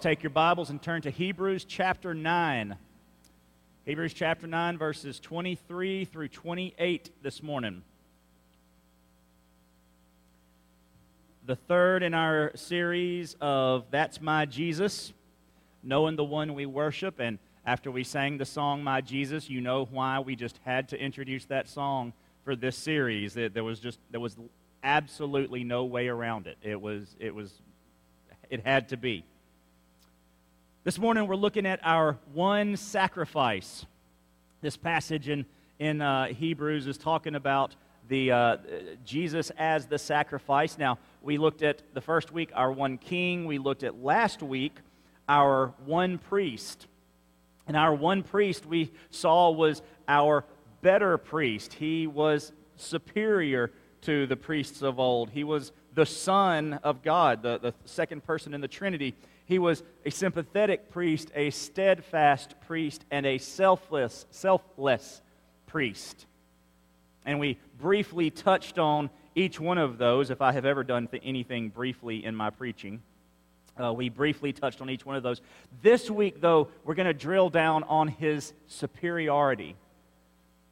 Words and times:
Take 0.00 0.22
your 0.22 0.30
Bibles 0.30 0.68
and 0.68 0.80
turn 0.80 1.00
to 1.02 1.10
Hebrews 1.10 1.64
chapter 1.64 2.12
9. 2.12 2.76
Hebrews 3.86 4.12
chapter 4.12 4.46
9, 4.46 4.76
verses 4.76 5.18
23 5.18 6.04
through 6.04 6.28
28 6.28 7.10
this 7.22 7.42
morning. 7.42 7.82
The 11.46 11.56
third 11.56 12.02
in 12.02 12.12
our 12.12 12.52
series 12.56 13.36
of 13.40 13.86
That's 13.90 14.20
My 14.20 14.44
Jesus, 14.44 15.14
knowing 15.82 16.16
the 16.16 16.24
one 16.24 16.54
we 16.54 16.66
worship. 16.66 17.18
And 17.18 17.38
after 17.64 17.90
we 17.90 18.04
sang 18.04 18.36
the 18.36 18.44
song 18.44 18.84
My 18.84 19.00
Jesus, 19.00 19.48
you 19.48 19.62
know 19.62 19.86
why 19.90 20.20
we 20.20 20.36
just 20.36 20.60
had 20.66 20.90
to 20.90 21.00
introduce 21.00 21.46
that 21.46 21.68
song 21.68 22.12
for 22.44 22.54
this 22.54 22.76
series. 22.76 23.32
There 23.32 23.64
was 23.64 23.80
just, 23.80 23.98
there 24.10 24.20
was 24.20 24.36
absolutely 24.84 25.64
no 25.64 25.84
way 25.84 26.08
around 26.08 26.46
it. 26.46 26.58
It 26.62 26.80
was, 26.80 27.16
it 27.18 27.34
was, 27.34 27.50
it 28.50 28.64
had 28.66 28.90
to 28.90 28.98
be. 28.98 29.24
This 30.86 31.00
morning 31.00 31.26
we're 31.26 31.34
looking 31.34 31.66
at 31.66 31.80
our 31.82 32.16
one 32.32 32.76
sacrifice. 32.76 33.84
This 34.60 34.76
passage 34.76 35.28
in, 35.28 35.44
in 35.80 36.00
uh, 36.00 36.26
Hebrews 36.26 36.86
is 36.86 36.96
talking 36.96 37.34
about 37.34 37.74
the 38.06 38.30
uh, 38.30 38.56
Jesus 39.04 39.50
as 39.58 39.86
the 39.86 39.98
sacrifice. 39.98 40.78
Now, 40.78 41.00
we 41.22 41.38
looked 41.38 41.62
at 41.62 41.82
the 41.92 42.00
first 42.00 42.30
week 42.30 42.52
our 42.54 42.70
one 42.70 42.98
king. 42.98 43.46
We 43.46 43.58
looked 43.58 43.82
at 43.82 44.00
last 44.00 44.44
week 44.44 44.74
our 45.28 45.74
one 45.86 46.18
priest. 46.18 46.86
And 47.66 47.76
our 47.76 47.92
one 47.92 48.22
priest 48.22 48.64
we 48.64 48.92
saw 49.10 49.50
was 49.50 49.82
our 50.06 50.44
better 50.82 51.18
priest. 51.18 51.72
He 51.72 52.06
was 52.06 52.52
superior 52.76 53.72
to 54.02 54.28
the 54.28 54.36
priests 54.36 54.82
of 54.82 55.00
old. 55.00 55.30
He 55.30 55.42
was 55.42 55.72
the 55.94 56.06
Son 56.06 56.74
of 56.84 57.02
God, 57.02 57.42
the, 57.42 57.58
the 57.58 57.74
second 57.86 58.22
person 58.22 58.54
in 58.54 58.60
the 58.60 58.68
Trinity. 58.68 59.16
He 59.46 59.58
was 59.58 59.82
a 60.04 60.10
sympathetic 60.10 60.90
priest, 60.90 61.30
a 61.34 61.50
steadfast 61.50 62.54
priest, 62.66 63.04
and 63.10 63.24
a 63.24 63.38
selfless, 63.38 64.26
selfless 64.30 65.22
priest. 65.66 66.26
And 67.24 67.40
we 67.40 67.58
briefly 67.78 68.30
touched 68.30 68.78
on 68.78 69.08
each 69.34 69.60
one 69.60 69.78
of 69.78 69.98
those, 69.98 70.30
if 70.30 70.42
I 70.42 70.52
have 70.52 70.64
ever 70.64 70.82
done 70.82 71.08
anything 71.22 71.68
briefly 71.68 72.24
in 72.24 72.34
my 72.34 72.50
preaching. 72.50 73.02
Uh, 73.80 73.92
we 73.92 74.08
briefly 74.08 74.52
touched 74.52 74.80
on 74.80 74.90
each 74.90 75.04
one 75.04 75.16
of 75.16 75.22
those. 75.22 75.40
This 75.82 76.10
week, 76.10 76.40
though, 76.40 76.68
we're 76.84 76.94
going 76.94 77.06
to 77.06 77.14
drill 77.14 77.50
down 77.50 77.84
on 77.84 78.08
his 78.08 78.52
superiority. 78.66 79.76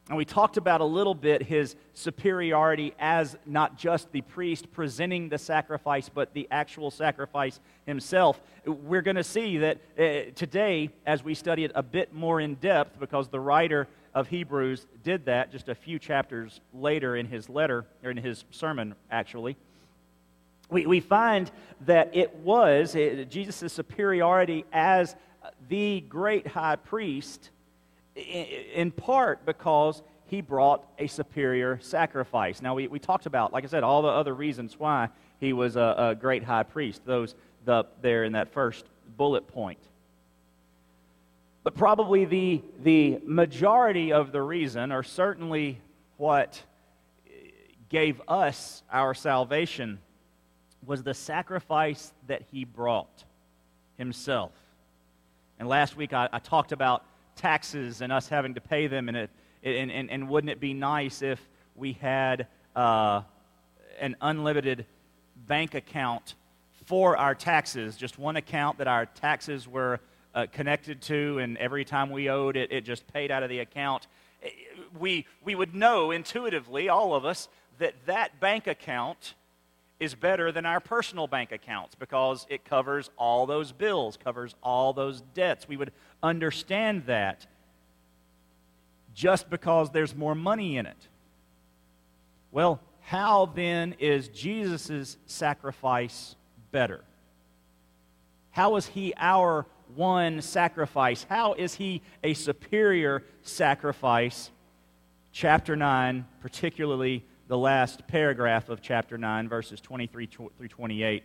And 0.08 0.18
we 0.18 0.26
talked 0.26 0.58
about 0.58 0.82
a 0.82 0.84
little 0.84 1.14
bit 1.14 1.42
his 1.42 1.76
superiority 1.94 2.94
as 2.98 3.36
not 3.46 3.78
just 3.78 4.12
the 4.12 4.20
priest 4.20 4.70
presenting 4.70 5.30
the 5.30 5.38
sacrifice, 5.38 6.10
but 6.10 6.34
the 6.34 6.46
actual 6.50 6.90
sacrifice 6.90 7.58
himself. 7.86 8.38
We're 8.66 9.00
going 9.00 9.16
to 9.16 9.24
see 9.24 9.58
that 9.58 9.78
uh, 9.98 10.30
today, 10.34 10.90
as 11.06 11.24
we 11.24 11.34
study 11.34 11.64
it 11.64 11.72
a 11.74 11.82
bit 11.82 12.12
more 12.12 12.38
in 12.38 12.56
depth, 12.56 13.00
because 13.00 13.28
the 13.28 13.40
writer 13.40 13.88
of 14.14 14.28
Hebrews 14.28 14.86
did 15.02 15.24
that 15.24 15.50
just 15.50 15.70
a 15.70 15.74
few 15.74 15.98
chapters 15.98 16.60
later 16.74 17.16
in 17.16 17.26
his 17.26 17.48
letter, 17.48 17.86
or 18.02 18.10
in 18.10 18.18
his 18.18 18.44
sermon, 18.50 18.94
actually. 19.10 19.56
We, 20.68 20.84
we 20.84 21.00
find 21.00 21.50
that 21.86 22.14
it 22.14 22.34
was 22.36 22.94
uh, 22.94 23.24
Jesus' 23.30 23.72
superiority 23.72 24.66
as 24.70 25.16
the 25.68 26.02
great 26.02 26.46
high 26.46 26.76
priest 26.76 27.50
in 28.16 28.90
part 28.90 29.44
because 29.44 30.02
he 30.26 30.40
brought 30.40 30.84
a 30.98 31.06
superior 31.06 31.78
sacrifice. 31.82 32.62
Now, 32.62 32.74
we, 32.74 32.88
we 32.88 32.98
talked 32.98 33.26
about, 33.26 33.52
like 33.52 33.64
I 33.64 33.66
said, 33.66 33.82
all 33.82 34.02
the 34.02 34.08
other 34.08 34.34
reasons 34.34 34.78
why 34.78 35.08
he 35.40 35.52
was 35.52 35.76
a, 35.76 35.94
a 35.98 36.14
great 36.14 36.42
high 36.42 36.62
priest, 36.62 37.02
those 37.04 37.34
the, 37.64 37.86
there 38.02 38.24
in 38.24 38.32
that 38.32 38.52
first 38.52 38.84
bullet 39.16 39.46
point. 39.48 39.78
But 41.62 41.74
probably 41.74 42.24
the, 42.24 42.62
the 42.82 43.20
majority 43.24 44.12
of 44.12 44.32
the 44.32 44.42
reason, 44.42 44.92
or 44.92 45.02
certainly 45.02 45.80
what 46.16 46.62
gave 47.88 48.20
us 48.28 48.82
our 48.92 49.14
salvation, 49.14 49.98
was 50.84 51.02
the 51.02 51.14
sacrifice 51.14 52.12
that 52.26 52.42
he 52.50 52.64
brought 52.64 53.24
himself. 53.96 54.52
And 55.58 55.68
last 55.68 55.96
week 55.96 56.12
I, 56.12 56.28
I 56.32 56.38
talked 56.38 56.72
about 56.72 57.04
taxes 57.36 58.00
and 58.00 58.12
us 58.12 58.28
having 58.28 58.54
to 58.54 58.60
pay 58.60 58.86
them, 58.86 59.08
and, 59.08 59.16
it, 59.16 59.30
and, 59.62 59.90
and, 59.90 60.10
and 60.10 60.28
wouldn't 60.28 60.50
it 60.50 60.60
be 60.60 60.74
nice 60.74 61.22
if 61.22 61.40
we 61.76 61.92
had 61.94 62.46
uh, 62.76 63.22
an 64.00 64.16
unlimited 64.20 64.86
bank 65.46 65.74
account 65.74 66.34
for 66.86 67.16
our 67.16 67.34
taxes, 67.34 67.96
just 67.96 68.18
one 68.18 68.36
account 68.36 68.78
that 68.78 68.88
our 68.88 69.06
taxes 69.06 69.66
were 69.66 70.00
uh, 70.34 70.46
connected 70.52 71.00
to, 71.00 71.38
and 71.38 71.56
every 71.58 71.84
time 71.84 72.10
we 72.10 72.28
owed 72.28 72.56
it, 72.56 72.72
it 72.72 72.84
just 72.84 73.06
paid 73.12 73.30
out 73.30 73.42
of 73.42 73.48
the 73.48 73.60
account. 73.60 74.06
We, 74.98 75.26
we 75.42 75.54
would 75.54 75.74
know 75.74 76.10
intuitively, 76.10 76.88
all 76.88 77.14
of 77.14 77.24
us, 77.24 77.48
that 77.78 77.94
that 78.06 78.40
bank 78.40 78.66
account 78.66 79.34
is 80.00 80.14
better 80.14 80.50
than 80.50 80.66
our 80.66 80.80
personal 80.80 81.26
bank 81.26 81.52
accounts 81.52 81.94
because 81.94 82.46
it 82.50 82.64
covers 82.64 83.10
all 83.16 83.46
those 83.46 83.72
bills, 83.72 84.16
covers 84.16 84.54
all 84.62 84.92
those 84.92 85.22
debts. 85.34 85.68
We 85.68 85.76
would 85.76 85.92
understand 86.22 87.06
that 87.06 87.46
just 89.14 89.48
because 89.48 89.90
there's 89.90 90.14
more 90.14 90.34
money 90.34 90.76
in 90.76 90.86
it. 90.86 91.08
Well, 92.50 92.80
how 93.00 93.46
then 93.46 93.94
is 93.98 94.28
Jesus' 94.28 95.16
sacrifice 95.26 96.34
better? 96.72 97.04
How 98.50 98.76
is 98.76 98.86
he 98.86 99.12
our 99.16 99.66
one 99.94 100.40
sacrifice? 100.40 101.26
How 101.28 101.52
is 101.54 101.74
he 101.74 102.02
a 102.22 102.34
superior 102.34 103.22
sacrifice? 103.42 104.50
Chapter 105.32 105.76
9, 105.76 106.24
particularly 106.40 107.24
the 107.46 107.58
last 107.58 108.06
paragraph 108.06 108.68
of 108.68 108.80
chapter 108.80 109.18
9, 109.18 109.48
verses 109.48 109.80
23 109.80 110.26
through 110.26 110.68
28, 110.68 111.24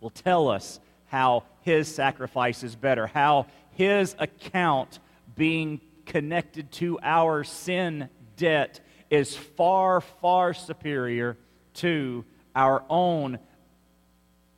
will 0.00 0.10
tell 0.10 0.48
us 0.48 0.80
how 1.06 1.44
his 1.62 1.92
sacrifice 1.92 2.62
is 2.62 2.74
better, 2.74 3.06
how 3.06 3.46
his 3.72 4.14
account 4.18 4.98
being 5.36 5.80
connected 6.06 6.70
to 6.72 6.98
our 7.02 7.44
sin 7.44 8.08
debt 8.36 8.80
is 9.10 9.36
far, 9.36 10.00
far 10.00 10.54
superior 10.54 11.36
to 11.74 12.24
our 12.54 12.84
own 12.88 13.38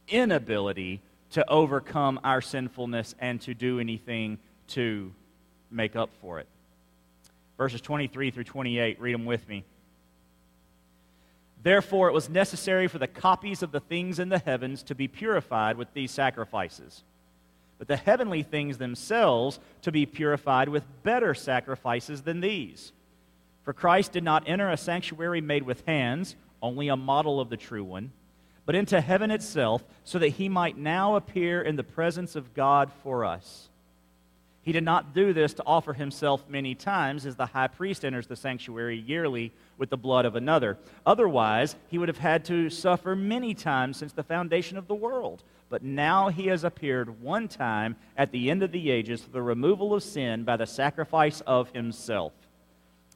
inability 0.09 1.00
to 1.30 1.48
overcome 1.48 2.20
our 2.24 2.41
sinfulness 2.41 3.14
and 3.19 3.41
to 3.41 3.54
do 3.54 3.80
anything 3.80 4.38
to 4.69 5.12
make 5.70 5.97
up 5.97 6.10
for 6.20 6.38
it. 6.38 6.47
Verses 7.56 7.80
23 7.80 8.30
through 8.30 8.44
28, 8.44 9.00
read 9.00 9.14
them 9.14 9.24
with 9.24 9.48
me. 9.48 9.64
Therefore, 11.62 12.09
it 12.09 12.12
was 12.12 12.28
necessary 12.28 12.89
for 12.89 12.99
the 12.99 13.06
copies 13.06 13.62
of 13.62 13.71
the 13.71 13.81
things 13.81 14.19
in 14.19 14.28
the 14.28 14.39
heavens 14.39 14.83
to 14.84 14.95
be 14.95 15.06
purified 15.06 15.77
with 15.77 15.93
these 15.95 16.11
sacrifices, 16.11 17.05
but 17.78 17.89
the 17.89 17.97
heavenly 17.97 18.43
things 18.43 18.78
themselves 18.78 19.61
to 19.83 19.93
be 19.93 20.06
purified 20.06 20.69
with 20.69 20.84
better 21.03 21.34
sacrifices 21.34 22.22
than 22.22 22.41
these. 22.41 22.93
For 23.62 23.72
Christ 23.72 24.12
did 24.12 24.25
not 24.25 24.49
enter 24.49 24.71
a 24.71 24.77
sanctuary 24.77 25.41
made 25.41 25.62
with 25.62 25.87
hands, 25.87 26.34
only 26.61 26.89
a 26.89 26.97
model 26.97 27.41
of 27.41 27.49
the 27.49 27.56
true 27.56 27.84
one, 27.84 28.11
but 28.67 28.75
into 28.75 29.01
heaven 29.01 29.31
itself, 29.31 29.84
so 30.05 30.19
that 30.19 30.28
he 30.31 30.49
might 30.49 30.77
now 30.77 31.15
appear 31.15 31.62
in 31.62 31.77
the 31.77 31.84
presence 31.84 32.34
of 32.34 32.55
God 32.55 32.91
for 33.03 33.25
us. 33.25 33.69
He 34.62 34.71
did 34.71 34.84
not 34.84 35.12
do 35.12 35.33
this 35.33 35.55
to 35.55 35.65
offer 35.67 35.93
himself 35.93 36.49
many 36.49 36.77
times, 36.77 37.27
as 37.27 37.34
the 37.34 37.47
high 37.47 37.67
priest 37.67 38.05
enters 38.05 38.28
the 38.28 38.37
sanctuary 38.37 38.97
yearly 38.97 39.53
with 39.77 39.91
the 39.91 39.97
blood 39.97 40.25
of 40.25 40.37
another. 40.37 40.78
Otherwise, 41.05 41.75
he 41.89 41.99
would 41.99 42.09
have 42.09 42.19
had 42.19 42.45
to 42.45 42.71
suffer 42.71 43.17
many 43.17 43.55
times 43.55 43.97
since 43.97 44.12
the 44.12 44.22
foundation 44.22 44.78
of 44.78 44.87
the 44.87 44.95
world. 44.95 45.43
But 45.69 45.83
now 45.83 46.28
he 46.28 46.47
has 46.47 46.62
appeared 46.62 47.21
one 47.21 47.49
time 47.49 47.97
at 48.17 48.31
the 48.31 48.51
end 48.51 48.63
of 48.63 48.71
the 48.71 48.91
ages 48.91 49.22
for 49.22 49.31
the 49.31 49.42
removal 49.42 49.95
of 49.95 50.03
sin 50.04 50.45
by 50.45 50.57
the 50.57 50.66
sacrifice 50.66 51.41
of 51.41 51.71
himself. 51.72 52.33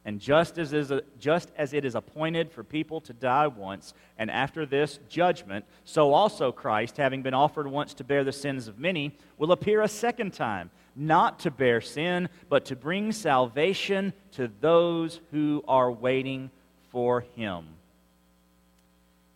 And 0.07 0.21
just 0.21 0.57
as, 0.57 0.71
is 0.71 0.89
just 1.19 1.51
as 1.57 1.73
it 1.73 1.83
is 1.83 1.93
appointed 1.93 2.49
for 2.49 2.63
people 2.63 3.01
to 3.01 3.11
die 3.11 3.47
once, 3.47 3.93
and 4.17 4.31
after 4.31 4.65
this 4.65 4.99
judgment, 5.09 5.65
so 5.83 6.13
also 6.13 6.49
Christ, 6.49 6.95
having 6.95 7.21
been 7.21 7.33
offered 7.33 7.67
once 7.67 7.93
to 7.95 8.05
bear 8.05 8.23
the 8.23 8.31
sins 8.31 8.69
of 8.69 8.79
many, 8.79 9.13
will 9.37 9.51
appear 9.51 9.81
a 9.81 9.87
second 9.89 10.31
time, 10.31 10.71
not 10.95 11.39
to 11.39 11.51
bear 11.51 11.81
sin, 11.81 12.29
but 12.47 12.63
to 12.67 12.75
bring 12.77 13.11
salvation 13.11 14.13
to 14.31 14.49
those 14.61 15.19
who 15.31 15.61
are 15.67 15.91
waiting 15.91 16.51
for 16.89 17.25
him. 17.35 17.65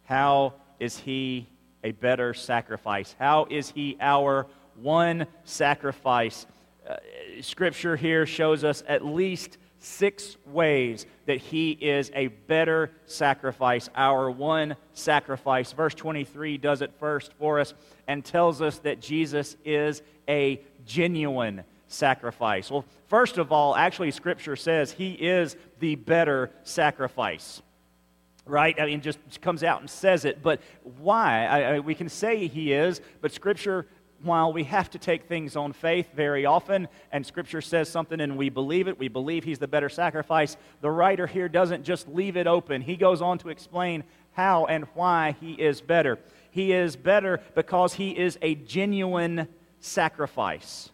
How 0.05 0.53
is 0.79 0.97
he 0.97 1.47
a 1.83 1.91
better 1.91 2.33
sacrifice? 2.33 3.13
How 3.19 3.45
is 3.49 3.71
he 3.71 3.97
our 3.99 4.47
one 4.81 5.27
sacrifice? 5.43 6.45
Uh, 6.89 6.95
scripture 7.41 7.97
here 7.97 8.25
shows 8.25 8.63
us 8.63 8.83
at 8.87 9.05
least 9.05 9.57
six 9.81 10.37
ways 10.45 11.07
that 11.25 11.37
he 11.37 11.71
is 11.71 12.11
a 12.13 12.27
better 12.27 12.91
sacrifice, 13.05 13.89
our 13.95 14.29
one 14.29 14.75
sacrifice. 14.93 15.71
Verse 15.73 15.95
23 15.95 16.57
does 16.57 16.81
it 16.81 16.93
first 16.99 17.33
for 17.33 17.59
us 17.59 17.73
and 18.07 18.23
tells 18.23 18.61
us 18.61 18.77
that 18.79 19.01
Jesus 19.01 19.57
is 19.65 20.03
a 20.29 20.61
genuine 20.85 21.63
sacrifice. 21.87 22.69
Well, 22.69 22.85
first 23.07 23.39
of 23.39 23.51
all, 23.51 23.75
actually, 23.75 24.11
Scripture 24.11 24.55
says 24.55 24.91
he 24.91 25.13
is 25.13 25.57
the 25.79 25.95
better 25.95 26.51
sacrifice 26.63 27.61
right? 28.45 28.79
I 28.81 28.87
mean, 28.87 29.01
just 29.01 29.19
comes 29.41 29.63
out 29.63 29.81
and 29.81 29.89
says 29.89 30.25
it. 30.25 30.41
But 30.41 30.61
why? 30.99 31.45
I, 31.45 31.59
I, 31.75 31.79
we 31.79 31.95
can 31.95 32.09
say 32.09 32.47
he 32.47 32.73
is, 32.73 32.99
but 33.21 33.31
Scripture 33.31 33.85
while 34.23 34.53
we 34.53 34.63
have 34.65 34.89
to 34.91 34.99
take 34.99 35.25
things 35.25 35.55
on 35.55 35.73
faith 35.73 36.09
very 36.15 36.45
often, 36.45 36.87
and 37.11 37.25
Scripture 37.25 37.61
says 37.61 37.89
something 37.89 38.19
and 38.21 38.37
we 38.37 38.49
believe 38.49 38.87
it, 38.87 38.99
we 38.99 39.07
believe 39.07 39.43
He's 39.43 39.59
the 39.59 39.67
better 39.67 39.89
sacrifice, 39.89 40.57
the 40.81 40.91
writer 40.91 41.27
here 41.27 41.49
doesn't 41.49 41.83
just 41.83 42.07
leave 42.07 42.37
it 42.37 42.47
open. 42.47 42.81
He 42.81 42.95
goes 42.95 43.21
on 43.21 43.37
to 43.39 43.49
explain 43.49 44.03
how 44.33 44.65
and 44.65 44.85
why 44.93 45.35
He 45.39 45.53
is 45.53 45.81
better. 45.81 46.19
He 46.51 46.71
is 46.71 46.95
better 46.95 47.41
because 47.55 47.93
He 47.93 48.17
is 48.17 48.37
a 48.41 48.55
genuine 48.55 49.47
sacrifice. 49.79 50.89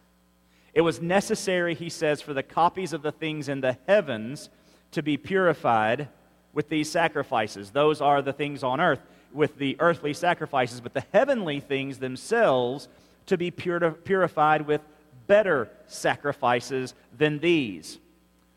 It 0.74 0.82
was 0.82 1.00
necessary, 1.00 1.74
he 1.74 1.88
says, 1.88 2.20
for 2.20 2.34
the 2.34 2.42
copies 2.42 2.92
of 2.92 3.02
the 3.02 3.12
things 3.12 3.48
in 3.48 3.60
the 3.60 3.76
heavens 3.86 4.48
to 4.92 5.02
be 5.02 5.16
purified 5.16 6.08
with 6.52 6.68
these 6.68 6.90
sacrifices. 6.90 7.70
Those 7.70 8.00
are 8.00 8.22
the 8.22 8.32
things 8.32 8.62
on 8.62 8.80
earth 8.80 9.00
with 9.32 9.58
the 9.58 9.76
earthly 9.80 10.14
sacrifices, 10.14 10.80
but 10.80 10.94
the 10.94 11.04
heavenly 11.12 11.60
things 11.60 11.98
themselves 11.98 12.88
to 13.28 13.38
be 13.38 13.50
purified 13.50 14.66
with 14.66 14.80
better 15.26 15.70
sacrifices 15.86 16.94
than 17.16 17.38
these. 17.38 17.98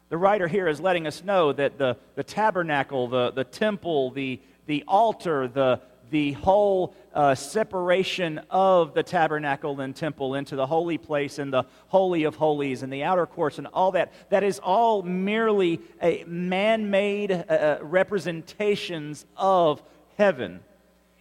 The 0.09 0.17
writer 0.17 0.47
here 0.47 0.67
is 0.67 0.81
letting 0.81 1.07
us 1.07 1.23
know 1.23 1.53
that 1.53 1.77
the, 1.77 1.97
the 2.15 2.23
tabernacle, 2.23 3.07
the, 3.07 3.31
the 3.31 3.43
temple, 3.43 4.11
the, 4.11 4.41
the 4.65 4.83
altar, 4.87 5.47
the, 5.47 5.79
the 6.09 6.33
whole 6.33 6.93
uh, 7.13 7.33
separation 7.35 8.41
of 8.49 8.93
the 8.93 9.03
tabernacle 9.03 9.79
and 9.79 9.95
temple 9.95 10.35
into 10.35 10.57
the 10.57 10.67
holy 10.67 10.97
place 10.97 11.39
and 11.39 11.53
the 11.53 11.63
holy 11.87 12.23
of 12.23 12.35
holies 12.35 12.83
and 12.83 12.91
the 12.91 13.03
outer 13.03 13.25
courts 13.25 13.57
and 13.57 13.67
all 13.67 13.91
that, 13.91 14.11
that 14.29 14.43
is 14.43 14.59
all 14.59 15.01
merely 15.01 15.79
a 16.01 16.25
man-made 16.27 17.31
uh, 17.31 17.35
uh 17.49 17.77
representations 17.81 19.25
of 19.37 19.81
heaven. 20.17 20.59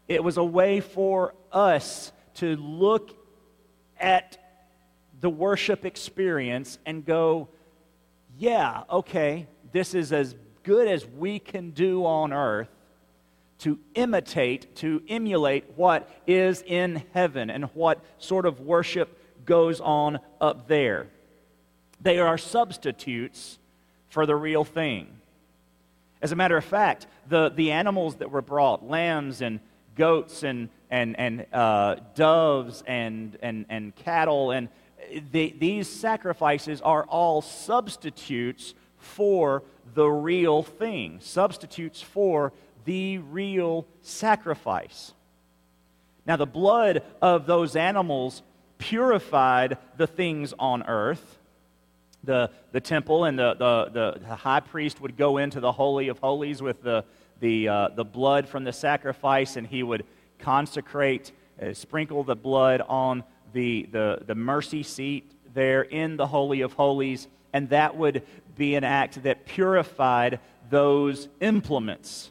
It 0.08 0.24
was 0.24 0.36
a 0.36 0.44
way 0.44 0.80
for 0.80 1.34
us 1.52 2.10
to 2.34 2.56
look 2.56 3.19
at 4.00 4.38
the 5.20 5.30
worship 5.30 5.84
experience 5.84 6.78
and 6.86 7.04
go, 7.04 7.48
yeah, 8.38 8.84
okay, 8.90 9.46
this 9.72 9.94
is 9.94 10.12
as 10.12 10.34
good 10.62 10.88
as 10.88 11.06
we 11.06 11.38
can 11.38 11.70
do 11.70 12.04
on 12.06 12.32
earth 12.32 12.68
to 13.58 13.78
imitate, 13.94 14.74
to 14.76 15.02
emulate 15.08 15.64
what 15.76 16.08
is 16.26 16.62
in 16.66 17.02
heaven 17.12 17.50
and 17.50 17.64
what 17.74 18.02
sort 18.18 18.46
of 18.46 18.60
worship 18.60 19.18
goes 19.44 19.80
on 19.80 20.18
up 20.40 20.66
there. 20.66 21.06
They 22.00 22.18
are 22.18 22.38
substitutes 22.38 23.58
for 24.08 24.24
the 24.24 24.34
real 24.34 24.64
thing. 24.64 25.08
As 26.22 26.32
a 26.32 26.36
matter 26.36 26.56
of 26.56 26.64
fact, 26.64 27.06
the, 27.28 27.50
the 27.50 27.72
animals 27.72 28.16
that 28.16 28.30
were 28.30 28.42
brought, 28.42 28.88
lambs 28.88 29.42
and 29.42 29.60
goats 29.94 30.42
and 30.42 30.70
and, 30.90 31.18
and 31.18 31.46
uh, 31.52 31.96
doves 32.14 32.82
and, 32.86 33.38
and, 33.42 33.64
and 33.68 33.94
cattle. 33.96 34.50
And 34.50 34.68
the, 35.32 35.54
these 35.58 35.88
sacrifices 35.88 36.80
are 36.80 37.04
all 37.04 37.42
substitutes 37.42 38.74
for 38.98 39.62
the 39.94 40.06
real 40.06 40.62
thing, 40.62 41.18
substitutes 41.20 42.02
for 42.02 42.52
the 42.84 43.18
real 43.18 43.86
sacrifice. 44.02 45.12
Now, 46.26 46.36
the 46.36 46.46
blood 46.46 47.02
of 47.20 47.46
those 47.46 47.76
animals 47.76 48.42
purified 48.78 49.78
the 49.96 50.06
things 50.06 50.54
on 50.58 50.82
earth. 50.84 51.38
The, 52.24 52.50
the 52.72 52.80
temple 52.80 53.24
and 53.24 53.38
the, 53.38 53.54
the, 53.54 54.20
the, 54.20 54.36
high 54.36 54.60
priest 54.60 55.00
would 55.00 55.16
go 55.16 55.38
into 55.38 55.60
the 55.60 55.72
Holy 55.72 56.08
of 56.08 56.18
Holies 56.18 56.60
with 56.60 56.82
the, 56.82 57.04
the, 57.40 57.68
uh, 57.68 57.88
the 57.88 58.04
blood 58.04 58.46
from 58.46 58.64
the 58.64 58.72
sacrifice, 58.72 59.56
and 59.56 59.66
he 59.66 59.82
would 59.82 60.04
consecrate, 60.40 61.32
uh, 61.60 61.72
sprinkle 61.72 62.24
the 62.24 62.36
blood 62.36 62.80
on 62.88 63.24
the, 63.52 63.88
the, 63.90 64.22
the 64.26 64.34
mercy 64.34 64.82
seat 64.82 65.30
there 65.54 65.82
in 65.82 66.16
the 66.16 66.26
Holy 66.26 66.60
of 66.60 66.72
Holies, 66.72 67.28
and 67.52 67.68
that 67.70 67.96
would 67.96 68.22
be 68.56 68.74
an 68.74 68.84
act 68.84 69.22
that 69.22 69.46
purified 69.46 70.40
those 70.68 71.28
implements. 71.40 72.30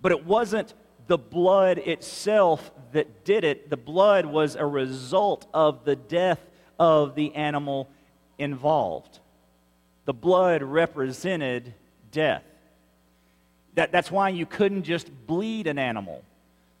But 0.00 0.12
it 0.12 0.24
wasn't 0.24 0.74
the 1.06 1.18
blood 1.18 1.78
itself 1.78 2.70
that 2.92 3.24
did 3.24 3.44
it, 3.44 3.70
the 3.70 3.76
blood 3.76 4.26
was 4.26 4.54
a 4.54 4.66
result 4.66 5.46
of 5.52 5.84
the 5.84 5.96
death 5.96 6.40
of 6.78 7.14
the 7.14 7.34
animal 7.34 7.88
involved. 8.38 9.18
The 10.04 10.14
blood 10.14 10.62
represented 10.62 11.74
death. 12.10 12.44
That, 13.74 13.92
that's 13.92 14.10
why 14.10 14.28
you 14.28 14.46
couldn't 14.46 14.82
just 14.82 15.10
bleed 15.26 15.66
an 15.66 15.78
animal. 15.78 16.22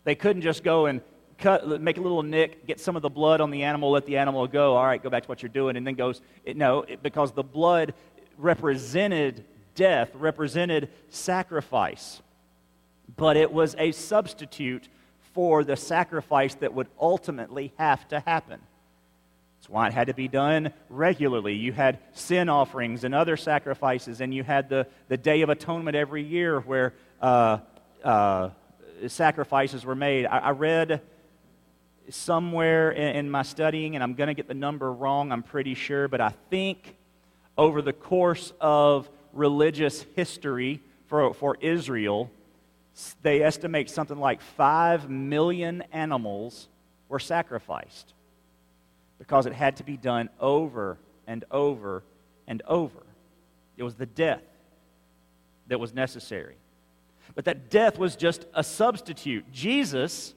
They 0.04 0.14
couldn't 0.14 0.42
just 0.42 0.64
go 0.64 0.86
and 0.86 1.00
cut, 1.38 1.80
make 1.80 1.96
a 1.98 2.00
little 2.00 2.22
nick, 2.22 2.66
get 2.66 2.80
some 2.80 2.96
of 2.96 3.02
the 3.02 3.10
blood 3.10 3.40
on 3.40 3.50
the 3.50 3.64
animal, 3.64 3.90
let 3.90 4.06
the 4.06 4.18
animal 4.18 4.46
go. 4.46 4.76
All 4.76 4.86
right, 4.86 5.02
go 5.02 5.10
back 5.10 5.24
to 5.24 5.28
what 5.28 5.42
you're 5.42 5.48
doing, 5.48 5.76
and 5.76 5.86
then 5.86 5.94
goes. 5.94 6.20
No, 6.46 6.84
because 7.02 7.32
the 7.32 7.42
blood 7.42 7.94
represented 8.38 9.44
death, 9.74 10.10
represented 10.14 10.88
sacrifice, 11.10 12.20
but 13.16 13.36
it 13.36 13.52
was 13.52 13.74
a 13.78 13.92
substitute 13.92 14.88
for 15.34 15.64
the 15.64 15.76
sacrifice 15.76 16.54
that 16.56 16.74
would 16.74 16.88
ultimately 17.00 17.72
have 17.78 18.06
to 18.08 18.20
happen. 18.20 18.60
That's 19.58 19.70
why 19.70 19.86
it 19.86 19.92
had 19.92 20.08
to 20.08 20.14
be 20.14 20.26
done 20.26 20.72
regularly. 20.90 21.54
You 21.54 21.72
had 21.72 22.00
sin 22.12 22.48
offerings 22.48 23.04
and 23.04 23.14
other 23.14 23.36
sacrifices, 23.36 24.20
and 24.20 24.34
you 24.34 24.42
had 24.42 24.68
the, 24.68 24.88
the 25.08 25.16
Day 25.16 25.42
of 25.42 25.50
Atonement 25.50 25.96
every 25.96 26.24
year 26.24 26.60
where 26.60 26.94
uh, 27.20 27.58
uh, 28.02 28.50
sacrifices 29.08 29.84
were 29.84 29.94
made. 29.94 30.26
I, 30.26 30.38
I 30.38 30.50
read 30.50 31.00
somewhere 32.08 32.90
in, 32.90 33.16
in 33.16 33.30
my 33.30 33.42
studying, 33.42 33.94
and 33.94 34.02
I'm 34.02 34.14
going 34.14 34.28
to 34.28 34.34
get 34.34 34.48
the 34.48 34.54
number 34.54 34.92
wrong, 34.92 35.32
I'm 35.32 35.42
pretty 35.42 35.74
sure, 35.74 36.08
but 36.08 36.20
I 36.20 36.30
think 36.50 36.96
over 37.56 37.82
the 37.82 37.92
course 37.92 38.52
of 38.60 39.08
religious 39.32 40.04
history 40.14 40.80
for, 41.06 41.34
for 41.34 41.56
Israel, 41.60 42.30
they 43.22 43.42
estimate 43.42 43.90
something 43.90 44.18
like 44.18 44.40
5 44.40 45.08
million 45.08 45.82
animals 45.92 46.68
were 47.08 47.18
sacrificed 47.18 48.12
because 49.18 49.46
it 49.46 49.52
had 49.52 49.76
to 49.76 49.84
be 49.84 49.96
done 49.96 50.28
over 50.40 50.98
and 51.26 51.44
over 51.50 52.02
and 52.46 52.62
over. 52.66 53.00
It 53.76 53.82
was 53.82 53.94
the 53.94 54.06
death 54.06 54.42
that 55.68 55.78
was 55.78 55.94
necessary. 55.94 56.56
But 57.34 57.46
that 57.46 57.70
death 57.70 57.98
was 57.98 58.16
just 58.16 58.46
a 58.54 58.62
substitute. 58.62 59.50
Jesus, 59.52 60.34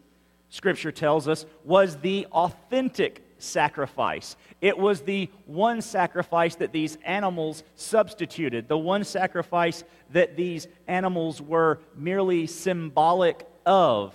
Scripture 0.49 0.91
tells 0.91 1.27
us, 1.27 1.45
was 1.63 1.97
the 1.97 2.25
authentic 2.31 3.21
sacrifice. 3.37 4.35
It 4.61 4.77
was 4.77 5.01
the 5.01 5.29
one 5.45 5.81
sacrifice 5.81 6.55
that 6.55 6.71
these 6.71 6.97
animals 7.03 7.63
substituted, 7.75 8.67
the 8.67 8.77
one 8.77 9.03
sacrifice 9.03 9.83
that 10.11 10.35
these 10.35 10.67
animals 10.87 11.41
were 11.41 11.79
merely 11.95 12.47
symbolic 12.47 13.47
of. 13.65 14.13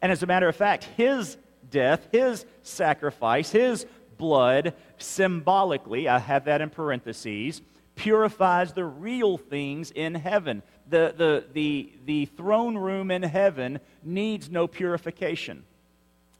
And 0.00 0.12
as 0.12 0.22
a 0.22 0.26
matter 0.26 0.48
of 0.48 0.56
fact, 0.56 0.84
his 0.96 1.36
death, 1.70 2.08
his 2.12 2.46
sacrifice, 2.62 3.50
his 3.50 3.86
blood, 4.16 4.74
symbolically, 4.98 6.08
I 6.08 6.18
have 6.18 6.44
that 6.44 6.60
in 6.60 6.70
parentheses, 6.70 7.62
purifies 7.96 8.72
the 8.72 8.84
real 8.84 9.36
things 9.38 9.90
in 9.90 10.14
heaven 10.14 10.62
the, 10.94 11.12
the, 11.16 11.44
the, 11.52 11.92
the 12.06 12.26
throne 12.26 12.78
room 12.78 13.10
in 13.10 13.24
heaven 13.24 13.80
needs 14.04 14.48
no 14.48 14.68
purification. 14.68 15.64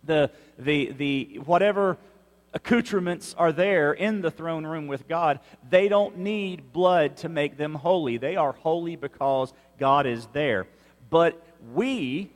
The, 0.05 0.31
the, 0.57 0.93
the, 0.93 1.41
whatever 1.45 1.99
accoutrements 2.53 3.35
are 3.37 3.51
there 3.51 3.93
in 3.93 4.21
the 4.21 4.31
throne 4.31 4.65
room 4.65 4.87
with 4.87 5.09
God, 5.09 5.41
they 5.69 5.89
don't 5.89 6.19
need 6.19 6.73
blood 6.73 7.17
to 7.19 7.29
make 7.29 7.57
them 7.57 7.75
holy. 7.75 8.17
They 8.17 8.37
are 8.37 8.53
holy 8.53 8.95
because 8.95 9.53
God 9.77 10.07
is 10.07 10.29
there. 10.33 10.69
But 11.11 11.43
we, 11.75 12.31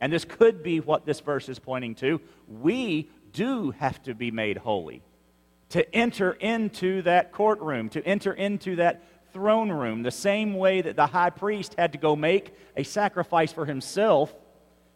and 0.00 0.12
this 0.12 0.24
could 0.24 0.62
be 0.62 0.78
what 0.78 1.04
this 1.06 1.18
verse 1.18 1.48
is 1.48 1.58
pointing 1.58 1.96
to, 1.96 2.20
we 2.60 3.10
do 3.32 3.72
have 3.72 4.00
to 4.04 4.14
be 4.14 4.30
made 4.30 4.58
holy 4.58 5.02
to 5.72 5.92
enter 5.92 6.32
into 6.32 7.00
that 7.02 7.32
courtroom, 7.32 7.88
to 7.88 8.06
enter 8.06 8.32
into 8.32 8.76
that 8.76 9.02
throne 9.32 9.70
room, 9.70 10.02
the 10.02 10.10
same 10.10 10.54
way 10.54 10.80
that 10.80 10.96
the 10.96 11.06
high 11.06 11.30
priest 11.30 11.74
had 11.78 11.92
to 11.92 11.98
go 11.98 12.16
make 12.16 12.54
a 12.76 12.82
sacrifice 12.82 13.52
for 13.52 13.64
himself 13.64 14.34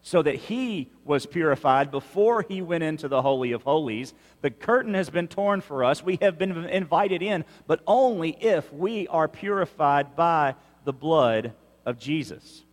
so 0.01 0.21
that 0.21 0.35
he 0.35 0.89
was 1.03 1.25
purified 1.25 1.91
before 1.91 2.45
he 2.47 2.61
went 2.61 2.83
into 2.83 3.07
the 3.07 3.21
Holy 3.21 3.51
of 3.51 3.63
Holies. 3.63 4.13
The 4.41 4.51
curtain 4.51 4.93
has 4.93 5.09
been 5.09 5.27
torn 5.27 5.61
for 5.61 5.83
us. 5.83 6.01
We 6.01 6.17
have 6.21 6.37
been 6.37 6.51
invited 6.65 7.21
in, 7.21 7.43
but 7.65 7.81
only 7.85 8.29
if 8.29 8.71
we 8.71 9.07
are 9.09 9.27
purified 9.27 10.15
by 10.15 10.55
the 10.85 10.93
blood 10.93 11.53
of 11.85 11.99
Jesus. 11.99 12.63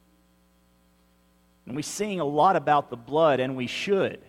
And 1.66 1.74
we 1.74 1.82
sing 1.82 2.20
a 2.20 2.24
lot 2.24 2.56
about 2.56 2.90
the 2.90 2.96
blood, 2.96 3.40
and 3.40 3.56
we 3.56 3.66
should. 3.66 4.20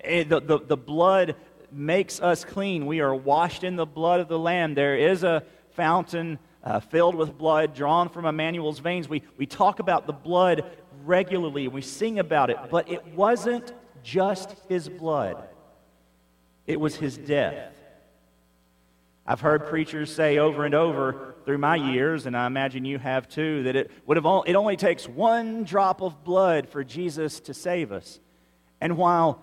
Eh, 0.00 0.24
the, 0.24 0.40
the, 0.40 0.58
the 0.60 0.76
blood 0.76 1.34
makes 1.72 2.20
us 2.20 2.44
clean. 2.44 2.86
We 2.86 3.00
are 3.00 3.14
washed 3.14 3.64
in 3.64 3.76
the 3.76 3.86
blood 3.86 4.20
of 4.20 4.28
the 4.28 4.38
Lamb. 4.38 4.74
There 4.74 4.96
is 4.96 5.24
a 5.24 5.42
fountain 5.74 6.38
uh, 6.62 6.80
filled 6.80 7.14
with 7.14 7.36
blood 7.36 7.74
drawn 7.74 8.08
from 8.08 8.24
Emmanuel's 8.24 8.78
veins. 8.78 9.08
We, 9.08 9.22
we 9.36 9.46
talk 9.46 9.78
about 9.78 10.06
the 10.06 10.12
blood 10.12 10.64
regularly 11.04 11.66
and 11.66 11.74
we 11.74 11.82
sing 11.82 12.18
about 12.18 12.50
it, 12.50 12.56
but 12.70 12.88
it 12.90 13.06
wasn't 13.08 13.72
just 14.02 14.54
his 14.68 14.88
blood, 14.88 15.36
it 16.66 16.80
was 16.80 16.96
his 16.96 17.16
death. 17.16 17.72
I've 19.26 19.40
heard 19.40 19.66
preachers 19.66 20.14
say 20.14 20.36
over 20.36 20.66
and 20.66 20.74
over 20.74 21.34
through 21.46 21.56
my 21.56 21.76
years, 21.76 22.26
and 22.26 22.36
I 22.36 22.46
imagine 22.46 22.84
you 22.84 22.98
have 22.98 23.26
too, 23.26 23.62
that 23.62 23.74
it, 23.74 23.90
would 24.04 24.18
have 24.18 24.26
it 24.46 24.54
only 24.54 24.76
takes 24.76 25.08
one 25.08 25.64
drop 25.64 26.02
of 26.02 26.24
blood 26.24 26.68
for 26.68 26.84
Jesus 26.84 27.40
to 27.40 27.54
save 27.54 27.90
us. 27.90 28.20
And 28.82 28.98
while 28.98 29.42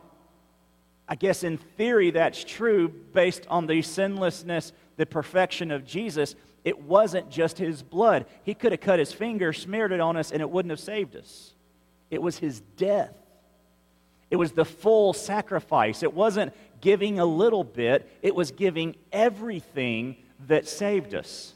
I 1.08 1.16
guess 1.16 1.44
in 1.44 1.58
theory 1.58 2.12
that's 2.12 2.44
true 2.44 2.88
based 2.88 3.46
on 3.48 3.66
the 3.66 3.82
sinlessness, 3.82 4.72
the 5.02 5.06
perfection 5.08 5.72
of 5.72 5.84
Jesus, 5.84 6.36
it 6.64 6.80
wasn't 6.80 7.32
just 7.32 7.58
his 7.58 7.82
blood. 7.82 8.28
He 8.44 8.54
could 8.54 8.72
have 8.72 8.82
cut 8.82 9.00
his 9.00 9.12
finger, 9.12 9.52
smeared 9.52 9.92
it 9.92 10.00
on 10.00 10.16
us, 10.16 10.32
and 10.32 10.42
it 10.42 10.50
wouldn't 10.52 10.70
have 10.70 10.80
saved 10.80 11.16
us. 11.16 11.56
It 12.12 12.22
was 12.22 12.38
his 12.38 12.60
death. 12.78 13.16
It 14.30 14.36
was 14.36 14.52
the 14.52 14.64
full 14.64 15.14
sacrifice. 15.14 16.04
It 16.04 16.14
wasn't 16.14 16.54
giving 16.82 17.18
a 17.18 17.26
little 17.26 17.64
bit, 17.64 18.08
it 18.22 18.36
was 18.36 18.52
giving 18.52 18.96
everything 19.12 20.18
that 20.48 20.68
saved 20.68 21.16
us. 21.16 21.56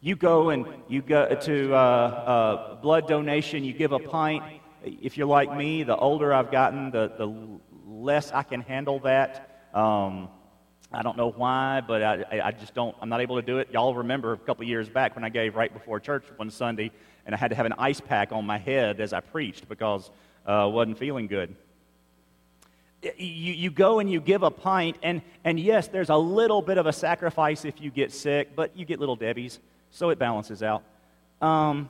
You 0.00 0.16
go 0.16 0.50
and 0.50 0.66
you 0.88 1.02
go 1.02 1.36
to 1.36 1.72
uh, 1.72 1.76
uh, 1.76 2.74
blood 2.80 3.06
donation, 3.06 3.62
you 3.62 3.72
give 3.72 3.92
a 3.92 4.00
pint. 4.00 4.42
If 4.82 5.16
you're 5.16 5.28
like 5.28 5.56
me, 5.56 5.84
the 5.84 5.96
older 5.96 6.34
I've 6.34 6.50
gotten, 6.50 6.90
the, 6.90 7.12
the 7.16 7.32
less 7.86 8.32
I 8.32 8.42
can 8.42 8.60
handle 8.60 8.98
that. 9.00 9.68
Um, 9.72 10.30
I 10.94 11.02
don't 11.02 11.16
know 11.16 11.30
why, 11.30 11.82
but 11.86 12.02
I, 12.02 12.24
I 12.44 12.52
just 12.52 12.74
don't, 12.74 12.94
I'm 13.00 13.08
not 13.08 13.20
able 13.20 13.36
to 13.36 13.42
do 13.42 13.58
it. 13.58 13.68
Y'all 13.72 13.94
remember 13.94 14.32
a 14.32 14.38
couple 14.38 14.64
years 14.64 14.88
back 14.88 15.14
when 15.16 15.24
I 15.24 15.28
gave 15.28 15.56
right 15.56 15.72
before 15.72 15.98
church 15.98 16.24
one 16.36 16.50
Sunday, 16.50 16.92
and 17.26 17.34
I 17.34 17.38
had 17.38 17.48
to 17.50 17.56
have 17.56 17.66
an 17.66 17.74
ice 17.78 18.00
pack 18.00 18.32
on 18.32 18.46
my 18.46 18.58
head 18.58 19.00
as 19.00 19.12
I 19.12 19.20
preached 19.20 19.68
because 19.68 20.10
I 20.46 20.62
uh, 20.62 20.68
wasn't 20.68 20.98
feeling 20.98 21.26
good. 21.26 21.54
You, 23.02 23.52
you 23.52 23.70
go 23.70 23.98
and 23.98 24.10
you 24.10 24.20
give 24.20 24.42
a 24.42 24.50
pint, 24.50 24.96
and, 25.02 25.20
and 25.44 25.58
yes, 25.58 25.88
there's 25.88 26.10
a 26.10 26.16
little 26.16 26.62
bit 26.62 26.78
of 26.78 26.86
a 26.86 26.92
sacrifice 26.92 27.64
if 27.64 27.80
you 27.80 27.90
get 27.90 28.12
sick, 28.12 28.54
but 28.54 28.76
you 28.76 28.84
get 28.84 29.00
Little 29.00 29.16
Debbie's, 29.16 29.58
so 29.90 30.10
it 30.10 30.18
balances 30.18 30.62
out. 30.62 30.82
Um, 31.42 31.88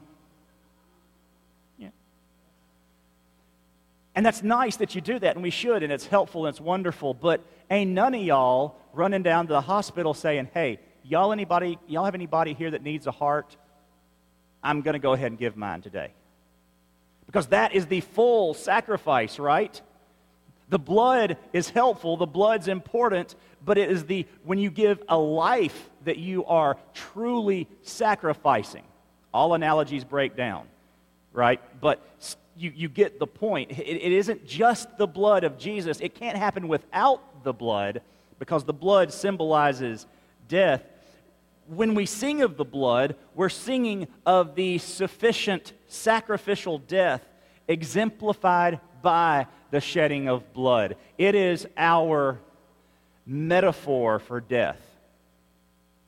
And 4.15 4.25
that's 4.25 4.43
nice 4.43 4.77
that 4.77 4.95
you 4.95 5.01
do 5.01 5.19
that, 5.19 5.35
and 5.35 5.43
we 5.43 5.51
should, 5.51 5.83
and 5.83 5.93
it's 5.93 6.07
helpful 6.07 6.47
and 6.47 6.53
it's 6.53 6.61
wonderful. 6.61 7.15
But 7.15 7.41
ain't 7.71 7.91
none 7.91 8.15
of 8.15 8.23
y'all 8.23 8.77
running 8.93 9.23
down 9.23 9.47
to 9.49 9.53
the 9.53 9.61
hospital 9.61 10.15
saying, 10.15 10.51
"Hey, 10.55 10.79
y'all 11.03 11.33
anybody 11.33 11.79
y'all 11.89 12.05
have 12.05 12.15
anybody 12.15 12.55
here 12.55 12.71
that 12.71 12.83
needs 12.83 13.07
a 13.07 13.11
heart? 13.11 13.57
I'm 14.63 14.83
going 14.83 14.93
to 14.93 15.01
go 15.01 15.13
ahead 15.13 15.33
and 15.33 15.39
give 15.39 15.57
mine 15.57 15.83
today." 15.83 16.13
Because 17.27 17.49
that 17.49 17.75
is 17.75 17.87
the 17.87 18.01
full 18.01 18.55
sacrifice, 18.55 19.39
right? 19.39 19.81
The 20.69 20.79
blood 20.79 21.37
is 21.53 21.71
helpful, 21.71 22.17
the 22.17 22.27
blood's 22.27 22.69
important, 22.69 23.35
but 23.65 23.79
it 23.79 23.91
is 23.91 24.05
the 24.05 24.27
when 24.45 24.59
you 24.59 24.71
give 24.71 25.03
a 25.09 25.19
life 25.19 25.91
that 26.05 26.19
you 26.19 26.45
are 26.45 26.77
truly 26.95 27.67
sacrificing. 27.83 28.85
All 29.33 29.55
analogies 29.55 30.05
break 30.05 30.37
down, 30.37 30.67
right? 31.35 31.61
But 31.81 32.01
you, 32.57 32.73
you 32.75 32.89
get 32.89 33.19
the 33.19 33.27
point. 33.27 33.73
It, 33.73 33.83
it 33.83 34.13
isn't 34.13 34.47
just 34.47 34.97
the 34.97 35.07
blood 35.07 35.45
of 35.45 35.59
Jesus, 35.59 36.01
it 36.01 36.15
can't 36.15 36.39
happen 36.39 36.69
without 36.69 37.45
the 37.45 37.53
blood 37.53 38.01
because 38.39 38.65
the 38.65 38.73
blood 38.73 39.13
symbolizes 39.13 40.07
death. 40.49 40.83
When 41.67 41.95
we 41.95 42.07
sing 42.07 42.43
of 42.43 42.57
the 42.57 42.65
blood, 42.65 43.17
we're 43.35 43.49
singing 43.49 44.09
of 44.25 44.55
the 44.55 44.79
sufficient 44.79 45.73
sacrificial 45.87 46.79
death 46.79 47.23
exemplified 47.69 48.81
by 49.03 49.47
the 49.71 49.81
shedding 49.81 50.29
of 50.29 50.53
blood. 50.53 50.97
It 51.17 51.35
is 51.35 51.67
our 51.77 52.39
metaphor 53.27 54.19
for 54.19 54.41
death. 54.41 54.81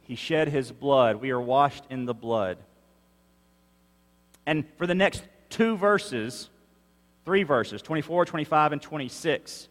He 0.03 0.15
shed 0.15 0.49
his 0.49 0.71
blood. 0.71 1.17
We 1.17 1.31
are 1.31 1.41
washed 1.41 1.85
in 1.91 2.05
the 2.05 2.15
blood. 2.15 2.59
And 4.47 4.65
for 4.79 4.87
the 4.87 4.95
next 4.95 5.23
two 5.51 5.77
verses, 5.77 6.49
three 7.25 7.43
verses 7.43 7.83
24, 7.83 8.25
25, 8.25 8.73
and 8.73 8.81
26. 8.81 9.69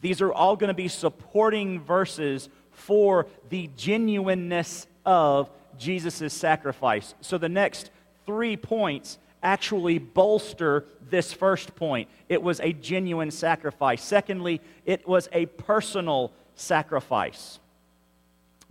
These 0.00 0.20
are 0.22 0.32
all 0.32 0.56
going 0.56 0.68
to 0.68 0.74
be 0.74 0.88
supporting 0.88 1.80
verses 1.80 2.48
for 2.70 3.26
the 3.48 3.68
genuineness 3.76 4.86
of 5.04 5.50
Jesus' 5.76 6.32
sacrifice. 6.32 7.14
So 7.20 7.36
the 7.36 7.48
next 7.48 7.90
three 8.24 8.56
points 8.56 9.18
actually 9.42 9.98
bolster 9.98 10.84
this 11.10 11.32
first 11.32 11.74
point. 11.74 12.08
It 12.28 12.42
was 12.42 12.60
a 12.60 12.72
genuine 12.72 13.30
sacrifice. 13.30 14.02
Secondly, 14.02 14.60
it 14.84 15.06
was 15.06 15.28
a 15.32 15.46
personal 15.46 16.32
sacrifice. 16.54 17.58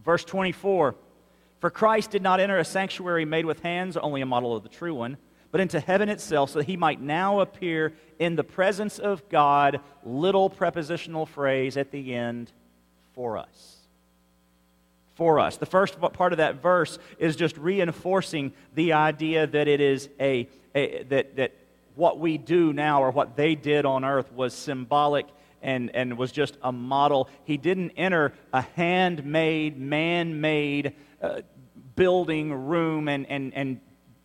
Verse 0.04 0.24
24 0.24 0.96
For 1.60 1.70
Christ 1.70 2.12
did 2.12 2.22
not 2.22 2.40
enter 2.40 2.58
a 2.58 2.66
sanctuary 2.66 3.26
made 3.26 3.46
with 3.46 3.62
hands, 3.62 3.98
only 3.98 4.22
a 4.22 4.26
model 4.26 4.56
of 4.56 4.64
the 4.64 4.70
true 4.70 4.94
one 4.94 5.18
but 5.52 5.62
into 5.62 5.80
heaven 5.80 6.10
itself, 6.10 6.52
so 6.52 6.60
that 6.60 6.66
he 6.66 6.78
might 6.78 7.02
now 7.02 7.40
appear 7.40 7.94
in 8.20 8.36
the 8.36 8.44
presence 8.44 9.00
of 9.00 9.28
God. 9.30 9.80
Little 10.04 10.50
prepositional 10.50 11.26
phrase 11.26 11.78
at 11.78 11.92
the 11.92 12.14
end 12.14 12.52
for 13.14 13.38
us. 13.38 13.78
For 15.16 15.40
us. 15.40 15.58
The 15.58 15.66
first 15.66 16.00
part 16.00 16.34
of 16.34 16.38
that 16.38 16.62
verse 16.62 17.00
is 17.18 17.36
just 17.36 17.58
reinforcing 17.58 18.54
the 18.76 18.94
idea 18.94 19.48
that 19.48 19.68
it 19.68 19.82
is 19.82 20.10
a, 20.20 20.48
a 20.76 21.04
that, 21.04 21.36
that 21.38 21.54
what 21.96 22.20
we 22.20 22.38
do 22.38 22.72
now 22.74 23.02
or 23.02 23.10
what 23.10 23.36
they 23.36 23.56
did 23.56 23.86
on 23.86 24.06
earth 24.06 24.32
was 24.32 24.54
symbolic 24.54 25.26
and, 25.62 25.94
and 25.96 26.18
was 26.18 26.32
just 26.32 26.58
a 26.62 26.72
model. 26.72 27.30
He 27.44 27.58
didn't 27.58 27.92
enter 27.92 28.34
a 28.54 28.62
handmade, 28.62 29.78
man 29.80 30.42
made 30.42 30.94
uh, 31.22 31.42
building, 31.96 32.54
room, 32.54 33.08
and, 33.08 33.30
and, 33.30 33.54
and 33.54 33.80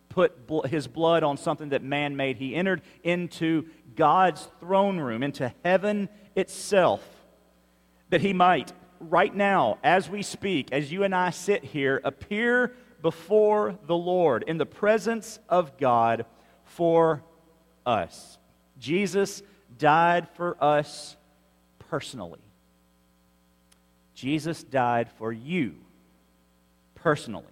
put 0.09 0.47
bl- 0.47 0.61
his 0.61 0.87
blood 0.87 1.23
on 1.23 1.37
something 1.37 1.69
that 1.69 1.83
man 1.83 2.15
made. 2.15 2.37
He 2.37 2.55
entered 2.55 2.81
into 3.03 3.65
God's 3.95 4.47
throne 4.59 4.99
room, 4.99 5.23
into 5.23 5.53
heaven 5.63 6.07
itself, 6.35 7.03
that 8.09 8.21
he 8.21 8.33
might, 8.33 8.71
right 8.99 9.33
now, 9.33 9.79
as 9.83 10.09
we 10.09 10.21
speak, 10.21 10.71
as 10.71 10.91
you 10.91 11.03
and 11.03 11.13
I 11.15 11.31
sit 11.31 11.63
here, 11.63 11.99
appear 12.03 12.75
before 13.01 13.77
the 13.85 13.97
Lord 13.97 14.43
in 14.47 14.57
the 14.57 14.65
presence 14.65 15.39
of 15.49 15.77
God 15.77 16.25
for 16.63 17.23
us. 17.85 18.37
Jesus 18.79 19.43
died 19.77 20.27
for 20.35 20.55
us 20.63 21.17
personally. 21.93 22.39
Jesus 24.15 24.63
died 24.63 25.11
for 25.19 25.31
you 25.31 25.75
personally. 26.95 27.45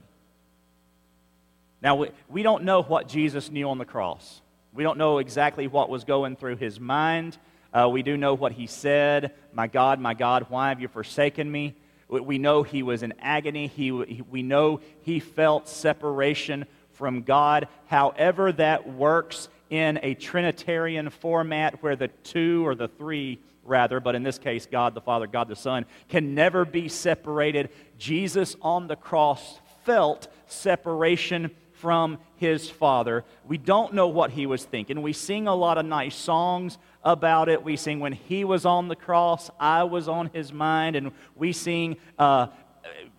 Now, 1.79 1.98
we, 1.98 2.10
we 2.27 2.41
don't 2.41 2.63
know 2.63 2.81
what 2.81 3.07
Jesus 3.07 3.51
knew 3.51 3.69
on 3.69 3.77
the 3.77 3.86
cross. 3.86 4.41
We 4.74 4.81
don't 4.81 4.98
know 4.98 5.19
exactly 5.19 5.67
what 5.67 5.91
was 5.91 6.05
going 6.05 6.38
through 6.38 6.55
his 6.55 6.79
mind. 6.79 7.38
Uh, 7.71 7.88
we 7.91 8.01
do 8.01 8.17
know 8.17 8.33
what 8.33 8.51
he 8.53 8.65
said 8.65 9.31
My 9.53 9.67
God, 9.67 10.00
my 10.00 10.15
God, 10.15 10.48
why 10.50 10.69
have 10.69 10.81
you 10.81 10.88
forsaken 10.88 11.51
me? 11.51 11.75
We 12.07 12.39
know 12.39 12.63
he 12.63 12.81
was 12.81 13.03
in 13.03 13.13
agony. 13.19 13.67
He, 13.67 13.91
we 13.91 14.41
know 14.41 14.79
he 15.03 15.19
felt 15.19 15.69
separation 15.69 16.65
from 16.93 17.21
God. 17.21 17.67
However, 17.86 18.51
that 18.53 18.91
works 18.91 19.50
in 19.69 20.00
a 20.01 20.15
Trinitarian 20.15 21.12
format 21.12 21.83
where 21.83 21.95
the 21.95 22.07
two 22.24 22.65
or 22.65 22.74
the 22.74 22.88
three, 22.88 23.39
rather, 23.63 23.99
but 23.99 24.15
in 24.15 24.23
this 24.23 24.37
case, 24.37 24.67
God 24.69 24.93
the 24.93 25.01
Father, 25.01 25.27
God 25.27 25.47
the 25.47 25.55
Son, 25.55 25.85
can 26.09 26.35
never 26.35 26.65
be 26.65 26.87
separated. 26.87 27.69
Jesus 27.97 28.55
on 28.61 28.87
the 28.87 28.95
cross 28.95 29.59
felt 29.83 30.27
separation 30.47 31.51
from 31.73 32.19
his 32.35 32.69
father. 32.69 33.25
We 33.47 33.57
don't 33.57 33.93
know 33.93 34.07
what 34.07 34.29
he 34.29 34.45
was 34.45 34.63
thinking. 34.63 35.01
We 35.01 35.13
sing 35.13 35.47
a 35.47 35.55
lot 35.55 35.79
of 35.79 35.85
nice 35.85 36.15
songs 36.15 36.77
about 37.03 37.49
it. 37.49 37.63
We 37.63 37.75
sing 37.75 37.99
when 37.99 38.13
he 38.13 38.43
was 38.43 38.65
on 38.65 38.87
the 38.87 38.95
cross, 38.95 39.49
I 39.59 39.83
was 39.85 40.07
on 40.07 40.29
his 40.31 40.53
mind. 40.53 40.95
And 40.95 41.11
we 41.35 41.53
sing 41.53 41.97
uh, 42.19 42.47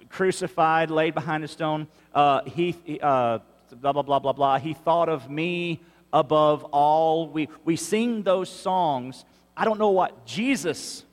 crucified, 0.09 0.91
laid 0.93 1.15
behind 1.15 1.43
a 1.43 1.49
stone. 1.49 1.89
Uh, 2.15 2.43
he, 2.45 3.01
uh, 3.03 3.41
blah, 3.81 3.93
blah, 3.93 4.03
blah, 4.03 4.21
blah, 4.21 4.33
blah. 4.33 4.59
He 4.59 4.75
thought 4.75 5.09
of 5.09 5.29
me 5.29 5.81
above 6.13 6.63
all. 6.65 7.29
We, 7.29 7.49
we 7.65 7.75
sing 7.75 8.23
those 8.23 8.49
songs. 8.49 9.25
I 9.57 9.65
don't 9.65 9.79
know 9.79 9.91
what 9.91 10.27
Jesus 10.27 11.05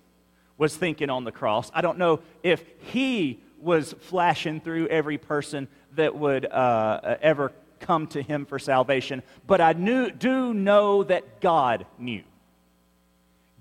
was 0.58 0.76
thinking 0.76 1.10
on 1.10 1.24
the 1.24 1.32
cross. 1.32 1.72
I 1.74 1.82
don't 1.82 1.98
know 1.98 2.22
if 2.44 2.64
he 2.92 3.40
was 3.60 3.94
flashing 4.02 4.62
through 4.62 4.88
every 4.88 5.18
person 5.18 5.68
that 5.96 6.16
would 6.16 6.46
uh, 6.46 7.18
ever 7.22 7.52
come 7.80 8.08
to 8.08 8.22
him 8.22 8.46
for 8.46 8.60
salvation, 8.60 9.24
but 9.48 9.62
I 9.62 9.74
knew, 9.74 10.12
do 10.12 10.54
know 10.54 11.04
that 11.04 11.42
God 11.42 11.86
knew. 11.98 12.24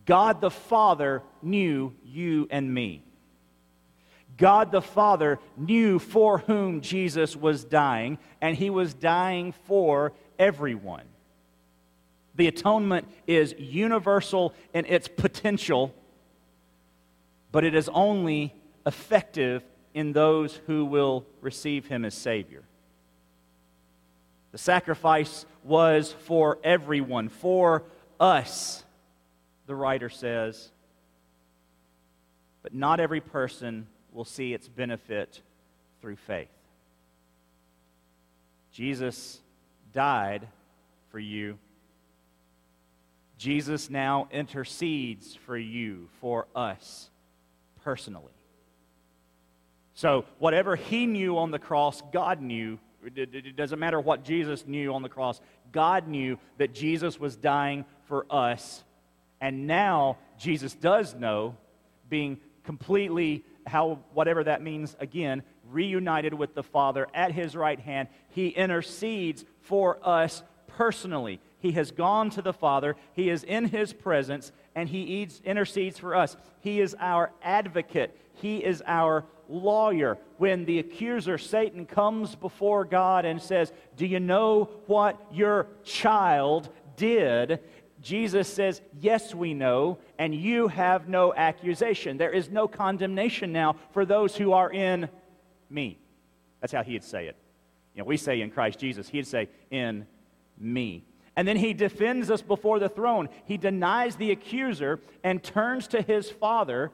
God 0.06 0.40
the 0.40 0.50
Father 0.50 1.22
knew 1.42 1.92
you 2.04 2.48
and 2.50 2.72
me. 2.72 3.02
God 4.36 4.72
the 4.72 4.82
Father 4.82 5.38
knew 5.56 5.98
for 5.98 6.38
whom 6.38 6.80
Jesus 6.80 7.36
was 7.36 7.64
dying, 7.64 8.18
and 8.40 8.56
he 8.56 8.70
was 8.70 8.94
dying 8.94 9.52
for 9.66 10.12
everyone. 10.38 11.04
The 12.38 12.46
atonement 12.46 13.08
is 13.26 13.52
universal 13.58 14.54
in 14.72 14.84
its 14.86 15.08
potential, 15.08 15.92
but 17.50 17.64
it 17.64 17.74
is 17.74 17.90
only 17.92 18.54
effective 18.86 19.64
in 19.92 20.12
those 20.12 20.54
who 20.68 20.84
will 20.84 21.26
receive 21.40 21.88
him 21.88 22.04
as 22.04 22.14
Savior. 22.14 22.62
The 24.52 24.58
sacrifice 24.58 25.46
was 25.64 26.12
for 26.12 26.58
everyone, 26.62 27.28
for 27.28 27.82
us, 28.20 28.84
the 29.66 29.74
writer 29.74 30.08
says. 30.08 30.70
But 32.62 32.72
not 32.72 33.00
every 33.00 33.20
person 33.20 33.88
will 34.12 34.24
see 34.24 34.54
its 34.54 34.68
benefit 34.68 35.42
through 36.00 36.16
faith. 36.16 36.48
Jesus 38.70 39.40
died 39.92 40.46
for 41.10 41.18
you. 41.18 41.58
Jesus 43.38 43.88
now 43.88 44.28
intercedes 44.32 45.34
for 45.46 45.56
you, 45.56 46.08
for 46.20 46.46
us 46.54 47.08
personally. 47.82 48.32
So, 49.94 50.24
whatever 50.38 50.76
he 50.76 51.06
knew 51.06 51.38
on 51.38 51.50
the 51.50 51.58
cross, 51.58 52.02
God 52.12 52.42
knew. 52.42 52.78
It 53.16 53.56
doesn't 53.56 53.78
matter 53.78 54.00
what 54.00 54.24
Jesus 54.24 54.66
knew 54.66 54.92
on 54.92 55.02
the 55.02 55.08
cross. 55.08 55.40
God 55.72 56.08
knew 56.08 56.38
that 56.58 56.74
Jesus 56.74 57.18
was 57.18 57.36
dying 57.36 57.84
for 58.06 58.26
us. 58.28 58.82
And 59.40 59.66
now 59.66 60.18
Jesus 60.36 60.74
does 60.74 61.14
know, 61.14 61.56
being 62.08 62.38
completely, 62.64 63.44
how, 63.66 64.00
whatever 64.14 64.44
that 64.44 64.62
means 64.62 64.96
again, 64.98 65.42
reunited 65.70 66.34
with 66.34 66.54
the 66.54 66.62
Father 66.62 67.06
at 67.14 67.32
his 67.32 67.54
right 67.54 67.78
hand, 67.78 68.08
he 68.30 68.48
intercedes 68.48 69.44
for 69.62 69.98
us 70.02 70.42
personally. 70.66 71.40
He 71.60 71.72
has 71.72 71.90
gone 71.90 72.30
to 72.30 72.42
the 72.42 72.52
Father, 72.52 72.96
he 73.14 73.30
is 73.30 73.42
in 73.42 73.66
his 73.66 73.92
presence, 73.92 74.52
and 74.74 74.88
he 74.88 75.28
intercedes 75.44 75.98
for 75.98 76.14
us. 76.14 76.36
He 76.60 76.80
is 76.80 76.94
our 77.00 77.32
advocate, 77.42 78.16
he 78.34 78.58
is 78.58 78.82
our 78.86 79.24
lawyer. 79.48 80.18
When 80.36 80.64
the 80.64 80.78
accuser, 80.78 81.38
Satan, 81.38 81.86
comes 81.86 82.36
before 82.36 82.84
God 82.84 83.24
and 83.24 83.40
says, 83.40 83.72
Do 83.96 84.06
you 84.06 84.20
know 84.20 84.70
what 84.86 85.20
your 85.32 85.66
child 85.82 86.68
did? 86.96 87.60
Jesus 88.00 88.52
says, 88.52 88.80
Yes, 89.00 89.34
we 89.34 89.54
know, 89.54 89.98
and 90.18 90.34
you 90.34 90.68
have 90.68 91.08
no 91.08 91.34
accusation. 91.34 92.16
There 92.16 92.32
is 92.32 92.48
no 92.50 92.68
condemnation 92.68 93.52
now 93.52 93.76
for 93.92 94.04
those 94.04 94.36
who 94.36 94.52
are 94.52 94.70
in 94.70 95.08
me. 95.68 95.98
That's 96.60 96.72
how 96.72 96.82
he'd 96.82 97.04
say 97.04 97.26
it. 97.26 97.36
You 97.94 98.02
know, 98.02 98.06
we 98.06 98.16
say 98.16 98.40
in 98.40 98.50
Christ 98.50 98.78
Jesus, 98.78 99.08
he'd 99.08 99.26
say, 99.26 99.48
In 99.70 100.06
me. 100.56 101.04
And 101.38 101.46
then 101.46 101.56
he 101.56 101.72
defends 101.72 102.32
us 102.32 102.42
before 102.42 102.80
the 102.80 102.88
throne. 102.88 103.28
He 103.44 103.58
denies 103.58 104.16
the 104.16 104.32
accuser 104.32 104.98
and 105.22 105.40
turns 105.40 105.86
to 105.88 106.02
his 106.02 106.28
Father 106.28 106.90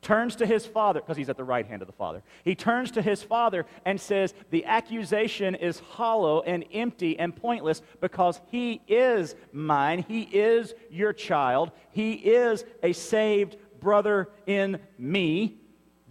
turns 0.00 0.36
to 0.36 0.46
his 0.46 0.64
father, 0.64 1.00
because 1.00 1.16
he's 1.16 1.28
at 1.28 1.36
the 1.36 1.44
right 1.44 1.66
hand 1.66 1.82
of 1.82 1.86
the 1.86 1.92
father. 1.92 2.22
He 2.44 2.54
turns 2.54 2.92
to 2.92 3.02
his 3.02 3.22
father 3.22 3.66
and 3.84 4.00
says, 4.00 4.32
The 4.50 4.64
accusation 4.64 5.54
is 5.54 5.80
hollow 5.80 6.40
and 6.42 6.64
empty 6.72 7.18
and 7.18 7.34
pointless 7.34 7.82
because 8.00 8.40
he 8.50 8.80
is 8.86 9.34
mine. 9.52 10.04
He 10.08 10.22
is 10.22 10.72
your 10.88 11.12
child. 11.12 11.72
He 11.90 12.12
is 12.12 12.64
a 12.82 12.92
saved 12.92 13.56
brother 13.80 14.30
in 14.46 14.80
me. 14.98 15.58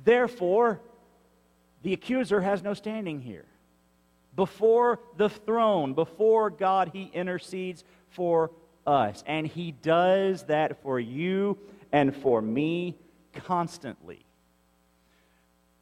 Therefore, 0.04 0.82
the 1.82 1.93
accuser 1.93 2.41
has 2.41 2.62
no 2.62 2.74
standing 2.74 3.22
here. 3.22 3.46
Before 4.38 5.00
the 5.17 5.30
throne, 5.30 5.93
before 5.93 6.52
God, 6.52 6.91
he 6.93 7.10
intercedes 7.12 7.84
for 8.12 8.52
us. 8.86 9.23
And 9.26 9.47
he 9.47 9.71
does 9.71 10.43
that 10.43 10.82
for 10.84 11.00
you 11.00 11.58
and 11.91 12.15
for 12.15 12.41
me 12.41 12.95
constantly. 13.34 14.23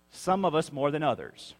Some 0.09 0.45
of 0.45 0.55
us 0.55 0.71
more 0.71 0.89
than 0.89 1.03
others. 1.03 1.53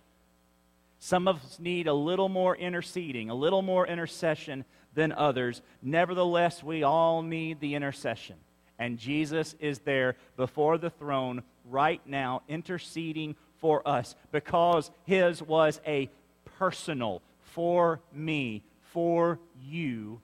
Some 1.00 1.28
of 1.28 1.44
us 1.44 1.60
need 1.60 1.88
a 1.88 1.94
little 1.94 2.30
more 2.30 2.56
interceding, 2.56 3.30
a 3.30 3.36
little 3.36 3.62
more 3.62 3.86
intercession 3.86 4.64
than 4.94 5.12
others. 5.12 5.62
Nevertheless, 5.82 6.64
we 6.64 6.84
all 6.84 7.22
need 7.22 7.60
the 7.60 7.76
intercession. 7.76 8.38
And 8.80 8.98
Jesus 8.98 9.54
is 9.60 9.80
there 9.80 10.16
before 10.38 10.78
the 10.78 10.90
throne 10.90 11.44
right 11.66 12.02
now, 12.06 12.42
interceding 12.48 13.36
for 13.58 13.86
us 13.86 14.16
because 14.32 14.92
his 15.04 15.42
was 15.42 15.82
a 15.86 16.10
personal, 16.58 17.22
for 17.42 18.02
me, 18.14 18.64
for 18.82 19.40
you 19.62 20.22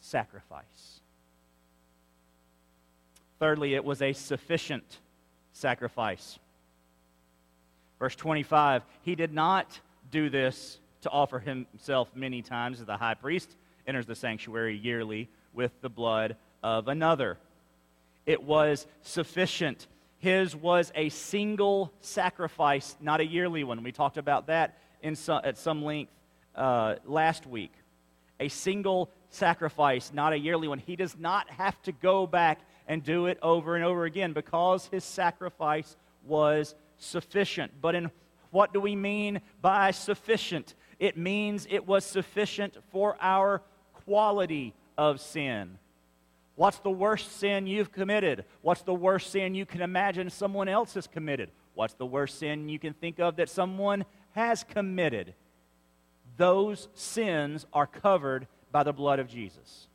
sacrifice. 0.00 1.00
Thirdly, 3.38 3.74
it 3.74 3.84
was 3.84 4.00
a 4.02 4.12
sufficient 4.12 5.00
sacrifice. 5.52 6.38
Verse 7.98 8.16
25, 8.16 8.82
he 9.02 9.14
did 9.14 9.32
not 9.32 9.80
do 10.10 10.28
this 10.30 10.78
to 11.02 11.10
offer 11.10 11.38
himself 11.38 12.08
many 12.14 12.42
times 12.42 12.80
as 12.80 12.86
the 12.86 12.96
high 12.96 13.14
priest 13.14 13.56
enters 13.86 14.06
the 14.06 14.14
sanctuary 14.14 14.76
yearly 14.76 15.28
with 15.52 15.72
the 15.80 15.88
blood 15.88 16.36
of 16.62 16.88
another. 16.88 17.38
It 18.26 18.42
was 18.42 18.86
sufficient. 19.02 19.86
His 20.18 20.56
was 20.56 20.90
a 20.94 21.10
single 21.10 21.92
sacrifice, 22.00 22.96
not 23.00 23.20
a 23.20 23.26
yearly 23.26 23.64
one. 23.64 23.82
We 23.82 23.92
talked 23.92 24.16
about 24.16 24.46
that 24.46 24.78
in 25.04 25.14
some, 25.14 25.42
at 25.44 25.56
some 25.56 25.84
length 25.84 26.10
uh, 26.56 26.96
last 27.04 27.46
week. 27.46 27.72
A 28.40 28.48
single 28.48 29.10
sacrifice, 29.30 30.12
not 30.12 30.32
a 30.32 30.38
yearly 30.38 30.66
one. 30.66 30.78
He 30.78 30.96
does 30.96 31.16
not 31.16 31.48
have 31.50 31.80
to 31.82 31.92
go 31.92 32.26
back 32.26 32.58
and 32.88 33.04
do 33.04 33.26
it 33.26 33.38
over 33.42 33.76
and 33.76 33.84
over 33.84 34.06
again 34.06 34.32
because 34.32 34.86
his 34.86 35.04
sacrifice 35.04 35.96
was 36.26 36.74
sufficient. 36.98 37.70
But 37.80 37.94
in 37.94 38.10
what 38.50 38.72
do 38.72 38.80
we 38.80 38.96
mean 38.96 39.40
by 39.60 39.90
sufficient? 39.90 40.74
It 40.98 41.16
means 41.16 41.66
it 41.70 41.86
was 41.86 42.04
sufficient 42.04 42.76
for 42.90 43.16
our 43.20 43.62
quality 44.04 44.74
of 44.96 45.20
sin. 45.20 45.78
What's 46.56 46.78
the 46.78 46.90
worst 46.90 47.38
sin 47.38 47.66
you've 47.66 47.92
committed? 47.92 48.44
What's 48.62 48.82
the 48.82 48.94
worst 48.94 49.30
sin 49.30 49.54
you 49.54 49.66
can 49.66 49.82
imagine 49.82 50.30
someone 50.30 50.68
else 50.68 50.94
has 50.94 51.06
committed? 51.06 51.50
What's 51.74 51.94
the 51.94 52.06
worst 52.06 52.38
sin 52.38 52.68
you 52.68 52.78
can 52.78 52.94
think 52.94 53.18
of 53.18 53.36
that 53.36 53.48
someone 53.48 54.04
has 54.34 54.64
committed? 54.64 55.34
Those 56.36 56.88
sins 56.94 57.66
are 57.72 57.86
covered 57.86 58.46
by 58.70 58.82
the 58.82 58.92
blood 58.92 59.18
of 59.18 59.28
Jesus. 59.28 59.88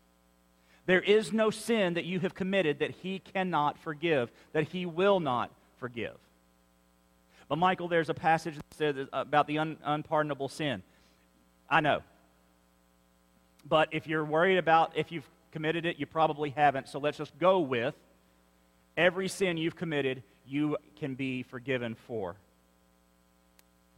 There 0.86 1.02
is 1.02 1.32
no 1.32 1.49
sin 1.49 1.93
that 1.93 2.06
you 2.06 2.19
have 2.21 2.34
committed 2.34 2.80
that 2.80 2.91
he 2.91 3.19
cannot 3.19 3.78
forgive, 3.78 4.32
that 4.54 4.69
he 4.69 4.86
will 4.86 5.19
not 5.19 5.52
forgive. 5.78 6.15
But, 7.47 7.58
Michael, 7.58 7.88
there's 7.88 8.10
a 8.10 8.13
passage 8.13 8.56
that 8.56 8.73
says 8.75 9.08
about 9.12 9.47
the 9.47 9.60
un- 9.60 9.78
unpardonable 9.84 10.49
sin. 10.49 10.82
I 11.69 11.82
know. 11.82 12.02
But 13.67 13.89
if 13.91 14.08
you're 14.08 14.25
worried 14.25 14.58
about 14.58 14.93
if 14.95 15.12
you've 15.12 15.30
committed 15.52 15.86
it, 15.86 15.99
you 15.99 16.06
probably 16.06 16.52
haven't. 16.52 16.88
So 16.88 16.99
let's 16.99 17.17
just 17.17 17.38
go 17.38 17.60
with 17.60 17.95
every 18.99 19.28
sin 19.28 19.58
you've 19.58 19.75
committed, 19.75 20.21
you 20.45 20.78
can 20.97 21.15
be 21.15 21.43
forgiven 21.43 21.95
for. 22.08 22.36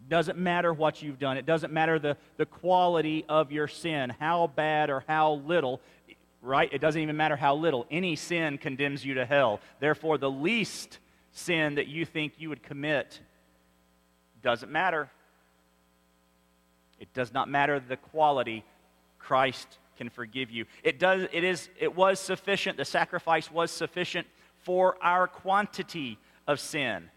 Doesn't 0.09 0.37
matter 0.37 0.73
what 0.73 1.01
you've 1.01 1.19
done. 1.19 1.37
It 1.37 1.45
doesn't 1.45 1.71
matter 1.71 1.97
the, 1.97 2.17
the 2.37 2.45
quality 2.45 3.23
of 3.29 3.51
your 3.51 3.67
sin, 3.67 4.13
how 4.19 4.47
bad 4.47 4.89
or 4.89 5.03
how 5.07 5.33
little 5.45 5.81
right? 6.41 6.69
It 6.71 6.81
doesn't 6.81 6.99
even 6.99 7.15
matter 7.17 7.35
how 7.35 7.55
little. 7.55 7.85
Any 7.91 8.15
sin 8.15 8.57
condemns 8.57 9.05
you 9.05 9.15
to 9.15 9.25
hell. 9.25 9.59
Therefore, 9.79 10.17
the 10.17 10.29
least 10.29 10.99
sin 11.31 11.75
that 11.75 11.87
you 11.87 12.05
think 12.05 12.33
you 12.37 12.49
would 12.49 12.63
commit 12.63 13.19
doesn't 14.41 14.71
matter. 14.71 15.09
It 16.99 17.13
does 17.13 17.33
not 17.33 17.49
matter 17.49 17.79
the 17.79 17.97
quality. 17.97 18.63
Christ 19.19 19.77
can 19.97 20.09
forgive 20.09 20.49
you. 20.49 20.65
It 20.83 20.99
does 20.99 21.27
it 21.31 21.43
is 21.43 21.69
it 21.79 21.95
was 21.95 22.19
sufficient. 22.19 22.77
The 22.77 22.85
sacrifice 22.85 23.51
was 23.51 23.71
sufficient 23.71 24.27
for 24.57 24.97
our 25.01 25.27
quantity 25.27 26.17
of 26.47 26.59
sin. 26.59 27.09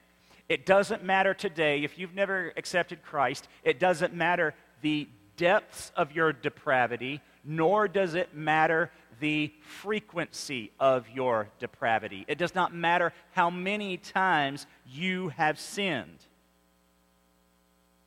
It 0.48 0.66
doesn't 0.66 1.02
matter 1.02 1.32
today 1.34 1.84
if 1.84 1.98
you've 1.98 2.14
never 2.14 2.52
accepted 2.56 3.02
Christ. 3.02 3.48
It 3.62 3.80
doesn't 3.80 4.14
matter 4.14 4.54
the 4.82 5.08
depths 5.36 5.90
of 5.96 6.12
your 6.12 6.32
depravity, 6.32 7.20
nor 7.44 7.88
does 7.88 8.14
it 8.14 8.34
matter 8.34 8.90
the 9.20 9.52
frequency 9.62 10.70
of 10.78 11.08
your 11.08 11.48
depravity. 11.58 12.24
It 12.28 12.36
does 12.36 12.54
not 12.54 12.74
matter 12.74 13.12
how 13.32 13.48
many 13.48 13.96
times 13.96 14.66
you 14.86 15.28
have 15.30 15.58
sinned. 15.58 16.18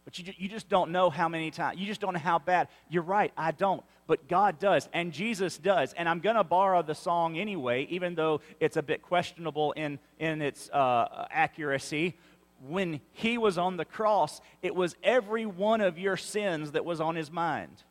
But 0.06 0.20
you, 0.20 0.34
you 0.38 0.48
just 0.48 0.70
don't 0.70 0.92
know 0.92 1.10
how 1.10 1.28
many 1.28 1.52
times. 1.52 1.80
You 1.80 1.86
just 1.86 2.00
don't 2.00 2.14
know 2.14 2.20
how 2.20 2.40
bad. 2.40 2.70
You're 2.90 3.04
right, 3.04 3.34
I 3.36 3.52
don't. 3.52 3.84
But 4.06 4.30
God 4.30 4.58
does, 4.58 4.88
and 4.94 5.12
Jesus 5.12 5.58
does. 5.58 5.92
And 5.94 6.08
I'm 6.08 6.22
going 6.22 6.38
to 6.38 6.46
borrow 6.46 6.82
the 6.82 6.96
song 6.96 7.38
anyway, 7.38 7.88
even 7.90 8.16
though 8.16 8.40
it's 8.62 8.78
a 8.78 8.82
bit 8.82 9.02
questionable 9.02 9.74
in, 9.74 10.00
in 10.18 10.42
its 10.42 10.70
uh, 10.70 11.28
accuracy. 11.30 12.16
When 12.66 13.02
he 13.14 13.38
was 13.38 13.58
on 13.58 13.78
the 13.78 13.86
cross, 13.86 14.42
it 14.62 14.74
was 14.74 14.96
every 15.04 15.46
one 15.46 15.82
of 15.82 16.00
your 16.00 16.18
sins 16.18 16.72
that 16.72 16.86
was 16.86 17.00
on 17.00 17.16
his 17.16 17.32
mind. 17.32 17.84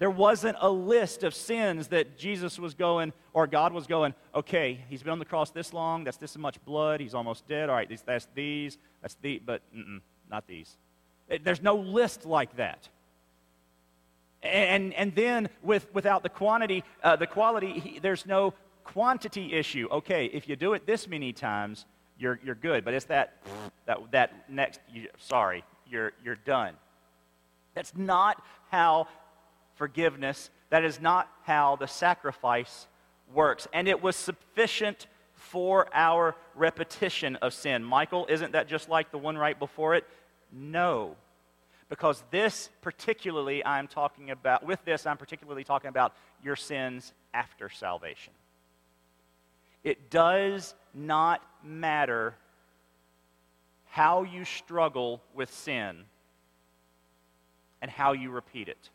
There 0.00 0.10
wasn't 0.10 0.56
a 0.60 0.70
list 0.70 1.24
of 1.24 1.34
sins 1.34 1.88
that 1.88 2.16
Jesus 2.16 2.58
was 2.58 2.72
going, 2.72 3.12
or 3.34 3.46
God 3.46 3.74
was 3.74 3.86
going, 3.86 4.14
okay, 4.34 4.82
he's 4.88 5.02
been 5.02 5.12
on 5.12 5.18
the 5.18 5.26
cross 5.26 5.50
this 5.50 5.74
long, 5.74 6.04
that's 6.04 6.16
this 6.16 6.38
much 6.38 6.62
blood, 6.64 7.00
he's 7.00 7.14
almost 7.14 7.46
dead, 7.46 7.68
all 7.68 7.76
right, 7.76 8.00
that's 8.06 8.26
these, 8.34 8.78
that's 9.02 9.16
the, 9.20 9.42
but 9.44 9.60
not 10.30 10.46
these. 10.46 10.78
There's 11.44 11.60
no 11.62 11.76
list 11.76 12.24
like 12.24 12.56
that. 12.56 12.88
And, 14.42 14.94
and 14.94 15.14
then 15.14 15.50
with, 15.62 15.92
without 15.94 16.22
the 16.22 16.30
quantity, 16.30 16.82
uh, 17.02 17.16
the 17.16 17.26
quality, 17.26 17.78
he, 17.78 17.98
there's 17.98 18.24
no 18.24 18.54
quantity 18.84 19.52
issue. 19.52 19.86
Okay, 19.90 20.26
if 20.26 20.48
you 20.48 20.56
do 20.56 20.72
it 20.72 20.86
this 20.86 21.06
many 21.06 21.34
times, 21.34 21.84
you're, 22.20 22.38
you're 22.44 22.54
good. 22.54 22.84
But 22.84 22.94
it's 22.94 23.06
that, 23.06 23.42
that, 23.86 23.98
that 24.12 24.48
next, 24.48 24.80
you, 24.92 25.08
sorry, 25.18 25.64
you're, 25.88 26.12
you're 26.22 26.36
done. 26.36 26.74
That's 27.74 27.96
not 27.96 28.42
how 28.70 29.08
forgiveness, 29.74 30.50
that 30.68 30.84
is 30.84 31.00
not 31.00 31.28
how 31.44 31.76
the 31.76 31.86
sacrifice 31.86 32.86
works. 33.34 33.66
And 33.72 33.88
it 33.88 34.02
was 34.02 34.14
sufficient 34.14 35.06
for 35.32 35.88
our 35.94 36.36
repetition 36.54 37.36
of 37.36 37.54
sin. 37.54 37.82
Michael, 37.82 38.26
isn't 38.28 38.52
that 38.52 38.68
just 38.68 38.88
like 38.88 39.10
the 39.10 39.18
one 39.18 39.38
right 39.38 39.58
before 39.58 39.94
it? 39.94 40.04
No. 40.52 41.16
Because 41.88 42.22
this 42.30 42.68
particularly 42.82 43.64
I'm 43.64 43.88
talking 43.88 44.30
about, 44.30 44.64
with 44.66 44.84
this 44.84 45.06
I'm 45.06 45.16
particularly 45.16 45.64
talking 45.64 45.88
about 45.88 46.14
your 46.44 46.56
sins 46.56 47.14
after 47.32 47.70
salvation. 47.70 48.34
It 49.82 50.10
does 50.10 50.74
not 50.94 51.42
matter 51.64 52.34
how 53.86 54.22
you 54.22 54.44
struggle 54.44 55.20
with 55.34 55.52
sin 55.52 56.04
and 57.82 57.90
how 57.90 58.12
you 58.12 58.30
repeat 58.30 58.68
it. 58.68 58.90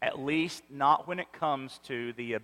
At 0.00 0.20
least 0.20 0.62
not 0.70 1.08
when 1.08 1.18
it 1.18 1.32
comes 1.32 1.80
to 1.84 2.12
the 2.12 2.38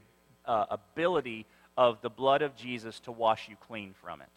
uh, 0.45 0.67
ability 0.71 1.47
of 1.77 2.01
the 2.03 2.11
blood 2.11 2.43
of 2.43 2.57
Jesus 2.57 3.01
to 3.01 3.13
wash 3.13 3.49
you 3.49 3.57
clean 3.57 3.95
from 4.03 4.21
it. 4.21 4.29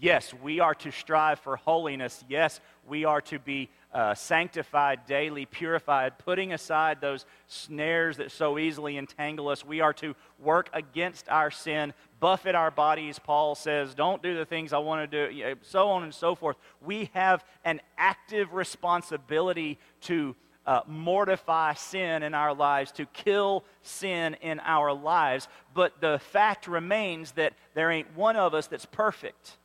Yes, 0.00 0.34
we 0.42 0.58
are 0.58 0.74
to 0.76 0.90
strive 0.90 1.38
for 1.38 1.56
holiness. 1.56 2.24
Yes, 2.28 2.60
we 2.88 3.04
are 3.04 3.20
to 3.22 3.38
be 3.38 3.68
uh, 3.92 4.14
sanctified 4.14 5.06
daily, 5.06 5.44
purified, 5.44 6.18
putting 6.18 6.52
aside 6.52 7.00
those 7.00 7.26
snares 7.46 8.16
that 8.16 8.30
so 8.30 8.58
easily 8.58 8.96
entangle 8.96 9.48
us. 9.48 9.64
We 9.64 9.80
are 9.80 9.92
to 9.94 10.14
work 10.38 10.70
against 10.72 11.28
our 11.28 11.50
sin, 11.50 11.92
buffet 12.18 12.54
our 12.54 12.70
bodies, 12.70 13.18
Paul 13.18 13.54
says, 13.54 13.94
don't 13.94 14.22
do 14.22 14.36
the 14.36 14.44
things 14.44 14.72
I 14.72 14.78
want 14.78 15.10
to 15.10 15.28
do, 15.28 15.56
so 15.62 15.88
on 15.90 16.04
and 16.04 16.14
so 16.14 16.34
forth. 16.34 16.56
We 16.80 17.10
have 17.14 17.44
an 17.64 17.80
active 17.98 18.54
responsibility 18.54 19.78
to 20.02 20.34
uh, 20.66 20.80
mortify 20.86 21.74
sin 21.74 22.22
in 22.22 22.34
our 22.34 22.54
lives, 22.54 22.92
to 22.92 23.06
kill 23.06 23.64
sin 23.82 24.36
in 24.40 24.60
our 24.60 24.92
lives. 24.92 25.48
But 25.74 26.00
the 26.00 26.20
fact 26.30 26.68
remains 26.68 27.32
that 27.32 27.54
there 27.74 27.90
ain't 27.90 28.16
one 28.16 28.36
of 28.36 28.54
us 28.54 28.68
that's 28.68 28.86
perfect. 28.86 29.58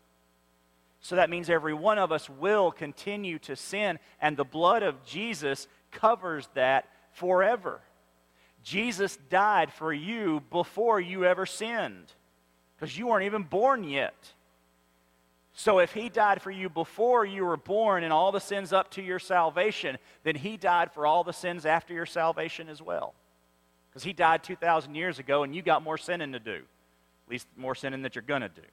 So 1.08 1.16
that 1.16 1.30
means 1.30 1.50
every 1.50 1.74
one 1.74 2.00
of 2.00 2.12
us 2.12 2.30
will 2.30 2.70
continue 2.70 3.40
to 3.40 3.56
sin, 3.56 3.98
and 4.20 4.36
the 4.36 4.44
blood 4.44 4.84
of 4.84 5.06
Jesus 5.06 5.70
covers 5.90 6.50
that 6.54 6.90
forever. 7.14 7.80
Jesus 8.62 9.18
died 9.30 9.72
for 9.72 9.94
you 9.94 10.44
before 10.52 11.00
you 11.00 11.24
ever 11.24 11.46
sinned, 11.46 12.12
because 12.76 12.98
you 12.98 13.08
weren't 13.08 13.24
even 13.24 13.44
born 13.44 13.86
yet. 13.86 14.34
So 15.54 15.80
if 15.80 15.94
he 15.94 16.10
died 16.10 16.42
for 16.42 16.52
you 16.52 16.68
before 16.68 17.24
you 17.24 17.46
were 17.46 17.56
born 17.56 18.04
and 18.04 18.12
all 18.12 18.34
the 18.34 18.42
sins 18.42 18.74
up 18.74 18.92
to 18.92 19.02
your 19.02 19.20
salvation, 19.20 19.98
then 20.26 20.36
he 20.36 20.58
died 20.58 20.92
for 20.92 21.08
all 21.08 21.24
the 21.24 21.32
sins 21.32 21.66
after 21.66 21.94
your 21.94 22.06
salvation 22.06 22.68
as 22.68 22.82
well. 22.82 23.14
Because 23.90 24.04
he 24.04 24.12
died 24.12 24.44
2,000 24.44 24.94
years 24.94 25.20
ago 25.20 25.44
and 25.44 25.56
you 25.56 25.62
got 25.62 25.84
more 25.84 25.98
sinning 25.98 26.34
to 26.34 26.40
do. 26.40 26.56
At 26.58 27.32
least 27.32 27.48
more 27.56 27.76
sinning 27.76 28.02
that 28.02 28.14
you're 28.14 28.24
going 28.24 28.42
to 28.42 28.50
do. 28.50 28.68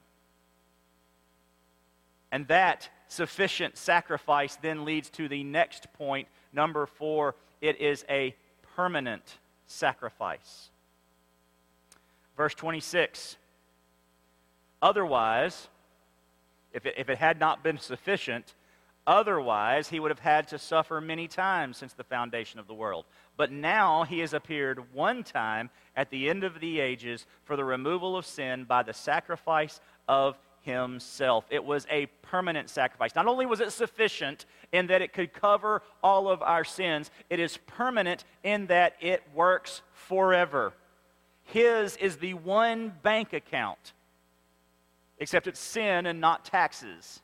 And 2.35 2.45
that 2.49 2.89
sufficient 3.07 3.77
sacrifice 3.77 4.57
then 4.57 4.83
leads 4.83 5.09
to 5.11 5.29
the 5.29 5.45
next 5.45 5.87
point, 5.93 6.27
number 6.51 6.85
four 6.85 7.35
it 7.61 7.79
is 7.79 8.03
a 8.09 8.35
permanent 8.75 9.37
sacrifice. 9.67 10.69
Verse 12.35 12.53
26 12.53 13.37
Otherwise, 14.81 15.69
if 16.73 16.85
it, 16.85 16.95
if 16.97 17.09
it 17.09 17.19
had 17.19 17.39
not 17.39 17.63
been 17.63 17.77
sufficient, 17.77 18.53
Otherwise, 19.07 19.89
he 19.89 19.99
would 19.99 20.09
have 20.09 20.19
had 20.19 20.47
to 20.47 20.57
suffer 20.57 20.99
many 20.99 21.27
times 21.27 21.77
since 21.77 21.93
the 21.93 22.03
foundation 22.03 22.59
of 22.59 22.65
the 22.65 22.73
world. 22.73 23.05
But 23.37 23.51
now 23.51 24.03
he 24.03 24.19
has 24.19 24.33
appeared 24.33 24.93
one 24.93 25.23
time 25.23 25.69
at 25.95 26.09
the 26.09 26.27
end 26.27 26.43
of 26.43 26.59
the 26.59 26.79
ages 26.79 27.27
for 27.43 27.55
the 27.55 27.63
removal 27.63 28.17
of 28.17 28.25
sin 28.25 28.63
by 28.63 28.81
the 28.81 28.93
sacrifice 28.93 29.79
of 30.07 30.37
himself. 30.65 31.45
It 31.49 31.63
was 31.63 31.87
a 31.89 32.07
permanent 32.23 32.69
sacrifice. 32.69 33.15
Not 33.15 33.27
only 33.27 33.45
was 33.45 33.61
it 33.61 33.71
sufficient 33.71 34.45
in 34.71 34.87
that 34.87 35.01
it 35.01 35.13
could 35.13 35.31
cover 35.31 35.83
all 36.03 36.27
of 36.27 36.41
our 36.41 36.63
sins, 36.63 37.11
it 37.29 37.39
is 37.39 37.57
permanent 37.67 38.25
in 38.43 38.65
that 38.67 38.95
it 38.99 39.23
works 39.33 39.81
forever. 39.93 40.73
His 41.43 41.95
is 41.97 42.17
the 42.17 42.33
one 42.33 42.91
bank 43.03 43.31
account, 43.33 43.93
except 45.19 45.47
it's 45.47 45.59
sin 45.59 46.07
and 46.07 46.19
not 46.19 46.43
taxes. 46.43 47.21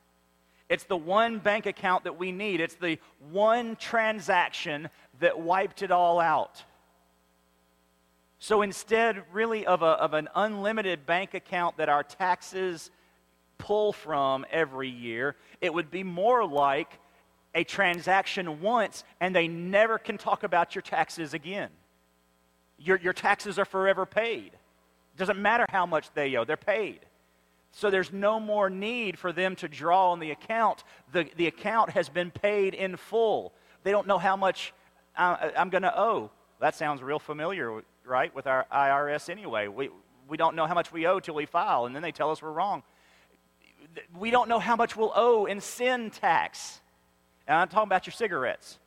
It's 0.68 0.84
the 0.84 0.96
one 0.96 1.38
bank 1.38 1.66
account 1.66 2.04
that 2.04 2.18
we 2.18 2.32
need. 2.32 2.60
It's 2.60 2.76
the 2.76 2.98
one 3.30 3.76
transaction 3.76 4.88
that 5.20 5.38
wiped 5.38 5.82
it 5.82 5.90
all 5.90 6.20
out. 6.20 6.62
So 8.38 8.62
instead, 8.62 9.22
really, 9.32 9.66
of, 9.66 9.82
a, 9.82 9.86
of 9.86 10.14
an 10.14 10.28
unlimited 10.34 11.04
bank 11.06 11.34
account 11.34 11.76
that 11.76 11.88
our 11.88 12.02
taxes 12.02 12.90
pull 13.62 13.92
from 13.92 14.44
every 14.50 14.88
year. 14.88 15.36
It 15.60 15.72
would 15.72 15.88
be 15.88 16.02
more 16.02 16.44
like 16.44 16.98
a 17.54 17.62
transaction 17.62 18.60
once 18.60 19.04
and 19.20 19.34
they 19.34 19.46
never 19.46 19.98
can 19.98 20.18
talk 20.18 20.42
about 20.42 20.74
your 20.74 20.82
taxes 20.82 21.32
again. 21.32 21.70
Your, 22.76 22.98
your 22.98 23.12
taxes 23.12 23.60
are 23.60 23.64
forever 23.64 24.04
paid. 24.04 24.46
It 24.46 25.18
doesn't 25.18 25.40
matter 25.40 25.64
how 25.68 25.86
much 25.86 26.12
they 26.12 26.34
owe, 26.34 26.44
they're 26.44 26.56
paid. 26.56 27.00
So 27.70 27.88
there's 27.88 28.12
no 28.12 28.40
more 28.40 28.68
need 28.68 29.16
for 29.16 29.32
them 29.32 29.54
to 29.56 29.68
draw 29.68 30.10
on 30.10 30.18
the 30.18 30.32
account. 30.32 30.82
The, 31.12 31.28
the 31.36 31.46
account 31.46 31.90
has 31.90 32.08
been 32.08 32.32
paid 32.32 32.74
in 32.74 32.96
full. 32.96 33.52
They 33.84 33.92
don't 33.92 34.08
know 34.08 34.18
how 34.18 34.36
much 34.36 34.74
uh, 35.16 35.50
I'm 35.56 35.70
going 35.70 35.82
to 35.82 35.96
owe. 35.96 36.32
That 36.60 36.74
sounds 36.74 37.00
real 37.00 37.20
familiar, 37.20 37.82
right, 38.04 38.34
with 38.34 38.48
our 38.48 38.66
IRS 38.72 39.30
anyway. 39.30 39.68
We, 39.68 39.90
we 40.28 40.36
don't 40.36 40.56
know 40.56 40.66
how 40.66 40.74
much 40.74 40.92
we 40.92 41.06
owe 41.06 41.20
till 41.20 41.36
we 41.36 41.46
file, 41.46 41.86
and 41.86 41.94
then 41.94 42.02
they 42.02 42.12
tell 42.12 42.30
us 42.30 42.42
we're 42.42 42.50
wrong 42.50 42.82
we 44.18 44.30
don't 44.30 44.48
know 44.48 44.58
how 44.58 44.76
much 44.76 44.96
we'll 44.96 45.12
owe 45.14 45.46
in 45.46 45.60
sin 45.60 46.10
tax. 46.10 46.80
And 47.46 47.56
I'm 47.56 47.68
talking 47.68 47.88
about 47.88 48.06
your 48.06 48.12
cigarettes. 48.12 48.78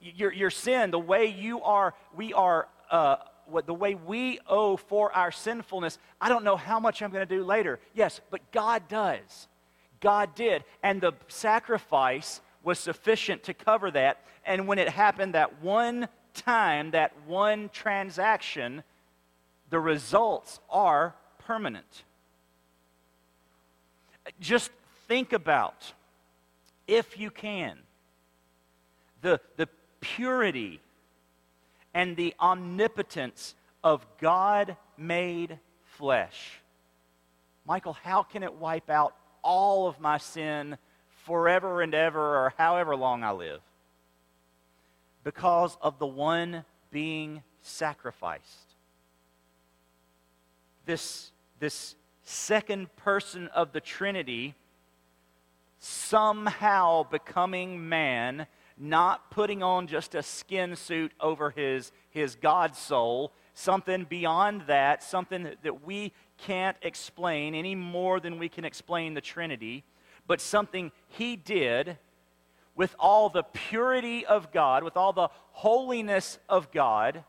Your, 0.00 0.32
your 0.32 0.50
sin, 0.50 0.90
the 0.90 0.98
way 0.98 1.26
you 1.26 1.62
are, 1.62 1.94
we 2.14 2.32
are, 2.32 2.68
uh, 2.90 3.16
what, 3.46 3.66
the 3.66 3.74
way 3.74 3.94
we 3.94 4.38
owe 4.46 4.76
for 4.76 5.12
our 5.12 5.30
sinfulness, 5.30 5.98
I 6.20 6.28
don't 6.28 6.44
know 6.44 6.56
how 6.56 6.80
much 6.80 7.02
I'm 7.02 7.10
going 7.10 7.26
to 7.26 7.34
do 7.36 7.44
later. 7.44 7.80
Yes, 7.94 8.20
but 8.30 8.50
God 8.52 8.88
does. 8.88 9.48
God 10.00 10.34
did. 10.34 10.64
And 10.82 11.00
the 11.00 11.12
sacrifice 11.28 12.40
was 12.62 12.78
sufficient 12.78 13.42
to 13.44 13.54
cover 13.54 13.90
that. 13.90 14.24
And 14.46 14.66
when 14.66 14.78
it 14.78 14.88
happened 14.88 15.34
that 15.34 15.62
one 15.62 16.08
time, 16.34 16.92
that 16.92 17.12
one 17.26 17.68
transaction, 17.72 18.82
the 19.68 19.80
results 19.80 20.60
are 20.70 21.14
permanent. 21.38 22.04
Just 24.40 24.70
think 25.06 25.32
about, 25.32 25.92
if 26.86 27.18
you 27.18 27.30
can, 27.30 27.78
the, 29.22 29.40
the 29.56 29.68
purity 30.00 30.80
and 31.92 32.16
the 32.16 32.34
omnipotence 32.40 33.54
of 33.84 34.06
God 34.18 34.76
made 34.96 35.58
flesh. 35.84 36.60
Michael, 37.66 37.92
how 37.92 38.22
can 38.22 38.42
it 38.42 38.54
wipe 38.54 38.88
out 38.88 39.14
all 39.42 39.86
of 39.86 40.00
my 40.00 40.18
sin 40.18 40.78
forever 41.24 41.82
and 41.82 41.94
ever 41.94 42.20
or 42.20 42.54
however 42.56 42.96
long 42.96 43.22
I 43.22 43.32
live? 43.32 43.60
because 45.24 45.76
of 45.82 45.98
the 45.98 46.06
one 46.06 46.64
being 46.90 47.42
sacrificed. 47.62 48.74
This, 50.86 51.30
this 51.58 51.94
second 52.30 52.94
person 52.96 53.48
of 53.48 53.72
the 53.72 53.80
Trinity 53.80 54.54
somehow 55.78 57.02
becoming 57.02 57.88
man, 57.88 58.46
not 58.78 59.30
putting 59.30 59.62
on 59.62 59.86
just 59.86 60.14
a 60.14 60.22
skin 60.22 60.76
suit 60.76 61.12
over 61.20 61.50
his, 61.50 61.90
his 62.10 62.36
God 62.36 62.76
soul, 62.76 63.32
something 63.54 64.04
beyond 64.04 64.62
that, 64.68 65.02
something 65.02 65.50
that 65.62 65.84
we 65.84 66.12
can't 66.38 66.76
explain 66.82 67.54
any 67.54 67.74
more 67.74 68.20
than 68.20 68.38
we 68.38 68.48
can 68.48 68.64
explain 68.64 69.14
the 69.14 69.20
Trinity, 69.20 69.84
but 70.26 70.40
something 70.40 70.92
he 71.08 71.34
did 71.36 71.98
with 72.76 72.94
all 72.98 73.28
the 73.28 73.42
purity 73.42 74.24
of 74.24 74.52
God, 74.52 74.84
with 74.84 74.96
all 74.96 75.12
the 75.12 75.28
holiness 75.50 76.38
of 76.48 76.70
God, 76.70 77.24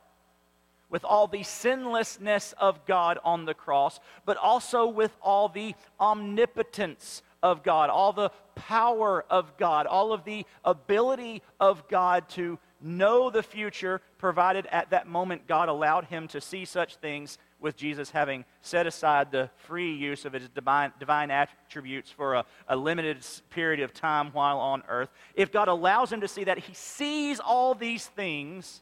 with 0.92 1.04
all 1.04 1.26
the 1.26 1.42
sinlessness 1.42 2.54
of 2.60 2.86
God 2.86 3.18
on 3.24 3.46
the 3.46 3.56
cross, 3.56 4.00
but 4.26 4.38
also 4.38 4.86
with 4.86 5.16
all 5.22 5.50
the 5.50 5.74
omnipotence 6.00 7.24
of 7.42 7.64
God, 7.64 7.90
all 7.90 8.14
the 8.14 8.30
power 8.54 9.26
of 9.30 9.58
God, 9.58 9.88
all 9.88 10.14
of 10.14 10.26
the 10.26 10.46
ability 10.64 11.42
of 11.60 11.88
God 11.88 12.30
to 12.30 12.60
know 12.82 13.30
the 13.30 13.42
future, 13.42 14.02
provided 14.18 14.68
at 14.68 14.92
that 14.92 15.08
moment 15.08 15.48
God 15.48 15.70
allowed 15.70 16.06
him 16.06 16.28
to 16.30 16.42
see 16.42 16.66
such 16.66 16.98
things 16.98 17.38
with 17.60 17.78
Jesus 17.78 18.10
having 18.10 18.44
set 18.62 18.88
aside 18.88 19.32
the 19.32 19.50
free 19.56 19.94
use 19.94 20.26
of 20.26 20.34
his 20.34 20.50
divine, 20.50 20.92
divine 21.00 21.32
attributes 21.32 22.12
for 22.12 22.36
a, 22.36 22.46
a 22.68 22.76
limited 22.76 23.26
period 23.50 23.80
of 23.80 23.94
time 23.94 24.32
while 24.34 24.58
on 24.58 24.84
earth. 24.90 25.10
If 25.36 25.52
God 25.52 25.68
allows 25.68 26.12
him 26.12 26.22
to 26.22 26.28
see 26.28 26.44
that, 26.44 26.58
he 26.58 26.74
sees 26.74 27.40
all 27.40 27.76
these 27.76 28.08
things 28.08 28.82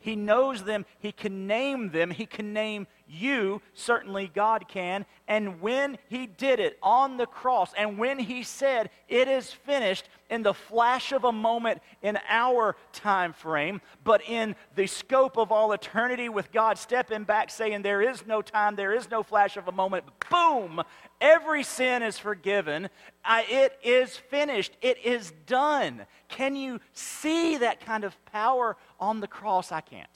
he 0.00 0.16
knows 0.16 0.64
them. 0.64 0.86
He 0.98 1.12
can 1.12 1.46
name 1.46 1.90
them. 1.90 2.10
He 2.10 2.24
can 2.24 2.54
name 2.54 2.86
you. 3.06 3.60
Certainly, 3.74 4.32
God 4.34 4.66
can. 4.66 5.04
And 5.28 5.60
when 5.60 5.98
He 6.08 6.26
did 6.26 6.58
it 6.58 6.78
on 6.82 7.18
the 7.18 7.26
cross, 7.26 7.72
and 7.76 7.98
when 7.98 8.18
He 8.18 8.42
said, 8.42 8.88
It 9.08 9.28
is 9.28 9.52
finished, 9.52 10.08
in 10.30 10.42
the 10.42 10.54
flash 10.54 11.12
of 11.12 11.24
a 11.24 11.32
moment 11.32 11.82
in 12.02 12.18
our 12.28 12.76
time 12.92 13.32
frame, 13.32 13.82
but 14.02 14.22
in 14.26 14.56
the 14.74 14.86
scope 14.86 15.36
of 15.36 15.52
all 15.52 15.72
eternity, 15.72 16.28
with 16.28 16.50
God 16.50 16.78
stepping 16.78 17.24
back 17.24 17.50
saying, 17.50 17.82
There 17.82 18.00
is 18.00 18.26
no 18.26 18.40
time, 18.40 18.76
there 18.76 18.94
is 18.94 19.10
no 19.10 19.22
flash 19.22 19.58
of 19.58 19.68
a 19.68 19.72
moment, 19.72 20.04
boom, 20.30 20.82
every 21.20 21.62
sin 21.62 22.02
is 22.02 22.18
forgiven. 22.18 22.88
I, 23.24 23.44
it 23.48 23.78
is 23.82 24.16
finished. 24.16 24.76
It 24.80 24.98
is 25.04 25.32
done. 25.46 26.06
Can 26.28 26.56
you 26.56 26.80
see 26.92 27.58
that 27.58 27.84
kind 27.84 28.04
of 28.04 28.16
power 28.26 28.76
on 28.98 29.20
the 29.20 29.26
cross? 29.26 29.72
I 29.72 29.80
can't. 29.80 30.08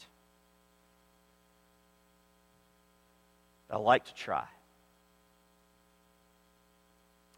I 3.71 3.77
like 3.77 4.05
to 4.05 4.15
try. 4.15 4.45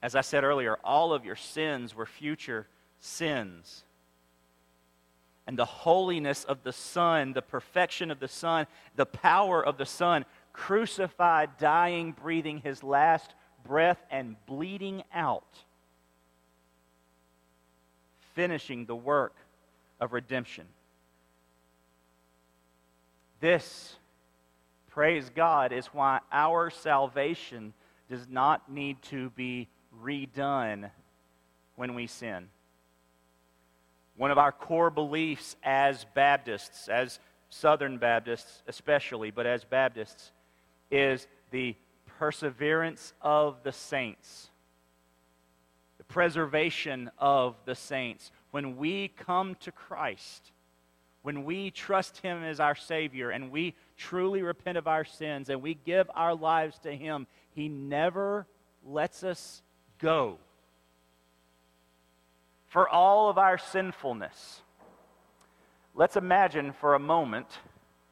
As 0.02 0.14
I 0.14 0.20
said 0.20 0.44
earlier, 0.44 0.76
all 0.84 1.12
of 1.12 1.24
your 1.24 1.36
sins 1.36 1.94
were 1.94 2.06
future 2.06 2.66
sins. 3.00 3.84
And 5.46 5.58
the 5.58 5.64
holiness 5.64 6.44
of 6.44 6.62
the 6.62 6.72
Son, 6.72 7.32
the 7.32 7.42
perfection 7.42 8.10
of 8.10 8.20
the 8.20 8.28
Son, 8.28 8.66
the 8.96 9.06
power 9.06 9.64
of 9.64 9.78
the 9.78 9.86
Son, 9.86 10.24
crucified, 10.52 11.50
dying, 11.58 12.12
breathing 12.12 12.58
his 12.58 12.82
last 12.82 13.34
breath, 13.66 13.98
and 14.10 14.36
bleeding 14.46 15.02
out, 15.12 15.64
finishing 18.34 18.86
the 18.86 18.96
work 18.96 19.34
of 20.00 20.12
redemption. 20.12 20.66
This, 23.40 23.96
praise 24.90 25.30
God, 25.34 25.72
is 25.72 25.86
why 25.86 26.20
our 26.32 26.70
salvation 26.70 27.72
does 28.08 28.26
not 28.28 28.70
need 28.70 29.02
to 29.02 29.30
be 29.30 29.68
redone 30.02 30.90
when 31.76 31.94
we 31.94 32.06
sin. 32.06 32.48
One 34.16 34.30
of 34.30 34.38
our 34.38 34.52
core 34.52 34.90
beliefs 34.90 35.56
as 35.62 36.06
Baptists, 36.14 36.88
as 36.88 37.18
Southern 37.50 37.98
Baptists 37.98 38.62
especially, 38.66 39.30
but 39.30 39.46
as 39.46 39.64
Baptists, 39.64 40.32
is 40.90 41.26
the 41.50 41.76
perseverance 42.18 43.12
of 43.20 43.62
the 43.62 43.72
saints, 43.72 44.50
the 45.98 46.04
preservation 46.04 47.10
of 47.18 47.56
the 47.64 47.74
saints. 47.74 48.30
When 48.50 48.76
we 48.76 49.08
come 49.08 49.54
to 49.60 49.72
Christ, 49.72 50.52
when 51.22 51.44
we 51.44 51.70
trust 51.70 52.18
Him 52.18 52.42
as 52.42 52.60
our 52.60 52.74
Savior 52.74 53.30
and 53.30 53.50
we 53.50 53.74
truly 53.96 54.42
repent 54.42 54.78
of 54.78 54.86
our 54.86 55.04
sins 55.04 55.50
and 55.50 55.60
we 55.60 55.74
give 55.74 56.10
our 56.14 56.34
lives 56.34 56.78
to 56.80 56.92
Him, 56.94 57.26
He 57.50 57.68
never 57.68 58.46
lets 58.84 59.24
us 59.24 59.62
go. 59.98 60.38
For 62.68 62.88
all 62.88 63.30
of 63.30 63.38
our 63.38 63.58
sinfulness, 63.58 64.62
let's 65.94 66.16
imagine 66.16 66.72
for 66.72 66.94
a 66.94 66.98
moment, 66.98 67.46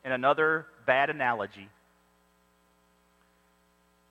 in 0.05 0.13
another 0.13 0.67
bad 0.87 1.09
analogy, 1.09 1.69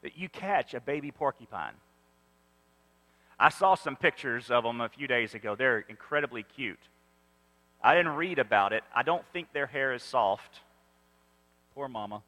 that 0.04 0.18
you 0.18 0.30
catch 0.30 0.74
a 0.74 0.82
baby 0.82 1.12
porcupine. 1.12 1.74
I 3.40 3.50
saw 3.50 3.76
some 3.76 3.96
pictures 3.96 4.52
of 4.52 4.64
them 4.64 4.80
a 4.82 4.90
few 4.90 5.08
days 5.08 5.34
ago. 5.34 5.56
They're 5.56 5.80
incredibly 5.90 6.44
cute. 6.44 6.80
I 7.82 7.96
didn't 7.96 8.16
read 8.16 8.40
about 8.40 8.72
it. 8.72 8.84
I 8.96 9.04
don't 9.04 9.26
think 9.34 9.52
their 9.52 9.66
hair 9.66 9.94
is 9.94 10.04
soft. 10.04 10.60
Poor 11.74 11.88
mama. 11.88 12.22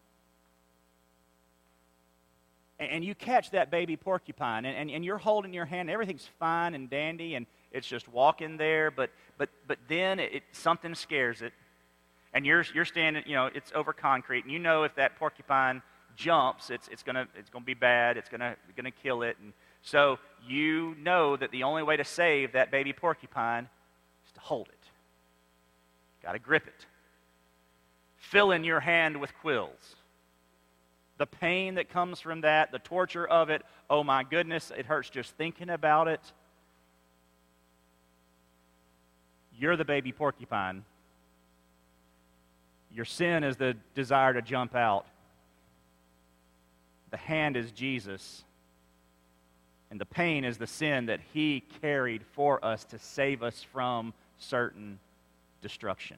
And 2.79 3.05
you 3.05 3.15
catch 3.15 3.51
that 3.51 3.71
baby 3.71 3.95
porcupine, 3.95 4.65
and, 4.65 4.75
and, 4.75 4.91
and 4.91 5.05
you're 5.05 5.17
holding 5.17 5.53
your 5.53 5.63
hand, 5.63 5.89
everything's 5.89 6.27
fine 6.39 6.75
and 6.75 6.89
dandy, 6.89 7.35
and 7.35 7.45
it's 7.71 7.87
just 7.87 8.07
walking 8.09 8.57
there, 8.57 8.91
but, 8.91 9.11
but, 9.37 9.49
but 9.65 9.77
then 9.87 10.19
it, 10.19 10.43
something 10.51 10.93
scares 10.93 11.41
it. 11.41 11.53
And 12.33 12.45
you're, 12.45 12.65
you're 12.73 12.83
standing, 12.83 13.23
you 13.25 13.35
know, 13.35 13.45
it's 13.45 13.71
over 13.73 13.93
concrete, 13.93 14.43
and 14.43 14.51
you 14.51 14.59
know 14.59 14.83
if 14.83 14.95
that 14.95 15.15
porcupine 15.15 15.81
jumps, 16.15 16.69
it's, 16.69 16.87
it's 16.87 17.03
going 17.03 17.15
to 17.15 17.27
it's 17.37 17.49
gonna 17.49 17.65
be 17.65 17.73
bad. 17.73 18.17
It's 18.17 18.29
going 18.29 18.41
to 18.41 18.55
gonna 18.75 18.91
kill 18.91 19.21
it. 19.21 19.37
And 19.41 19.53
so 19.81 20.19
you 20.47 20.95
know 20.99 21.35
that 21.37 21.51
the 21.51 21.63
only 21.63 21.83
way 21.83 21.97
to 21.97 22.03
save 22.03 22.53
that 22.53 22.71
baby 22.71 22.93
porcupine 22.93 23.67
is 24.25 24.31
to 24.33 24.39
hold 24.39 24.67
it. 24.69 24.89
Got 26.23 26.33
to 26.33 26.39
grip 26.39 26.67
it. 26.67 26.85
Fill 28.17 28.51
in 28.51 28.63
your 28.63 28.79
hand 28.79 29.17
with 29.21 29.31
quills. 29.41 29.95
The 31.17 31.27
pain 31.27 31.75
that 31.75 31.89
comes 31.89 32.19
from 32.19 32.41
that, 32.41 32.71
the 32.71 32.79
torture 32.79 33.25
of 33.25 33.49
it, 33.49 33.61
oh 33.89 34.03
my 34.03 34.23
goodness, 34.23 34.71
it 34.75 34.85
hurts 34.85 35.09
just 35.09 35.31
thinking 35.35 35.69
about 35.69 36.07
it. 36.07 36.19
You're 39.57 39.77
the 39.77 39.85
baby 39.85 40.11
porcupine. 40.11 40.83
Your 42.91 43.05
sin 43.05 43.43
is 43.43 43.55
the 43.57 43.77
desire 43.93 44.33
to 44.33 44.41
jump 44.41 44.75
out. 44.75 45.05
The 47.15 47.19
hand 47.19 47.55
is 47.55 47.71
Jesus. 47.71 48.43
And 49.89 50.01
the 50.01 50.05
pain 50.05 50.43
is 50.43 50.57
the 50.57 50.67
sin 50.67 51.05
that 51.05 51.21
he 51.33 51.63
carried 51.81 52.23
for 52.33 52.63
us 52.65 52.83
to 52.83 52.99
save 52.99 53.41
us 53.41 53.65
from 53.71 54.13
certain 54.37 54.99
destruction. 55.61 56.17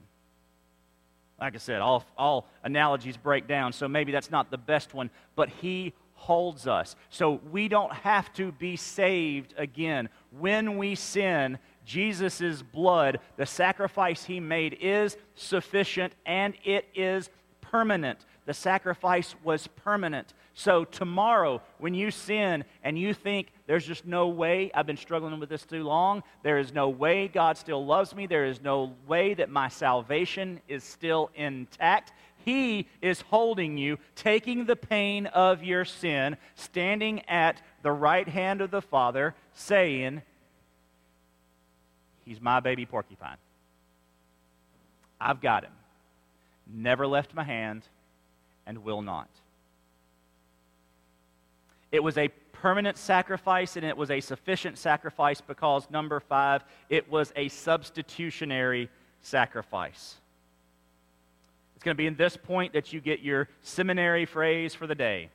Like 1.39 1.53
I 1.53 1.59
said, 1.59 1.81
all, 1.81 2.03
all 2.17 2.47
analogies 2.63 3.15
break 3.15 3.47
down, 3.47 3.73
so 3.73 3.87
maybe 3.87 4.11
that's 4.11 4.31
not 4.31 4.49
the 4.49 4.57
best 4.57 4.95
one, 4.95 5.11
but 5.35 5.49
he 5.49 5.93
holds 6.15 6.65
us. 6.65 6.95
So 7.11 7.41
we 7.51 7.67
don't 7.67 7.93
have 7.93 8.33
to 8.33 8.51
be 8.51 8.75
saved 8.75 9.53
again. 9.55 10.09
When 10.31 10.77
we 10.79 10.95
sin, 10.95 11.59
Jesus' 11.85 12.63
blood, 12.63 13.19
the 13.35 13.45
sacrifice 13.45 14.23
he 14.23 14.39
made, 14.39 14.79
is 14.81 15.15
sufficient 15.35 16.13
and 16.25 16.55
it 16.65 16.87
is 16.95 17.29
permanent. 17.61 18.25
The 18.47 18.55
sacrifice 18.55 19.35
was 19.43 19.67
permanent. 19.67 20.33
So, 20.59 20.85
tomorrow, 20.85 21.61
when 21.77 21.93
you 21.93 22.09
sin 22.09 22.65
and 22.83 22.97
you 22.97 23.13
think 23.13 23.51
there's 23.67 23.85
just 23.85 24.07
no 24.07 24.29
way, 24.29 24.71
I've 24.73 24.87
been 24.87 24.97
struggling 24.97 25.39
with 25.39 25.49
this 25.49 25.63
too 25.63 25.83
long, 25.83 26.23
there 26.41 26.57
is 26.57 26.73
no 26.73 26.89
way 26.89 27.27
God 27.27 27.59
still 27.59 27.85
loves 27.85 28.15
me, 28.15 28.25
there 28.25 28.45
is 28.45 28.59
no 28.59 28.95
way 29.05 29.35
that 29.35 29.51
my 29.51 29.67
salvation 29.67 30.59
is 30.67 30.83
still 30.83 31.29
intact, 31.35 32.11
He 32.43 32.87
is 33.03 33.21
holding 33.21 33.77
you, 33.77 33.99
taking 34.15 34.65
the 34.65 34.75
pain 34.75 35.27
of 35.27 35.63
your 35.63 35.85
sin, 35.85 36.37
standing 36.55 37.21
at 37.29 37.61
the 37.83 37.91
right 37.91 38.27
hand 38.27 38.61
of 38.61 38.71
the 38.71 38.81
Father, 38.81 39.35
saying, 39.53 40.23
He's 42.25 42.41
my 42.41 42.61
baby 42.61 42.87
porcupine. 42.87 43.37
I've 45.21 45.39
got 45.39 45.65
him. 45.65 45.73
Never 46.65 47.05
left 47.05 47.35
my 47.35 47.43
hand 47.43 47.83
and 48.65 48.83
will 48.83 49.03
not. 49.03 49.29
It 51.97 52.03
was 52.03 52.19
a 52.19 52.27
permanent 52.51 52.95
sacrifice 52.95 53.75
and 53.75 53.83
it 53.83 53.97
was 53.97 54.11
a 54.11 54.21
sufficient 54.21 54.77
sacrifice 54.77 55.41
because, 55.41 55.89
number 55.89 56.19
five, 56.19 56.63
it 56.89 57.09
was 57.09 57.33
a 57.35 57.47
substitutionary 57.47 58.87
sacrifice. 59.21 60.17
It's 61.75 61.83
going 61.83 61.95
to 61.95 61.97
be 61.97 62.05
in 62.05 62.15
this 62.15 62.37
point 62.37 62.73
that 62.73 62.93
you 62.93 63.01
get 63.01 63.21
your 63.21 63.49
seminary 63.63 64.25
phrase 64.25 64.75
for 64.75 64.85
the 64.85 64.93
day. 64.93 65.29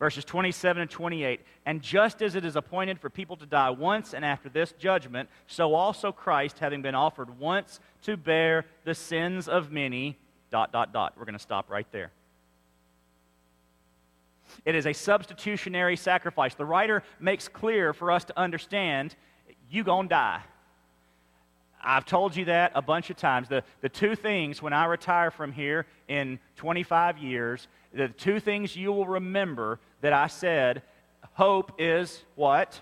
Verses 0.00 0.24
27 0.24 0.82
and 0.82 0.90
28. 0.90 1.40
And 1.64 1.82
just 1.82 2.20
as 2.20 2.34
it 2.34 2.44
is 2.44 2.56
appointed 2.56 2.98
for 2.98 3.08
people 3.08 3.36
to 3.36 3.46
die 3.46 3.70
once, 3.70 4.12
and 4.12 4.24
after 4.24 4.48
this 4.48 4.72
judgment, 4.72 5.28
so 5.46 5.72
also 5.72 6.10
Christ, 6.10 6.58
having 6.58 6.82
been 6.82 6.96
offered 6.96 7.38
once 7.38 7.78
to 8.02 8.16
bear 8.16 8.66
the 8.82 8.94
sins 8.96 9.48
of 9.48 9.70
many, 9.70 10.18
dot, 10.50 10.72
dot, 10.72 10.92
dot. 10.92 11.12
We're 11.16 11.26
going 11.26 11.34
to 11.34 11.38
stop 11.38 11.70
right 11.70 11.86
there. 11.92 12.10
It 14.64 14.74
is 14.74 14.86
a 14.86 14.92
substitutionary 14.92 15.96
sacrifice. 15.96 16.54
The 16.54 16.64
writer 16.64 17.02
makes 17.20 17.48
clear 17.48 17.92
for 17.92 18.10
us 18.10 18.24
to 18.26 18.38
understand 18.38 19.14
you 19.70 19.84
to 19.84 20.06
die. 20.08 20.42
I've 21.82 22.04
told 22.04 22.34
you 22.34 22.46
that 22.46 22.72
a 22.74 22.82
bunch 22.82 23.10
of 23.10 23.16
times. 23.16 23.48
The, 23.48 23.62
the 23.80 23.88
two 23.88 24.16
things 24.16 24.60
when 24.60 24.72
I 24.72 24.86
retire 24.86 25.30
from 25.30 25.52
here 25.52 25.86
in 26.08 26.38
25 26.56 27.18
years, 27.18 27.68
the 27.92 28.08
two 28.08 28.40
things 28.40 28.76
you 28.76 28.92
will 28.92 29.06
remember 29.06 29.78
that 30.00 30.12
I 30.12 30.26
said 30.26 30.82
hope 31.34 31.72
is 31.78 32.24
what? 32.34 32.80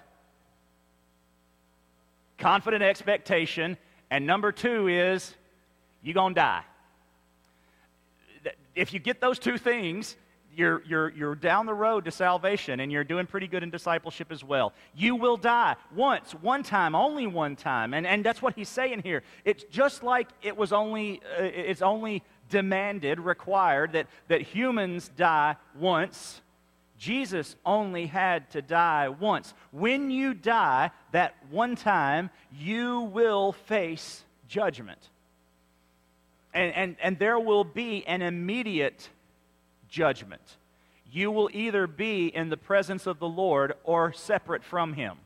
Confident 2.39 2.83
expectation. 2.83 3.77
And 4.11 4.27
number 4.27 4.53
two 4.53 4.89
is 4.89 5.35
you're 6.03 6.15
going 6.15 6.35
to 6.35 6.41
die. 6.41 6.63
If 8.75 8.93
you 8.93 8.99
get 8.99 9.21
those 9.21 9.39
two 9.39 9.59
things, 9.59 10.17
you're, 10.57 10.83
you're, 10.87 11.11
you're 11.11 11.35
down 11.35 11.67
the 11.67 11.75
road 11.75 12.07
to 12.07 12.11
salvation 12.11 12.81
and 12.81 12.91
you're 12.91 13.05
doing 13.05 13.27
pretty 13.27 13.47
good 13.47 13.63
in 13.63 13.71
discipleship 13.71 14.33
as 14.33 14.43
well. 14.43 14.73
You 14.95 15.15
will 15.15 15.37
die 15.37 15.77
once, 15.95 16.33
one 16.33 16.63
time, 16.63 16.95
only 16.95 17.27
one 17.27 17.57
time. 17.57 17.93
And, 17.93 18.07
and 18.07 18.25
that's 18.25 18.41
what 18.41 18.55
he's 18.55 18.71
saying 18.71 19.03
here. 19.03 19.23
It's 19.45 19.65
just 19.65 20.03
like 20.03 20.29
it 20.43 20.57
was 20.57 20.73
only, 20.73 21.21
uh, 21.39 21.43
it's 21.43 21.83
only 21.83 22.23
demanded, 22.49 23.21
required 23.21 23.93
that, 23.93 24.07
that 24.29 24.41
humans 24.41 25.11
die 25.15 25.57
once. 25.79 26.41
Jesus 26.99 27.55
only 27.67 28.07
had 28.07 28.51
to 28.53 28.63
die 28.63 29.11
once. 29.11 29.53
When 29.73 30.11
you 30.11 30.33
die 30.33 30.91
that 31.13 31.35
one 31.51 31.77
time, 31.77 32.31
you 32.51 33.01
will 33.01 33.53
face 33.53 34.25
judgment. 34.49 35.11
And, 36.55 36.75
and, 36.75 36.97
and 37.03 37.19
there 37.19 37.39
will 37.39 37.65
be 37.65 38.07
an 38.07 38.23
immediate 38.23 39.11
judgment. 39.89 40.43
You 41.11 41.31
will 41.31 41.49
either 41.53 41.87
be 41.87 42.27
in 42.27 42.49
the 42.49 42.57
presence 42.57 43.07
of 43.07 43.19
the 43.19 43.29
Lord 43.29 43.75
or 43.85 44.13
separate 44.13 44.65
from 44.65 44.93
Him. 44.93 45.17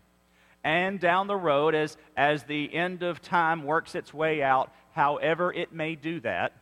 And 0.62 1.01
down 1.01 1.27
the 1.27 1.37
road, 1.37 1.75
as, 1.75 1.96
as 2.16 2.42
the 2.44 2.73
end 2.75 3.03
of 3.03 3.23
time 3.23 3.64
works 3.64 3.94
its 3.94 4.12
way 4.12 4.42
out, 4.42 4.73
however 4.92 5.53
it 5.53 5.73
may 5.73 5.94
do 5.94 6.20
that, 6.20 6.53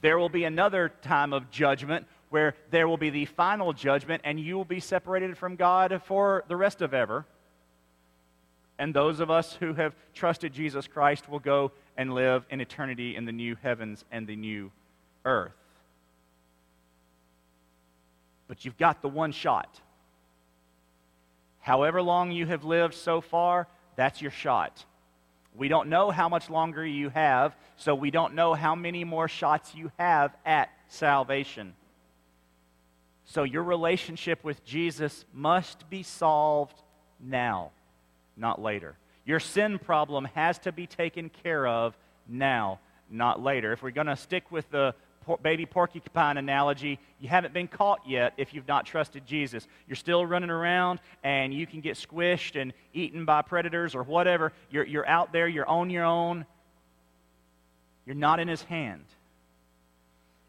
there 0.00 0.18
will 0.18 0.28
be 0.28 0.44
another 0.44 0.90
time 1.02 1.32
of 1.32 1.50
judgment 1.50 2.06
where 2.30 2.54
there 2.70 2.86
will 2.86 2.96
be 2.96 3.10
the 3.10 3.24
final 3.26 3.72
judgment 3.72 4.22
and 4.24 4.38
you 4.38 4.56
will 4.56 4.64
be 4.64 4.80
separated 4.80 5.36
from 5.36 5.56
God 5.56 6.00
for 6.06 6.44
the 6.48 6.56
rest 6.56 6.80
of 6.80 6.94
ever. 6.94 7.26
And 8.78 8.94
those 8.94 9.20
of 9.20 9.30
us 9.30 9.54
who 9.54 9.74
have 9.74 9.94
trusted 10.14 10.54
Jesus 10.54 10.86
Christ 10.86 11.28
will 11.28 11.40
go 11.40 11.72
and 11.96 12.14
live 12.14 12.46
in 12.48 12.60
eternity 12.60 13.16
in 13.16 13.24
the 13.24 13.32
new 13.32 13.56
heavens 13.60 14.04
and 14.10 14.26
the 14.26 14.36
new 14.36 14.70
earth 15.24 15.52
but 18.50 18.64
you've 18.64 18.76
got 18.76 19.00
the 19.00 19.08
one 19.08 19.30
shot. 19.30 19.80
However 21.60 22.02
long 22.02 22.32
you 22.32 22.46
have 22.46 22.64
lived 22.64 22.94
so 22.94 23.20
far, 23.20 23.68
that's 23.94 24.20
your 24.20 24.32
shot. 24.32 24.84
We 25.54 25.68
don't 25.68 25.88
know 25.88 26.10
how 26.10 26.28
much 26.28 26.50
longer 26.50 26.84
you 26.84 27.10
have, 27.10 27.54
so 27.76 27.94
we 27.94 28.10
don't 28.10 28.34
know 28.34 28.54
how 28.54 28.74
many 28.74 29.04
more 29.04 29.28
shots 29.28 29.72
you 29.76 29.92
have 30.00 30.36
at 30.44 30.68
salvation. 30.88 31.74
So 33.24 33.44
your 33.44 33.62
relationship 33.62 34.42
with 34.42 34.64
Jesus 34.64 35.24
must 35.32 35.88
be 35.88 36.02
solved 36.02 36.82
now, 37.20 37.70
not 38.36 38.60
later. 38.60 38.96
Your 39.24 39.38
sin 39.38 39.78
problem 39.78 40.24
has 40.34 40.58
to 40.60 40.72
be 40.72 40.88
taken 40.88 41.30
care 41.44 41.68
of 41.68 41.96
now, 42.28 42.80
not 43.08 43.40
later. 43.40 43.72
If 43.72 43.80
we're 43.80 43.90
going 43.92 44.08
to 44.08 44.16
stick 44.16 44.50
with 44.50 44.68
the 44.72 44.96
baby 45.38 45.66
porcupine 45.66 46.36
analogy, 46.36 46.98
you 47.20 47.28
haven't 47.28 47.54
been 47.54 47.68
caught 47.68 48.00
yet 48.06 48.34
if 48.36 48.54
you've 48.54 48.68
not 48.68 48.86
trusted 48.86 49.26
Jesus. 49.26 49.66
You're 49.86 49.96
still 49.96 50.24
running 50.24 50.50
around 50.50 51.00
and 51.22 51.52
you 51.52 51.66
can 51.66 51.80
get 51.80 51.96
squished 51.96 52.60
and 52.60 52.72
eaten 52.92 53.24
by 53.24 53.42
predators 53.42 53.94
or 53.94 54.02
whatever. 54.02 54.52
You're, 54.70 54.86
you're 54.86 55.06
out 55.06 55.32
there, 55.32 55.48
you're 55.48 55.68
on 55.68 55.90
your 55.90 56.04
own. 56.04 56.46
You're 58.06 58.16
not 58.16 58.40
in 58.40 58.48
his 58.48 58.62
hand. 58.62 59.04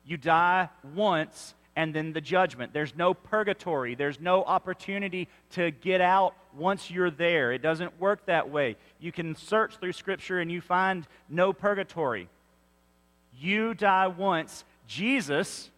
You 0.06 0.18
die 0.18 0.70
once 0.96 1.54
and 1.76 1.94
then 1.94 2.14
the 2.14 2.22
judgment. 2.22 2.74
There's 2.74 2.96
no 2.96 3.14
purgatory. 3.14 3.96
There's 3.96 4.20
no 4.20 4.44
opportunity 4.44 5.28
to 5.52 5.72
get 5.72 6.02
out 6.02 6.36
once 6.56 6.92
you're 6.92 7.12
there. 7.12 7.52
It 7.54 7.62
doesn't 7.62 8.00
work 8.00 8.26
that 8.26 8.50
way. 8.50 8.76
You 9.00 9.12
can 9.12 9.36
search 9.36 9.78
through 9.78 9.94
Scripture 9.94 10.40
and 10.40 10.52
you 10.52 10.62
find 10.62 11.08
no 11.30 11.54
purgatory. 11.54 12.28
You 13.40 13.74
die 13.74 14.08
once. 14.08 14.66
Jesus, 14.92 15.72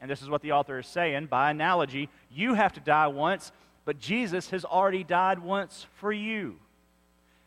and 0.00 0.10
this 0.10 0.20
is 0.20 0.28
what 0.28 0.42
the 0.42 0.50
author 0.50 0.80
is 0.80 0.86
saying 0.88 1.26
by 1.26 1.52
analogy, 1.52 2.08
you 2.28 2.54
have 2.54 2.72
to 2.72 2.80
die 2.80 3.06
once, 3.06 3.52
but 3.84 4.00
Jesus 4.00 4.50
has 4.50 4.64
already 4.64 5.04
died 5.04 5.38
once 5.38 5.86
for 5.94 6.12
you. 6.12 6.56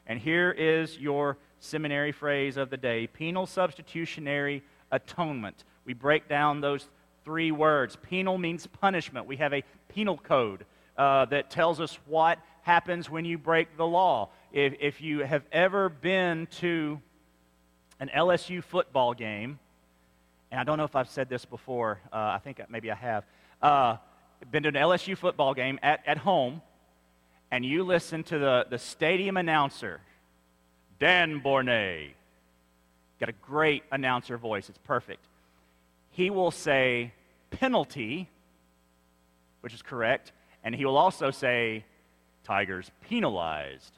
And 0.07 0.17
here 0.17 0.51
is 0.51 0.97
your 0.97 1.37
seminary 1.59 2.13
phrase 2.13 2.55
of 2.55 2.69
the 2.69 2.77
day 2.77 3.07
penal 3.07 3.45
substitutionary 3.45 4.63
atonement. 4.89 5.65
We 5.83 5.93
break 5.93 6.29
down 6.29 6.61
those 6.61 6.87
three 7.25 7.51
words. 7.51 7.97
Penal 8.09 8.37
means 8.37 8.65
punishment. 8.65 9.27
We 9.27 9.35
have 9.35 9.53
a 9.53 9.65
penal 9.89 10.17
code 10.17 10.65
uh, 10.97 11.25
that 11.25 11.49
tells 11.49 11.81
us 11.81 11.99
what 12.05 12.39
happens 12.61 13.09
when 13.09 13.25
you 13.25 13.37
break 13.37 13.75
the 13.75 13.85
law. 13.85 14.29
If, 14.53 14.75
if 14.79 15.01
you 15.01 15.25
have 15.25 15.43
ever 15.51 15.89
been 15.89 16.47
to 16.59 17.01
an 17.99 18.09
LSU 18.15 18.63
football 18.63 19.13
game, 19.13 19.59
and 20.51 20.59
I 20.59 20.63
don't 20.63 20.77
know 20.77 20.83
if 20.83 20.95
I've 20.95 21.09
said 21.09 21.29
this 21.29 21.45
before, 21.45 21.99
uh, 22.11 22.15
I 22.15 22.39
think 22.43 22.61
maybe 22.69 22.91
I 22.91 22.95
have. 22.95 23.23
Uh, 23.61 23.97
been 24.49 24.63
to 24.63 24.69
an 24.69 24.75
LSU 24.75 25.17
football 25.17 25.53
game 25.53 25.79
at, 25.81 26.01
at 26.05 26.17
home, 26.17 26.61
and 27.51 27.65
you 27.65 27.83
listen 27.83 28.23
to 28.23 28.37
the, 28.37 28.65
the 28.69 28.77
stadium 28.77 29.37
announcer, 29.37 30.01
Dan 30.99 31.41
Borné. 31.41 32.11
Got 33.19 33.29
a 33.29 33.33
great 33.33 33.83
announcer 33.91 34.37
voice, 34.37 34.67
it's 34.67 34.79
perfect. 34.79 35.25
He 36.11 36.29
will 36.29 36.51
say 36.51 37.13
penalty, 37.51 38.27
which 39.61 39.73
is 39.73 39.81
correct, 39.81 40.31
and 40.63 40.75
he 40.75 40.85
will 40.85 40.97
also 40.97 41.31
say 41.31 41.85
Tigers 42.43 42.91
penalized. 43.07 43.93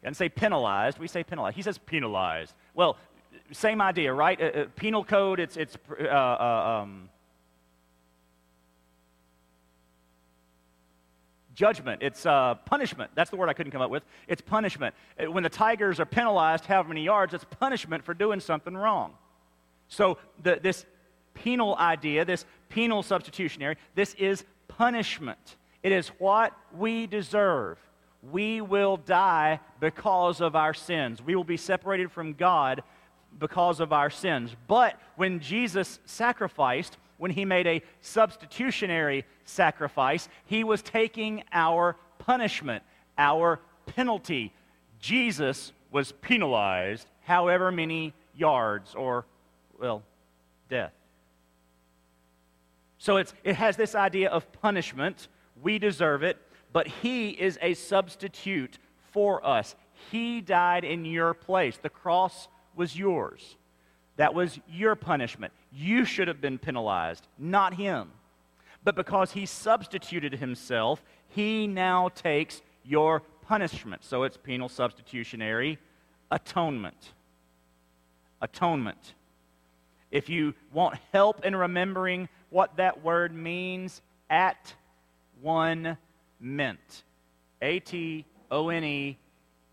He 0.00 0.06
doesn't 0.06 0.14
say 0.14 0.30
penalized, 0.30 0.98
we 0.98 1.06
say 1.06 1.22
penalized. 1.22 1.56
He 1.56 1.62
says 1.62 1.78
penalized. 1.78 2.54
Well, 2.74 2.96
same 3.52 3.80
idea, 3.80 4.12
right? 4.12 4.40
Uh, 4.40 4.44
uh, 4.44 4.64
penal 4.76 5.04
code, 5.04 5.40
it's, 5.40 5.56
it's 5.56 5.76
uh, 6.00 6.14
um, 6.14 7.08
judgment. 11.54 12.02
It's 12.02 12.24
uh, 12.26 12.54
punishment. 12.66 13.10
That's 13.14 13.30
the 13.30 13.36
word 13.36 13.48
I 13.48 13.52
couldn't 13.52 13.72
come 13.72 13.82
up 13.82 13.90
with. 13.90 14.02
It's 14.28 14.40
punishment. 14.40 14.94
When 15.28 15.42
the 15.42 15.48
Tigers 15.48 16.00
are 16.00 16.06
penalized 16.06 16.64
however 16.64 16.88
many 16.88 17.04
yards, 17.04 17.34
it's 17.34 17.44
punishment 17.44 18.04
for 18.04 18.14
doing 18.14 18.40
something 18.40 18.74
wrong. 18.74 19.14
So 19.88 20.18
the, 20.42 20.58
this 20.62 20.86
penal 21.34 21.76
idea, 21.76 22.24
this 22.24 22.44
penal 22.68 23.02
substitutionary, 23.02 23.76
this 23.94 24.14
is 24.14 24.44
punishment. 24.68 25.56
It 25.82 25.92
is 25.92 26.08
what 26.18 26.52
we 26.76 27.06
deserve. 27.06 27.78
We 28.22 28.60
will 28.60 28.98
die 28.98 29.60
because 29.80 30.40
of 30.40 30.54
our 30.54 30.74
sins. 30.74 31.22
We 31.22 31.34
will 31.34 31.44
be 31.44 31.56
separated 31.56 32.12
from 32.12 32.34
God 32.34 32.82
because 33.38 33.80
of 33.80 33.92
our 33.92 34.10
sins. 34.10 34.54
But 34.66 35.00
when 35.16 35.40
Jesus 35.40 35.98
sacrificed, 36.04 36.96
when 37.18 37.30
he 37.30 37.44
made 37.44 37.66
a 37.66 37.82
substitutionary 38.00 39.24
sacrifice, 39.44 40.28
he 40.46 40.64
was 40.64 40.82
taking 40.82 41.44
our 41.52 41.96
punishment, 42.18 42.82
our 43.18 43.60
penalty. 43.86 44.52
Jesus 44.98 45.72
was 45.90 46.12
penalized 46.12 47.06
however 47.22 47.70
many 47.70 48.14
yards 48.34 48.94
or, 48.94 49.24
well, 49.78 50.02
death. 50.68 50.92
So 52.98 53.16
it's, 53.16 53.32
it 53.44 53.56
has 53.56 53.76
this 53.76 53.94
idea 53.94 54.28
of 54.28 54.50
punishment. 54.52 55.28
We 55.62 55.78
deserve 55.78 56.22
it, 56.22 56.36
but 56.72 56.86
he 56.86 57.30
is 57.30 57.58
a 57.62 57.74
substitute 57.74 58.78
for 59.12 59.44
us. 59.44 59.74
He 60.10 60.40
died 60.40 60.84
in 60.84 61.04
your 61.04 61.34
place. 61.34 61.78
The 61.78 61.88
cross 61.88 62.48
was 62.80 62.98
yours. 62.98 63.56
That 64.16 64.32
was 64.32 64.58
your 64.66 64.96
punishment. 64.96 65.52
You 65.70 66.06
should 66.06 66.28
have 66.28 66.40
been 66.40 66.58
penalized, 66.58 67.26
not 67.38 67.74
him. 67.74 68.10
But 68.82 68.96
because 68.96 69.32
he 69.32 69.44
substituted 69.44 70.32
himself, 70.32 71.04
he 71.28 71.66
now 71.66 72.08
takes 72.08 72.62
your 72.82 73.20
punishment. 73.46 74.02
So 74.02 74.22
it's 74.22 74.38
penal 74.38 74.70
substitutionary 74.70 75.78
atonement. 76.30 77.12
atonement. 78.40 79.12
If 80.10 80.30
you 80.30 80.54
want 80.72 80.98
help 81.12 81.44
in 81.44 81.54
remembering 81.54 82.30
what 82.48 82.76
that 82.76 83.04
word 83.04 83.34
means, 83.34 84.00
at 84.30 84.74
one 85.42 85.98
ment. 86.40 87.04
A 87.60 87.80
T 87.80 88.24
O 88.50 88.70
N 88.70 88.84
E 88.84 89.18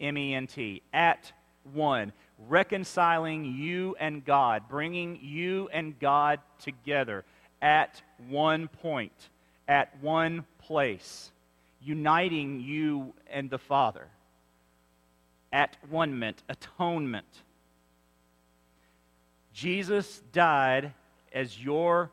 M 0.01 0.17
E 0.17 0.33
N 0.33 0.45
T. 0.45 0.81
At 0.91 1.31
one. 1.73 2.11
Reconciling 2.37 3.45
you 3.45 3.95
and 3.99 4.23
God, 4.23 4.63
bringing 4.69 5.19
you 5.21 5.69
and 5.73 5.97
God 5.99 6.39
together 6.59 7.25
at 7.61 8.01
one 8.29 8.67
point, 8.67 9.29
at 9.67 10.01
one 10.01 10.45
place, 10.59 11.31
uniting 11.81 12.59
you 12.59 13.13
and 13.31 13.49
the 13.49 13.57
Father. 13.57 14.07
At 15.51 15.77
one 15.89 16.19
ment, 16.19 16.43
atonement. 16.49 17.43
Jesus 19.53 20.21
died 20.31 20.93
as 21.33 21.59
your 21.59 22.11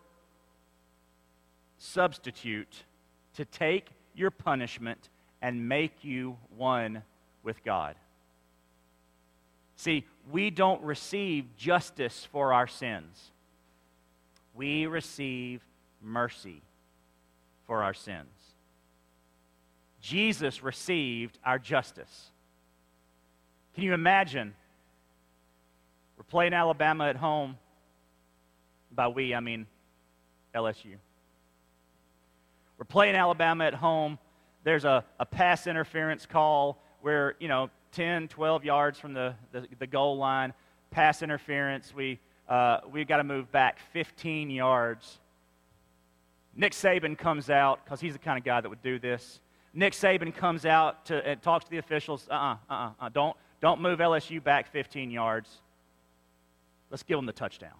substitute 1.79 2.85
to 3.35 3.45
take 3.45 3.89
your 4.15 4.31
punishment 4.31 5.11
and 5.43 5.69
make 5.69 6.03
you 6.03 6.39
one 6.57 7.03
with 7.43 7.63
God. 7.65 7.97
See, 9.85 10.07
we 10.33 10.49
don't 10.49 10.83
receive 10.83 11.55
justice 11.59 12.27
for 12.33 12.55
our 12.55 12.67
sins. 12.67 13.33
We 14.55 14.87
receive 14.87 15.61
mercy 16.01 16.63
for 17.67 17.83
our 17.83 17.93
sins. 17.93 18.31
Jesus 20.01 20.63
received 20.63 21.39
our 21.45 21.59
justice. 21.59 22.31
Can 23.75 23.85
you 23.85 23.93
imagine 23.93 24.55
we're 26.17 26.25
playing 26.25 26.55
Alabama 26.55 27.07
at 27.09 27.17
home. 27.17 27.59
By 28.91 29.09
we, 29.09 29.35
I 29.35 29.41
mean 29.41 29.67
LSU. 30.55 30.95
We're 32.79 32.87
playing 32.87 33.17
Alabama 33.17 33.65
at 33.65 33.75
home. 33.75 34.19
There's 34.63 34.87
a, 34.87 35.05
a 35.21 35.27
pass 35.27 35.67
interference 35.67 36.25
call 36.25 36.83
where, 37.03 37.35
you 37.39 37.49
know, 37.49 37.69
10, 37.95 38.29
12 38.29 38.65
yards 38.65 38.99
from 38.99 39.15
the, 39.15 39.35
the, 39.53 39.67
the 39.79 39.87
goal 39.87 40.17
line, 40.17 40.53
pass 40.91 41.23
interference. 41.23 41.95
We, 41.95 42.19
uh, 42.49 42.81
we've 42.91 43.07
got 43.09 43.19
to 43.19 43.25
move 43.25 43.51
back 43.51 43.79
15 43.93 44.51
yards. 44.51 45.19
Nick 46.57 46.73
Saban 46.73 47.17
comes 47.17 47.51
out 47.51 47.85
because 47.85 48.01
he's 48.01 48.13
the 48.13 48.19
kind 48.19 48.39
of 48.39 48.45
guy 48.45 48.61
that 48.61 48.69
would 48.69 48.83
do 48.83 48.99
this. 48.99 49.41
Nick 49.73 49.93
Saban 49.93 50.35
comes 50.35 50.67
out 50.67 51.07
to, 51.07 51.27
and 51.27 51.43
talks 51.43 51.65
to 51.65 51.71
the 51.71 51.79
officials. 51.79 52.29
Uh 52.31 52.35
uh-uh, 52.35 52.75
uh, 52.75 52.91
uh, 53.01 53.09
don't, 53.09 53.37
don't 53.61 53.81
move 53.81 53.99
LSU 53.99 54.43
back 54.43 54.71
15 54.71 55.11
yards. 55.11 55.51
Let's 56.91 57.03
give 57.03 57.19
them 57.19 57.27
the 57.27 57.33
touchdown. 57.33 57.73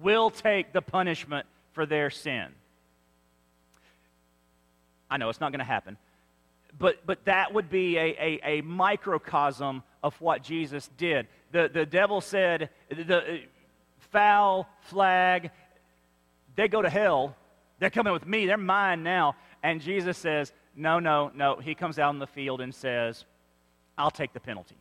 We'll 0.00 0.30
take 0.30 0.72
the 0.72 0.82
punishment 0.82 1.46
for 1.72 1.86
their 1.86 2.10
sin. 2.10 2.46
I 5.10 5.18
know 5.18 5.28
it's 5.28 5.40
not 5.40 5.52
going 5.52 5.60
to 5.60 5.64
happen. 5.64 5.96
But, 6.78 7.04
but 7.06 7.24
that 7.24 7.52
would 7.52 7.68
be 7.68 7.96
a, 7.96 8.00
a, 8.00 8.40
a, 8.44 8.60
microcosm 8.62 9.82
of 10.02 10.18
what 10.20 10.42
Jesus 10.42 10.88
did. 10.96 11.26
The, 11.52 11.70
the 11.72 11.84
devil 11.84 12.20
said, 12.20 12.70
the 12.88 13.18
uh, 13.18 13.36
foul 14.12 14.68
flag, 14.82 15.50
they 16.56 16.68
go 16.68 16.80
to 16.80 16.88
hell. 16.88 17.36
They're 17.78 17.90
coming 17.90 18.12
with 18.12 18.26
me. 18.26 18.46
They're 18.46 18.56
mine 18.56 19.02
now. 19.02 19.36
And 19.62 19.80
Jesus 19.80 20.16
says, 20.16 20.52
no, 20.76 20.98
no, 20.98 21.30
no. 21.34 21.56
He 21.56 21.74
comes 21.74 21.98
out 21.98 22.12
in 22.14 22.18
the 22.18 22.26
field 22.26 22.60
and 22.60 22.74
says, 22.74 23.24
I'll 23.98 24.10
take 24.10 24.32
the 24.32 24.40
penalty. 24.40 24.76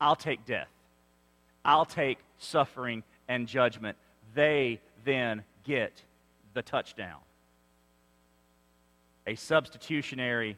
I'll 0.00 0.16
take 0.16 0.44
death. 0.44 0.68
I'll 1.64 1.84
take 1.84 2.18
suffering 2.38 3.02
and 3.28 3.46
judgment. 3.46 3.96
They 4.34 4.80
then 5.04 5.44
get 5.64 6.02
the 6.54 6.62
touchdown. 6.62 7.18
A 9.26 9.34
substitutionary 9.36 10.56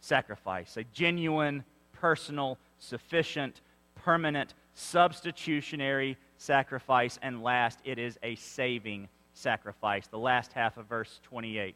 sacrifice, 0.00 0.76
a 0.76 0.84
genuine, 0.84 1.64
personal, 1.92 2.58
sufficient, 2.78 3.60
permanent, 3.94 4.54
substitutionary 4.74 6.16
sacrifice. 6.38 7.18
And 7.22 7.42
last, 7.42 7.78
it 7.84 7.98
is 7.98 8.18
a 8.22 8.34
saving 8.36 9.08
sacrifice. 9.34 10.06
The 10.06 10.18
last 10.18 10.52
half 10.52 10.76
of 10.76 10.86
verse 10.86 11.20
28. 11.24 11.74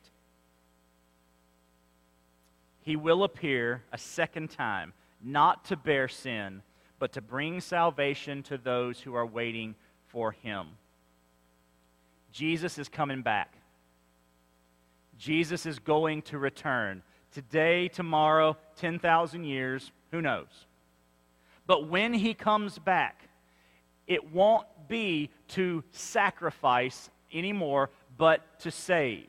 He 2.82 2.96
will 2.96 3.24
appear 3.24 3.82
a 3.92 3.98
second 3.98 4.50
time, 4.50 4.92
not 5.22 5.64
to 5.66 5.76
bear 5.76 6.08
sin 6.08 6.62
but 6.98 7.12
to 7.12 7.20
bring 7.20 7.60
salvation 7.60 8.42
to 8.44 8.56
those 8.56 9.00
who 9.00 9.14
are 9.14 9.26
waiting 9.26 9.74
for 10.08 10.32
him. 10.32 10.68
Jesus 12.32 12.78
is 12.78 12.88
coming 12.88 13.22
back. 13.22 13.52
Jesus 15.18 15.66
is 15.66 15.78
going 15.78 16.22
to 16.22 16.38
return. 16.38 17.02
Today, 17.34 17.88
tomorrow, 17.88 18.56
10,000 18.76 19.42
years, 19.42 19.90
who 20.12 20.22
knows? 20.22 20.66
But 21.66 21.88
when 21.88 22.14
he 22.14 22.32
comes 22.32 22.78
back, 22.78 23.28
it 24.06 24.32
won't 24.32 24.66
be 24.86 25.30
to 25.48 25.82
sacrifice 25.90 27.10
anymore, 27.32 27.90
but 28.16 28.60
to 28.60 28.70
save. 28.70 29.26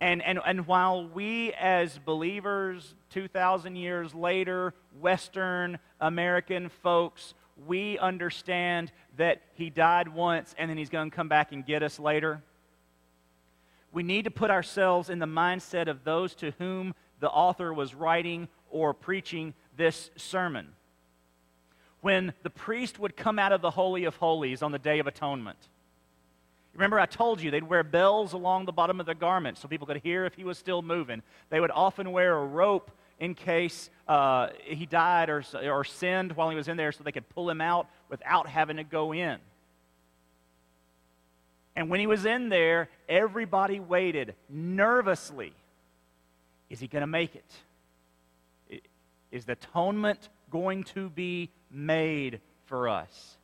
And, 0.00 0.22
and, 0.22 0.38
and 0.46 0.66
while 0.68 1.08
we 1.08 1.52
as 1.54 1.98
believers, 1.98 2.94
2,000 3.10 3.74
years 3.74 4.14
later, 4.14 4.74
Western 5.00 5.78
American 6.00 6.68
folks, 6.68 7.34
we 7.66 7.98
understand 7.98 8.92
that 9.16 9.42
he 9.54 9.70
died 9.70 10.08
once 10.08 10.54
and 10.56 10.70
then 10.70 10.76
he's 10.76 10.90
going 10.90 11.10
to 11.10 11.16
come 11.16 11.28
back 11.28 11.50
and 11.50 11.66
get 11.66 11.82
us 11.82 11.98
later. 11.98 12.42
We 13.92 14.02
need 14.02 14.24
to 14.24 14.30
put 14.30 14.50
ourselves 14.50 15.10
in 15.10 15.18
the 15.18 15.26
mindset 15.26 15.88
of 15.88 16.04
those 16.04 16.34
to 16.36 16.52
whom 16.58 16.94
the 17.20 17.30
author 17.30 17.72
was 17.72 17.94
writing 17.94 18.48
or 18.70 18.94
preaching 18.94 19.54
this 19.76 20.10
sermon. 20.16 20.68
When 22.00 22.32
the 22.42 22.50
priest 22.50 22.98
would 22.98 23.16
come 23.16 23.38
out 23.38 23.52
of 23.52 23.60
the 23.60 23.70
Holy 23.70 24.04
of 24.04 24.16
Holies 24.16 24.62
on 24.62 24.72
the 24.72 24.78
Day 24.78 24.98
of 24.98 25.06
Atonement, 25.06 25.68
Remember, 26.74 26.98
I 26.98 27.06
told 27.06 27.40
you 27.42 27.50
they'd 27.50 27.62
wear 27.62 27.82
bells 27.82 28.32
along 28.32 28.64
the 28.64 28.72
bottom 28.72 28.98
of 28.98 29.06
their 29.06 29.14
garments 29.14 29.60
so 29.60 29.68
people 29.68 29.86
could 29.86 29.98
hear 29.98 30.24
if 30.24 30.34
he 30.34 30.44
was 30.44 30.56
still 30.56 30.80
moving. 30.80 31.22
They 31.50 31.60
would 31.60 31.70
often 31.70 32.12
wear 32.12 32.36
a 32.36 32.44
rope 32.44 32.90
in 33.20 33.34
case 33.34 33.90
uh, 34.08 34.48
he 34.64 34.86
died 34.86 35.28
or, 35.28 35.44
or 35.62 35.84
sinned 35.84 36.32
while 36.32 36.48
he 36.48 36.56
was 36.56 36.68
in 36.68 36.76
there 36.76 36.90
so 36.90 37.04
they 37.04 37.12
could 37.12 37.28
pull 37.28 37.48
him 37.48 37.60
out 37.60 37.88
without 38.08 38.48
having 38.48 38.78
to 38.78 38.84
go 38.84 39.12
in. 39.12 39.38
And 41.74 41.88
when 41.88 42.00
he 42.00 42.06
was 42.06 42.26
in 42.26 42.48
there, 42.48 42.88
everybody 43.08 43.80
waited 43.80 44.34
nervously. 44.48 45.54
Is 46.68 46.80
he 46.80 46.86
going 46.86 47.00
to 47.02 47.06
make 47.06 47.34
it? 47.34 48.82
Is 49.30 49.46
the 49.46 49.52
atonement 49.52 50.28
going 50.50 50.84
to 50.84 51.08
be 51.08 51.50
made 51.70 52.40
for 52.66 52.88
us? 52.88 53.38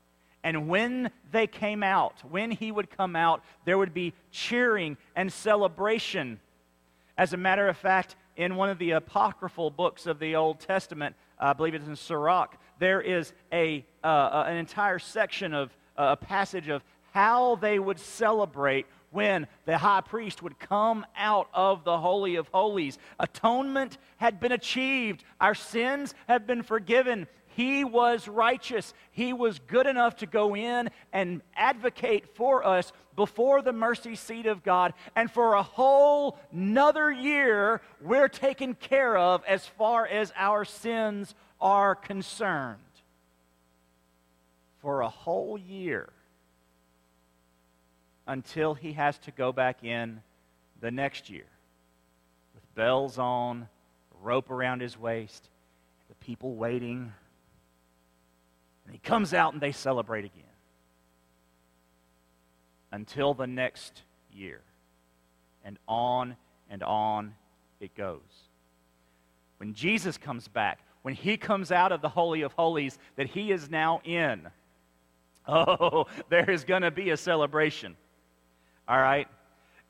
And 0.44 0.68
when 0.68 1.10
they 1.32 1.46
came 1.46 1.82
out, 1.82 2.22
when 2.30 2.50
he 2.50 2.70
would 2.70 2.90
come 2.90 3.16
out, 3.16 3.42
there 3.64 3.76
would 3.76 3.94
be 3.94 4.12
cheering 4.30 4.96
and 5.16 5.32
celebration. 5.32 6.40
As 7.16 7.32
a 7.32 7.36
matter 7.36 7.68
of 7.68 7.76
fact, 7.76 8.16
in 8.36 8.54
one 8.54 8.70
of 8.70 8.78
the 8.78 8.92
apocryphal 8.92 9.70
books 9.70 10.06
of 10.06 10.18
the 10.18 10.36
Old 10.36 10.60
Testament, 10.60 11.16
I 11.38 11.54
believe 11.54 11.74
it's 11.74 11.88
in 11.88 11.96
Sirach, 11.96 12.56
there 12.78 13.00
is 13.00 13.32
a, 13.52 13.84
uh, 14.04 14.06
uh 14.06 14.44
an 14.46 14.56
entire 14.56 14.98
section 14.98 15.54
of 15.54 15.76
uh, 15.96 16.16
a 16.18 16.24
passage 16.24 16.68
of 16.68 16.82
how 17.18 17.56
they 17.56 17.80
would 17.80 17.98
celebrate 17.98 18.86
when 19.10 19.48
the 19.64 19.76
high 19.76 20.00
priest 20.00 20.40
would 20.40 20.56
come 20.56 21.04
out 21.16 21.48
of 21.52 21.82
the 21.82 21.98
Holy 21.98 22.36
of 22.36 22.46
Holies. 22.52 22.96
Atonement 23.18 23.98
had 24.18 24.38
been 24.38 24.52
achieved, 24.52 25.24
our 25.40 25.56
sins 25.56 26.14
have 26.28 26.46
been 26.46 26.62
forgiven. 26.62 27.26
He 27.48 27.82
was 27.82 28.28
righteous. 28.28 28.94
He 29.10 29.32
was 29.32 29.58
good 29.58 29.88
enough 29.88 30.18
to 30.18 30.26
go 30.26 30.54
in 30.54 30.90
and 31.12 31.42
advocate 31.56 32.36
for 32.36 32.64
us 32.64 32.92
before 33.16 33.62
the 33.62 33.72
mercy 33.72 34.14
seat 34.14 34.46
of 34.46 34.62
God. 34.62 34.94
And 35.16 35.28
for 35.28 35.54
a 35.54 35.62
whole 35.64 36.38
another 36.52 37.10
year, 37.10 37.80
we're 38.00 38.28
taken 38.28 38.74
care 38.74 39.18
of 39.18 39.42
as 39.44 39.66
far 39.66 40.06
as 40.06 40.32
our 40.36 40.64
sins 40.64 41.34
are 41.60 41.96
concerned. 41.96 42.78
For 44.82 45.00
a 45.00 45.08
whole 45.08 45.58
year 45.58 46.12
until 48.28 48.74
he 48.74 48.92
has 48.92 49.18
to 49.18 49.32
go 49.32 49.50
back 49.52 49.82
in 49.82 50.20
the 50.80 50.90
next 50.92 51.28
year 51.28 51.46
with 52.54 52.74
bells 52.76 53.18
on, 53.18 53.68
rope 54.22 54.50
around 54.50 54.80
his 54.80 54.96
waist, 54.96 55.48
the 56.08 56.14
people 56.16 56.54
waiting 56.54 57.12
and 58.88 58.94
he 58.94 59.00
comes 59.00 59.34
out 59.34 59.52
and 59.52 59.60
they 59.60 59.72
celebrate 59.72 60.24
again 60.24 60.44
until 62.90 63.34
the 63.34 63.46
next 63.46 64.02
year. 64.32 64.62
And 65.62 65.78
on 65.86 66.36
and 66.70 66.82
on 66.82 67.34
it 67.80 67.94
goes. 67.94 68.22
When 69.58 69.74
Jesus 69.74 70.16
comes 70.16 70.48
back, 70.48 70.78
when 71.02 71.12
he 71.12 71.36
comes 71.36 71.70
out 71.70 71.92
of 71.92 72.00
the 72.00 72.08
Holy 72.08 72.40
of 72.40 72.54
Holies 72.54 72.98
that 73.16 73.26
he 73.26 73.52
is 73.52 73.68
now 73.68 74.00
in, 74.04 74.48
oh, 75.46 76.06
there 76.30 76.50
is 76.50 76.64
going 76.64 76.80
to 76.80 76.90
be 76.90 77.10
a 77.10 77.16
celebration. 77.18 77.94
All 78.88 78.98
right? 78.98 79.28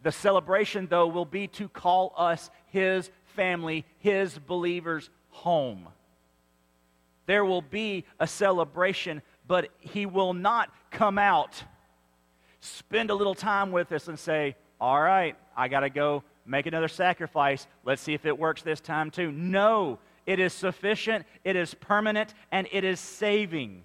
The 0.02 0.12
celebration, 0.12 0.88
though, 0.88 1.06
will 1.06 1.24
be 1.24 1.46
to 1.48 1.68
call 1.68 2.12
us 2.16 2.50
his 2.66 3.10
family, 3.36 3.84
his 3.98 4.38
believers 4.38 5.08
home. 5.30 5.88
There 7.26 7.44
will 7.44 7.62
be 7.62 8.04
a 8.18 8.26
celebration, 8.26 9.22
but 9.46 9.68
he 9.80 10.06
will 10.06 10.34
not 10.34 10.70
come 10.90 11.18
out, 11.18 11.62
spend 12.60 13.10
a 13.10 13.14
little 13.14 13.34
time 13.34 13.70
with 13.70 13.92
us, 13.92 14.08
and 14.08 14.18
say, 14.18 14.56
All 14.80 15.00
right, 15.00 15.36
I 15.56 15.68
got 15.68 15.80
to 15.80 15.90
go 15.90 16.24
make 16.46 16.66
another 16.66 16.88
sacrifice. 16.88 17.66
Let's 17.84 18.02
see 18.02 18.14
if 18.14 18.24
it 18.24 18.38
works 18.38 18.62
this 18.62 18.80
time 18.80 19.10
too. 19.10 19.30
No, 19.30 19.98
it 20.26 20.40
is 20.40 20.52
sufficient, 20.52 21.26
it 21.44 21.56
is 21.56 21.74
permanent, 21.74 22.34
and 22.50 22.66
it 22.72 22.84
is 22.84 22.98
saving. 22.98 23.84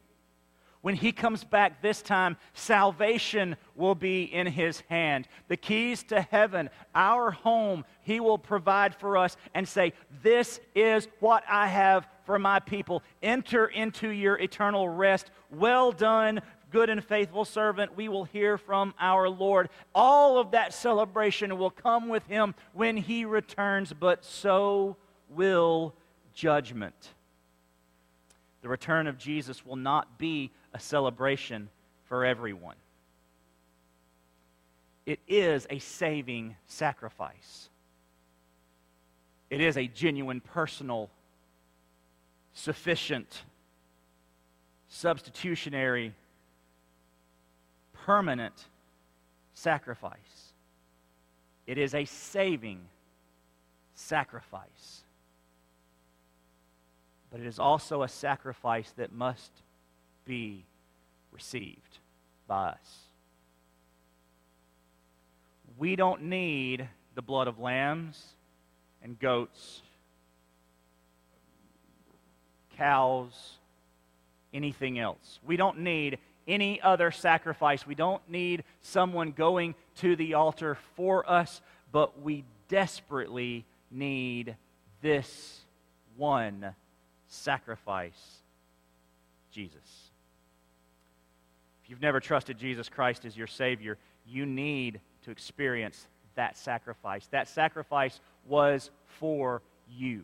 When 0.83 0.95
he 0.95 1.13
comes 1.13 1.45
back 1.45 1.81
this 1.81 2.01
time, 2.01 2.35
salvation 2.53 3.55
will 3.73 3.95
be 3.95 4.23
in 4.23 4.47
his 4.47 4.81
hand. 4.89 5.29
The 5.47 5.55
keys 5.55 6.03
to 6.03 6.19
heaven, 6.19 6.69
our 6.93 7.31
home, 7.31 7.85
he 8.01 8.19
will 8.19 8.37
provide 8.37 8.93
for 8.93 9.15
us 9.15 9.37
and 9.53 9.65
say, 9.65 9.93
This 10.21 10.59
is 10.75 11.07
what 11.21 11.45
I 11.49 11.67
have 11.67 12.05
for 12.25 12.37
my 12.37 12.59
people. 12.59 13.01
Enter 13.21 13.67
into 13.67 14.09
your 14.09 14.37
eternal 14.37 14.89
rest. 14.89 15.31
Well 15.49 15.93
done, 15.93 16.41
good 16.69 16.89
and 16.89 17.01
faithful 17.01 17.45
servant, 17.45 17.95
we 17.95 18.09
will 18.09 18.25
hear 18.25 18.57
from 18.57 18.93
our 18.99 19.29
Lord. 19.29 19.69
All 19.95 20.37
of 20.37 20.51
that 20.51 20.73
celebration 20.73 21.57
will 21.57 21.71
come 21.71 22.09
with 22.09 22.27
him 22.27 22.55
when 22.73 22.97
he 22.97 23.23
returns, 23.23 23.93
but 23.93 24.25
so 24.25 24.97
will 25.29 25.95
judgment. 26.33 27.13
The 28.63 28.69
return 28.69 29.07
of 29.07 29.17
Jesus 29.17 29.65
will 29.65 29.75
not 29.75 30.17
be 30.17 30.49
a 30.73 30.79
celebration 30.79 31.69
for 32.05 32.23
everyone. 32.23 32.77
It 35.05 35.19
is 35.27 35.67
a 35.69 35.79
saving 35.79 36.55
sacrifice. 36.65 37.69
It 39.49 39.59
is 39.59 39.77
a 39.77 39.85
genuine, 39.85 40.39
personal, 40.39 41.09
sufficient, 42.53 43.43
substitutionary 44.87 46.15
permanent 48.05 48.65
sacrifice. 49.53 50.53
It 51.67 51.77
is 51.77 51.93
a 51.93 52.05
saving 52.05 52.79
sacrifice. 53.93 55.02
But 57.33 57.41
it 57.41 57.47
is 57.47 57.57
also 57.57 58.03
a 58.03 58.07
sacrifice 58.07 58.93
that 58.95 59.11
must 59.11 59.51
be 60.23 60.65
received 61.31 61.97
by 62.47 62.67
us. 62.67 62.99
We 65.79 65.95
don't 65.95 66.25
need 66.25 66.87
the 67.15 67.23
blood 67.23 67.47
of 67.47 67.57
lambs 67.57 68.23
and 69.01 69.17
goats, 69.17 69.81
cows, 72.77 73.57
anything 74.53 74.99
else. 74.99 75.39
We 75.43 75.57
don't 75.57 75.79
need 75.79 76.19
any 76.47 76.79
other 76.81 77.09
sacrifice. 77.09 77.87
We 77.87 77.95
don't 77.95 78.21
need 78.29 78.63
someone 78.83 79.31
going 79.31 79.73
to 80.01 80.15
the 80.15 80.35
altar 80.35 80.77
for 80.95 81.27
us, 81.27 81.61
but 81.91 82.21
we 82.21 82.43
desperately 82.67 83.65
need 83.89 84.55
this 85.01 85.61
one 86.15 86.75
sacrifice 87.33 88.41
Jesus. 89.51 90.11
If 91.83 91.89
you've 91.89 92.01
never 92.01 92.19
trusted 92.19 92.57
Jesus 92.57 92.89
Christ 92.89 93.25
as 93.25 93.35
your 93.35 93.47
Savior, 93.47 93.97
you 94.27 94.45
need 94.45 94.99
to 95.23 95.31
experience 95.31 96.07
that 96.35 96.57
sacrifice. 96.57 97.27
That 97.27 97.47
sacrifice 97.47 98.19
was 98.47 98.89
for 99.05 99.61
you. 99.89 100.23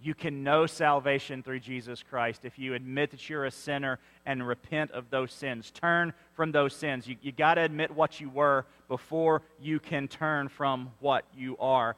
You 0.00 0.14
can 0.14 0.44
know 0.44 0.66
salvation 0.66 1.42
through 1.42 1.60
Jesus 1.60 2.02
Christ 2.02 2.44
if 2.44 2.58
you 2.58 2.74
admit 2.74 3.12
that 3.12 3.30
you're 3.30 3.46
a 3.46 3.50
sinner 3.50 3.98
and 4.26 4.46
repent 4.46 4.90
of 4.90 5.08
those 5.08 5.32
sins. 5.32 5.70
Turn 5.70 6.12
from 6.34 6.52
those 6.52 6.74
sins. 6.74 7.06
You, 7.06 7.16
you 7.22 7.32
got 7.32 7.54
to 7.54 7.62
admit 7.62 7.90
what 7.90 8.20
you 8.20 8.28
were 8.28 8.66
before 8.88 9.40
you 9.58 9.80
can 9.80 10.08
turn 10.08 10.48
from 10.48 10.92
what 11.00 11.24
you 11.34 11.56
are. 11.58 11.96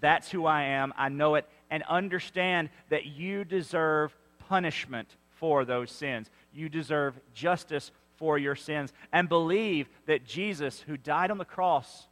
That's 0.00 0.30
who 0.30 0.44
I 0.44 0.64
am. 0.64 0.92
I 0.96 1.08
know 1.08 1.36
it. 1.36 1.48
And 1.72 1.82
understand 1.84 2.68
that 2.90 3.06
you 3.06 3.44
deserve 3.44 4.14
punishment 4.48 5.08
for 5.30 5.64
those 5.64 5.90
sins. 5.90 6.28
You 6.52 6.68
deserve 6.68 7.18
justice 7.32 7.90
for 8.16 8.36
your 8.36 8.54
sins. 8.54 8.92
And 9.10 9.26
believe 9.26 9.88
that 10.06 10.26
Jesus, 10.26 10.80
who 10.80 10.98
died 10.98 11.30
on 11.30 11.38
the 11.38 11.46
cross, 11.46 12.06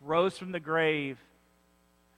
rose 0.00 0.38
from 0.38 0.52
the 0.52 0.60
grave, 0.60 1.18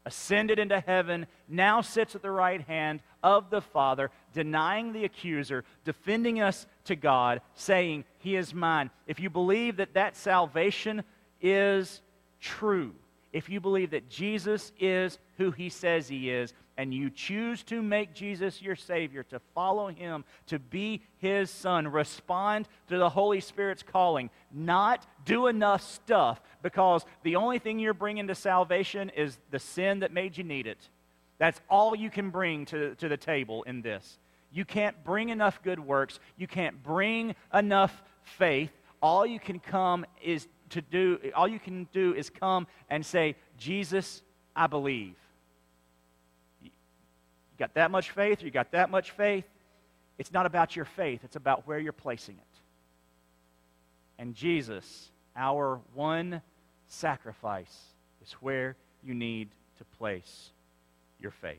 ascended 0.05 0.59
into 0.59 0.79
heaven, 0.81 1.27
now 1.49 1.81
sits 1.81 2.15
at 2.15 2.21
the 2.21 2.31
right 2.31 2.61
hand 2.61 3.01
of 3.23 3.49
the 3.49 3.63
Father, 3.63 4.11
denying 4.35 4.93
the 4.93 5.07
accuser, 5.07 5.65
defending 5.85 6.43
us 6.43 6.67
to 6.85 6.97
God, 6.97 7.41
saying, 7.55 8.05
He 8.19 8.37
is 8.37 8.53
mine. 8.53 8.91
If 9.07 9.21
you 9.21 9.31
believe 9.31 9.79
that 9.79 9.95
that 9.95 10.17
salvation 10.17 11.03
is 11.41 12.03
true, 12.41 12.95
if 13.33 13.49
you 13.49 13.61
believe 13.61 13.91
that 13.91 14.09
Jesus 14.09 14.73
is 14.79 15.19
who 15.39 15.51
he 15.51 15.69
says 15.69 16.09
he 16.09 16.31
is, 16.31 16.53
and 16.77 16.95
you 16.95 17.11
choose 17.11 17.63
to 17.65 17.83
make 17.83 18.15
Jesus 18.15 18.63
your 18.63 18.75
Savior, 18.75 19.23
to 19.25 19.39
follow 19.55 19.89
him, 19.89 20.25
to 20.47 20.59
be 20.59 21.03
his 21.19 21.51
son, 21.51 21.87
respond 21.87 22.67
to 22.89 22.97
the 22.97 23.11
Holy 23.11 23.41
Spirit's 23.41 23.83
calling, 23.83 24.31
not 24.51 25.07
do 25.27 25.47
enough 25.47 25.83
stuff 25.83 26.41
because 26.63 27.05
the 27.23 27.37
only 27.37 27.59
thing 27.59 27.79
you're 27.79 27.93
bringing 27.93 28.29
to 28.29 28.35
salvation 28.35 29.11
is 29.11 29.39
the 29.51 29.59
sin 29.59 29.99
that 29.99 30.13
made 30.13 30.39
you 30.39 30.45
need 30.45 30.67
it. 30.67 30.79
That's 31.37 31.61
all 31.69 31.95
you 31.95 32.09
can 32.09 32.31
bring 32.31 32.65
to, 32.67 32.95
to 32.95 33.09
the 33.09 33.17
table 33.17 33.63
in 33.65 33.83
this. 33.83 34.19
You 34.51 34.65
can't 34.65 35.05
bring 35.05 35.29
enough 35.29 35.63
good 35.63 35.81
works, 35.81 36.19
you 36.37 36.47
can't 36.47 36.83
bring 36.83 37.35
enough 37.53 38.03
faith. 38.23 38.73
All 39.03 39.25
you 39.25 39.39
can 39.39 39.61
come 39.61 40.05
is 40.23 40.49
to 40.71 40.81
do, 40.81 41.19
all 41.35 41.49
you 41.49 41.59
can 41.59 41.87
do 41.93 42.15
is 42.15 42.31
come 42.31 42.67
and 42.89 43.05
say, 43.05 43.37
Jesus, 43.59 44.23
I 44.55 44.67
believe. 44.67 45.15
You 46.63 46.71
got 47.59 47.75
that 47.75 47.91
much 47.91 48.11
faith, 48.11 48.43
or 48.43 48.47
you 48.47 48.51
got 48.51 48.73
that 48.73 48.91
much 48.91 49.11
faith. 49.13 49.45
It's 50.19 50.33
not 50.33 50.47
about 50.47 50.77
your 50.77 50.85
faith, 50.85 51.21
it's 51.25 51.37
about 51.37 51.67
where 51.67 51.79
you're 51.79 51.93
placing 51.93 52.37
it. 52.37 52.61
And 54.19 54.35
Jesus, 54.35 55.11
our 55.35 55.81
one 55.95 56.43
sacrifice, 56.89 57.77
is 58.23 58.33
where 58.35 58.77
you 59.03 59.15
need 59.15 59.49
to 59.79 59.85
place 59.99 60.51
your 61.19 61.31
faith. 61.31 61.57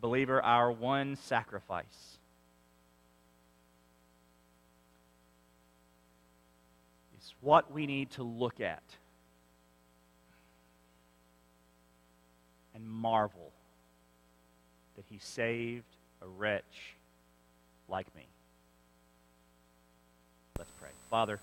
Believer, 0.00 0.42
our 0.42 0.72
one 0.72 1.16
sacrifice 1.16 2.15
what 7.46 7.70
we 7.70 7.86
need 7.86 8.10
to 8.10 8.24
look 8.24 8.60
at 8.60 8.82
and 12.74 12.84
marvel 12.84 13.52
that 14.96 15.04
he 15.08 15.20
saved 15.20 15.84
a 16.22 16.26
wretch 16.26 16.96
like 17.88 18.12
me. 18.16 18.26
Let's 20.58 20.72
pray. 20.80 20.88
Father, 21.08 21.38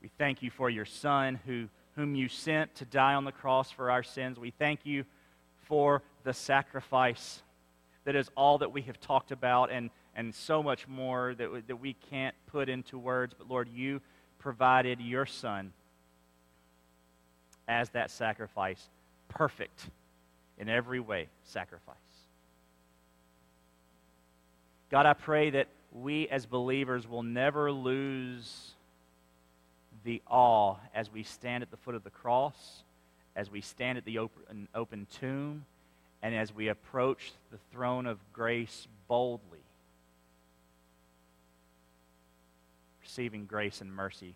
we 0.00 0.08
thank 0.18 0.40
you 0.40 0.52
for 0.52 0.70
your 0.70 0.84
Son 0.84 1.40
who, 1.46 1.66
whom 1.96 2.14
you 2.14 2.28
sent 2.28 2.76
to 2.76 2.84
die 2.84 3.14
on 3.14 3.24
the 3.24 3.32
cross 3.32 3.72
for 3.72 3.90
our 3.90 4.04
sins. 4.04 4.38
We 4.38 4.52
thank 4.52 4.86
you 4.86 5.04
for 5.64 6.00
the 6.22 6.32
sacrifice 6.32 7.42
that 8.04 8.14
is 8.14 8.30
all 8.36 8.58
that 8.58 8.70
we 8.70 8.82
have 8.82 9.00
talked 9.00 9.32
about 9.32 9.72
and, 9.72 9.90
and 10.14 10.32
so 10.32 10.62
much 10.62 10.86
more 10.86 11.34
that, 11.34 11.66
that 11.66 11.80
we 11.80 11.94
can't 12.08 12.36
put 12.46 12.68
into 12.68 13.00
words. 13.00 13.34
But 13.36 13.50
Lord, 13.50 13.68
you 13.68 14.00
provided 14.44 15.00
your 15.00 15.24
Son 15.24 15.72
as 17.66 17.88
that 17.88 18.10
sacrifice, 18.10 18.90
perfect 19.28 19.88
in 20.58 20.68
every 20.68 21.00
way 21.00 21.28
sacrifice. 21.44 21.96
God, 24.90 25.06
I 25.06 25.14
pray 25.14 25.48
that 25.48 25.68
we 25.92 26.28
as 26.28 26.44
believers 26.44 27.08
will 27.08 27.22
never 27.22 27.72
lose 27.72 28.72
the 30.04 30.20
awe 30.28 30.76
as 30.94 31.10
we 31.10 31.22
stand 31.22 31.62
at 31.62 31.70
the 31.70 31.78
foot 31.78 31.94
of 31.94 32.04
the 32.04 32.10
cross, 32.10 32.82
as 33.34 33.50
we 33.50 33.62
stand 33.62 33.96
at 33.96 34.04
the 34.04 34.18
open, 34.18 34.68
open 34.74 35.06
tomb, 35.20 35.64
and 36.22 36.34
as 36.34 36.54
we 36.54 36.68
approach 36.68 37.32
the 37.50 37.58
throne 37.72 38.04
of 38.04 38.18
grace 38.34 38.88
boldly. 39.08 39.63
Receiving 43.14 43.46
grace 43.46 43.80
and 43.80 43.94
mercy 43.94 44.34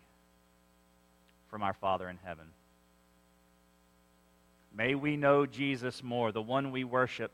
from 1.48 1.64
our 1.64 1.74
Father 1.74 2.08
in 2.08 2.16
heaven. 2.24 2.44
May 4.72 4.94
we 4.94 5.16
know 5.16 5.46
Jesus 5.46 6.00
more, 6.00 6.30
the 6.30 6.40
one 6.40 6.70
we 6.70 6.84
worship. 6.84 7.32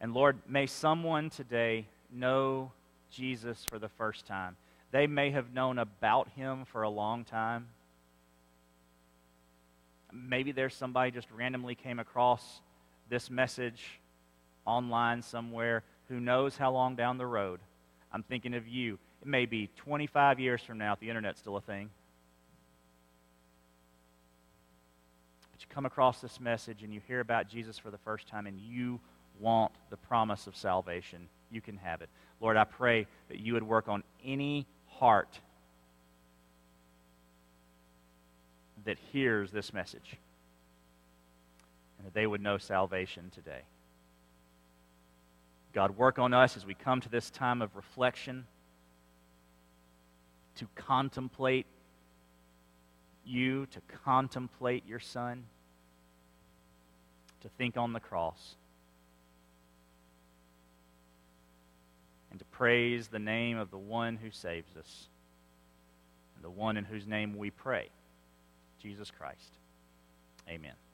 And 0.00 0.14
Lord, 0.14 0.38
may 0.48 0.64
someone 0.64 1.28
today 1.28 1.84
know 2.10 2.72
Jesus 3.10 3.66
for 3.68 3.78
the 3.78 3.90
first 3.90 4.24
time. 4.24 4.56
They 4.90 5.06
may 5.06 5.30
have 5.32 5.52
known 5.52 5.78
about 5.78 6.30
him 6.30 6.64
for 6.64 6.80
a 6.80 6.88
long 6.88 7.24
time. 7.24 7.66
Maybe 10.10 10.50
there's 10.50 10.74
somebody 10.74 11.10
just 11.10 11.30
randomly 11.30 11.74
came 11.74 11.98
across 11.98 12.62
this 13.10 13.28
message 13.28 14.00
online 14.64 15.20
somewhere 15.20 15.82
who 16.08 16.20
knows 16.20 16.56
how 16.56 16.72
long 16.72 16.94
down 16.94 17.18
the 17.18 17.26
road. 17.26 17.60
I'm 18.16 18.22
thinking 18.22 18.54
of 18.54 18.66
you. 18.66 18.98
It 19.20 19.28
may 19.28 19.44
be 19.44 19.68
25 19.76 20.40
years 20.40 20.62
from 20.62 20.78
now 20.78 20.94
if 20.94 21.00
the 21.00 21.10
internet's 21.10 21.38
still 21.38 21.58
a 21.58 21.60
thing. 21.60 21.90
But 25.52 25.60
you 25.60 25.66
come 25.68 25.84
across 25.84 26.22
this 26.22 26.40
message 26.40 26.82
and 26.82 26.94
you 26.94 27.02
hear 27.06 27.20
about 27.20 27.46
Jesus 27.46 27.78
for 27.78 27.90
the 27.90 27.98
first 27.98 28.26
time 28.26 28.46
and 28.46 28.58
you 28.58 29.00
want 29.38 29.72
the 29.90 29.98
promise 29.98 30.46
of 30.46 30.56
salvation. 30.56 31.28
You 31.50 31.60
can 31.60 31.76
have 31.76 32.00
it. 32.00 32.08
Lord, 32.40 32.56
I 32.56 32.64
pray 32.64 33.06
that 33.28 33.38
you 33.38 33.52
would 33.52 33.62
work 33.62 33.86
on 33.86 34.02
any 34.24 34.66
heart 34.86 35.38
that 38.86 38.96
hears 39.12 39.50
this 39.50 39.74
message 39.74 40.16
and 41.98 42.06
that 42.06 42.14
they 42.14 42.26
would 42.26 42.40
know 42.40 42.56
salvation 42.56 43.30
today. 43.34 43.60
God, 45.76 45.98
work 45.98 46.18
on 46.18 46.32
us 46.32 46.56
as 46.56 46.64
we 46.64 46.72
come 46.72 47.02
to 47.02 47.08
this 47.10 47.28
time 47.28 47.60
of 47.60 47.76
reflection 47.76 48.46
to 50.54 50.66
contemplate 50.74 51.66
you, 53.26 53.66
to 53.66 53.82
contemplate 54.02 54.86
your 54.88 55.00
Son, 55.00 55.44
to 57.42 57.50
think 57.58 57.76
on 57.76 57.92
the 57.92 58.00
cross, 58.00 58.54
and 62.30 62.38
to 62.38 62.46
praise 62.46 63.08
the 63.08 63.18
name 63.18 63.58
of 63.58 63.70
the 63.70 63.76
one 63.76 64.16
who 64.16 64.30
saves 64.30 64.74
us, 64.78 65.08
and 66.36 66.42
the 66.42 66.48
one 66.48 66.78
in 66.78 66.86
whose 66.86 67.06
name 67.06 67.36
we 67.36 67.50
pray, 67.50 67.90
Jesus 68.80 69.10
Christ. 69.10 69.50
Amen. 70.48 70.85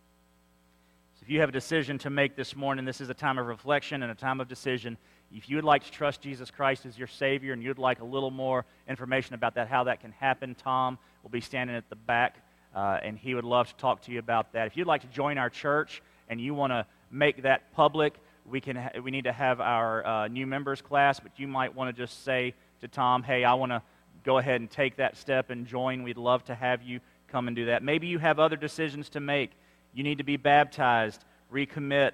If 1.23 1.31
you 1.31 1.39
have 1.39 1.51
a 1.51 1.53
decision 1.53 1.99
to 1.99 2.11
make 2.11 2.35
this 2.35 2.57
morning, 2.57 2.85
this 2.85 3.01
is 3.01 3.09
a 3.09 3.14
time 3.14 3.39
of 3.39 3.47
reflection 3.47 4.03
and 4.03 4.11
a 4.11 4.14
time 4.14 4.41
of 4.41 4.49
decision. 4.49 4.99
If 5.33 5.49
you 5.49 5.55
would 5.55 5.64
like 5.64 5.85
to 5.85 5.91
trust 5.93 6.20
Jesus 6.20 6.51
Christ 6.51 6.85
as 6.85 6.99
your 6.99 7.07
Savior 7.07 7.53
and 7.53 7.62
you'd 7.62 7.79
like 7.79 8.01
a 8.01 8.05
little 8.05 8.33
more 8.33 8.64
information 8.89 9.37
about 9.37 9.55
that, 9.55 9.68
how 9.68 9.85
that 9.85 10.01
can 10.01 10.11
happen, 10.11 10.57
Tom 10.57 10.99
will 11.23 11.31
be 11.31 11.41
standing 11.41 11.77
at 11.77 11.89
the 11.89 11.95
back, 11.95 12.45
uh, 12.75 12.99
and 13.05 13.16
he 13.16 13.37
would 13.37 13.45
love 13.45 13.68
to 13.68 13.77
talk 13.77 14.03
to 14.03 14.11
you 14.11 14.18
about 14.18 14.53
that. 14.55 14.66
If 14.66 14.77
you'd 14.77 14.89
like 14.89 15.03
to 15.03 15.07
join 15.07 15.39
our 15.39 15.49
church 15.49 16.03
and 16.29 16.41
you 16.41 16.55
want 16.55 16.73
to 16.73 16.85
make 17.12 17.45
that 17.45 17.73
public, 17.73 18.14
we, 18.45 18.61
can 18.61 18.75
ha- 18.75 18.91
we 19.01 19.12
need 19.12 19.25
to 19.25 19.33
have 19.33 19.61
our 19.61 20.05
uh, 20.05 20.27
new 20.27 20.49
members 20.49 20.83
class, 20.83 21.20
but 21.20 21.39
you 21.39 21.47
might 21.47 21.73
want 21.73 21.95
to 21.95 22.03
just 22.03 22.25
say 22.25 22.53
to 22.81 22.89
Tom, 22.89 23.23
hey, 23.23 23.45
I 23.45 23.55
want 23.55 23.70
to 23.70 23.81
go 24.25 24.39
ahead 24.39 24.61
and 24.61 24.68
take 24.68 24.97
that 24.97 25.16
step 25.16 25.51
and 25.51 25.68
join. 25.68 26.03
We'd 26.03 26.16
love 26.16 26.43
to 26.47 26.55
have 26.57 26.83
you 26.83 26.99
come 27.29 27.47
and 27.47 27.55
do 27.55 27.66
that. 27.66 27.85
Maybe 27.85 28.09
you 28.09 28.18
have 28.18 28.41
other 28.41 28.57
decisions 28.57 29.09
to 29.11 29.20
make. 29.20 29.53
You 29.95 30.03
need 30.03 30.18
to 30.18 30.24
be 30.24 30.36
baptized, 30.36 31.22
recommit, 31.53 32.12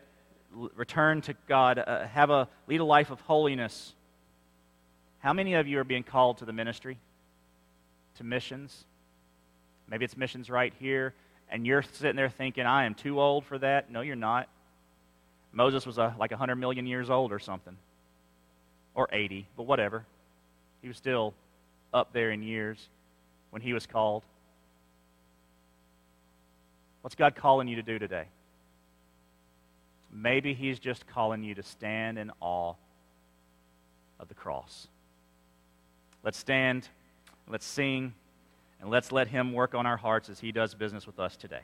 return 0.52 1.20
to 1.22 1.34
God, 1.46 1.78
uh, 1.78 2.06
have 2.06 2.30
a 2.30 2.48
lead 2.66 2.80
a 2.80 2.84
life 2.84 3.10
of 3.10 3.20
holiness. 3.22 3.94
How 5.20 5.32
many 5.32 5.54
of 5.54 5.66
you 5.66 5.78
are 5.78 5.84
being 5.84 6.02
called 6.02 6.38
to 6.38 6.44
the 6.44 6.52
ministry, 6.52 6.98
to 8.16 8.24
missions? 8.24 8.84
Maybe 9.88 10.04
it's 10.04 10.16
missions 10.16 10.50
right 10.50 10.72
here, 10.78 11.14
and 11.50 11.66
you're 11.66 11.82
sitting 11.82 12.16
there 12.16 12.28
thinking, 12.28 12.66
"I 12.66 12.84
am 12.84 12.94
too 12.94 13.20
old 13.20 13.44
for 13.44 13.58
that." 13.58 13.90
No, 13.90 14.00
you're 14.00 14.16
not. 14.16 14.48
Moses 15.52 15.86
was 15.86 15.98
a, 15.98 16.14
like 16.18 16.30
100 16.30 16.56
million 16.56 16.86
years 16.86 17.10
old 17.10 17.32
or 17.32 17.38
something, 17.38 17.76
or 18.94 19.08
80, 19.12 19.46
but 19.56 19.64
whatever. 19.64 20.04
He 20.82 20.88
was 20.88 20.96
still 20.96 21.34
up 21.92 22.12
there 22.12 22.30
in 22.30 22.42
years 22.42 22.88
when 23.50 23.62
he 23.62 23.72
was 23.72 23.86
called. 23.86 24.24
What's 27.08 27.14
God 27.14 27.36
calling 27.36 27.68
you 27.68 27.76
to 27.76 27.82
do 27.82 27.98
today? 27.98 28.24
Maybe 30.12 30.52
He's 30.52 30.78
just 30.78 31.06
calling 31.06 31.42
you 31.42 31.54
to 31.54 31.62
stand 31.62 32.18
in 32.18 32.30
awe 32.38 32.74
of 34.20 34.28
the 34.28 34.34
cross. 34.34 34.88
Let's 36.22 36.36
stand, 36.36 36.86
let's 37.48 37.64
sing, 37.64 38.12
and 38.78 38.90
let's 38.90 39.10
let 39.10 39.26
Him 39.26 39.54
work 39.54 39.74
on 39.74 39.86
our 39.86 39.96
hearts 39.96 40.28
as 40.28 40.38
He 40.38 40.52
does 40.52 40.74
business 40.74 41.06
with 41.06 41.18
us 41.18 41.34
today. 41.34 41.62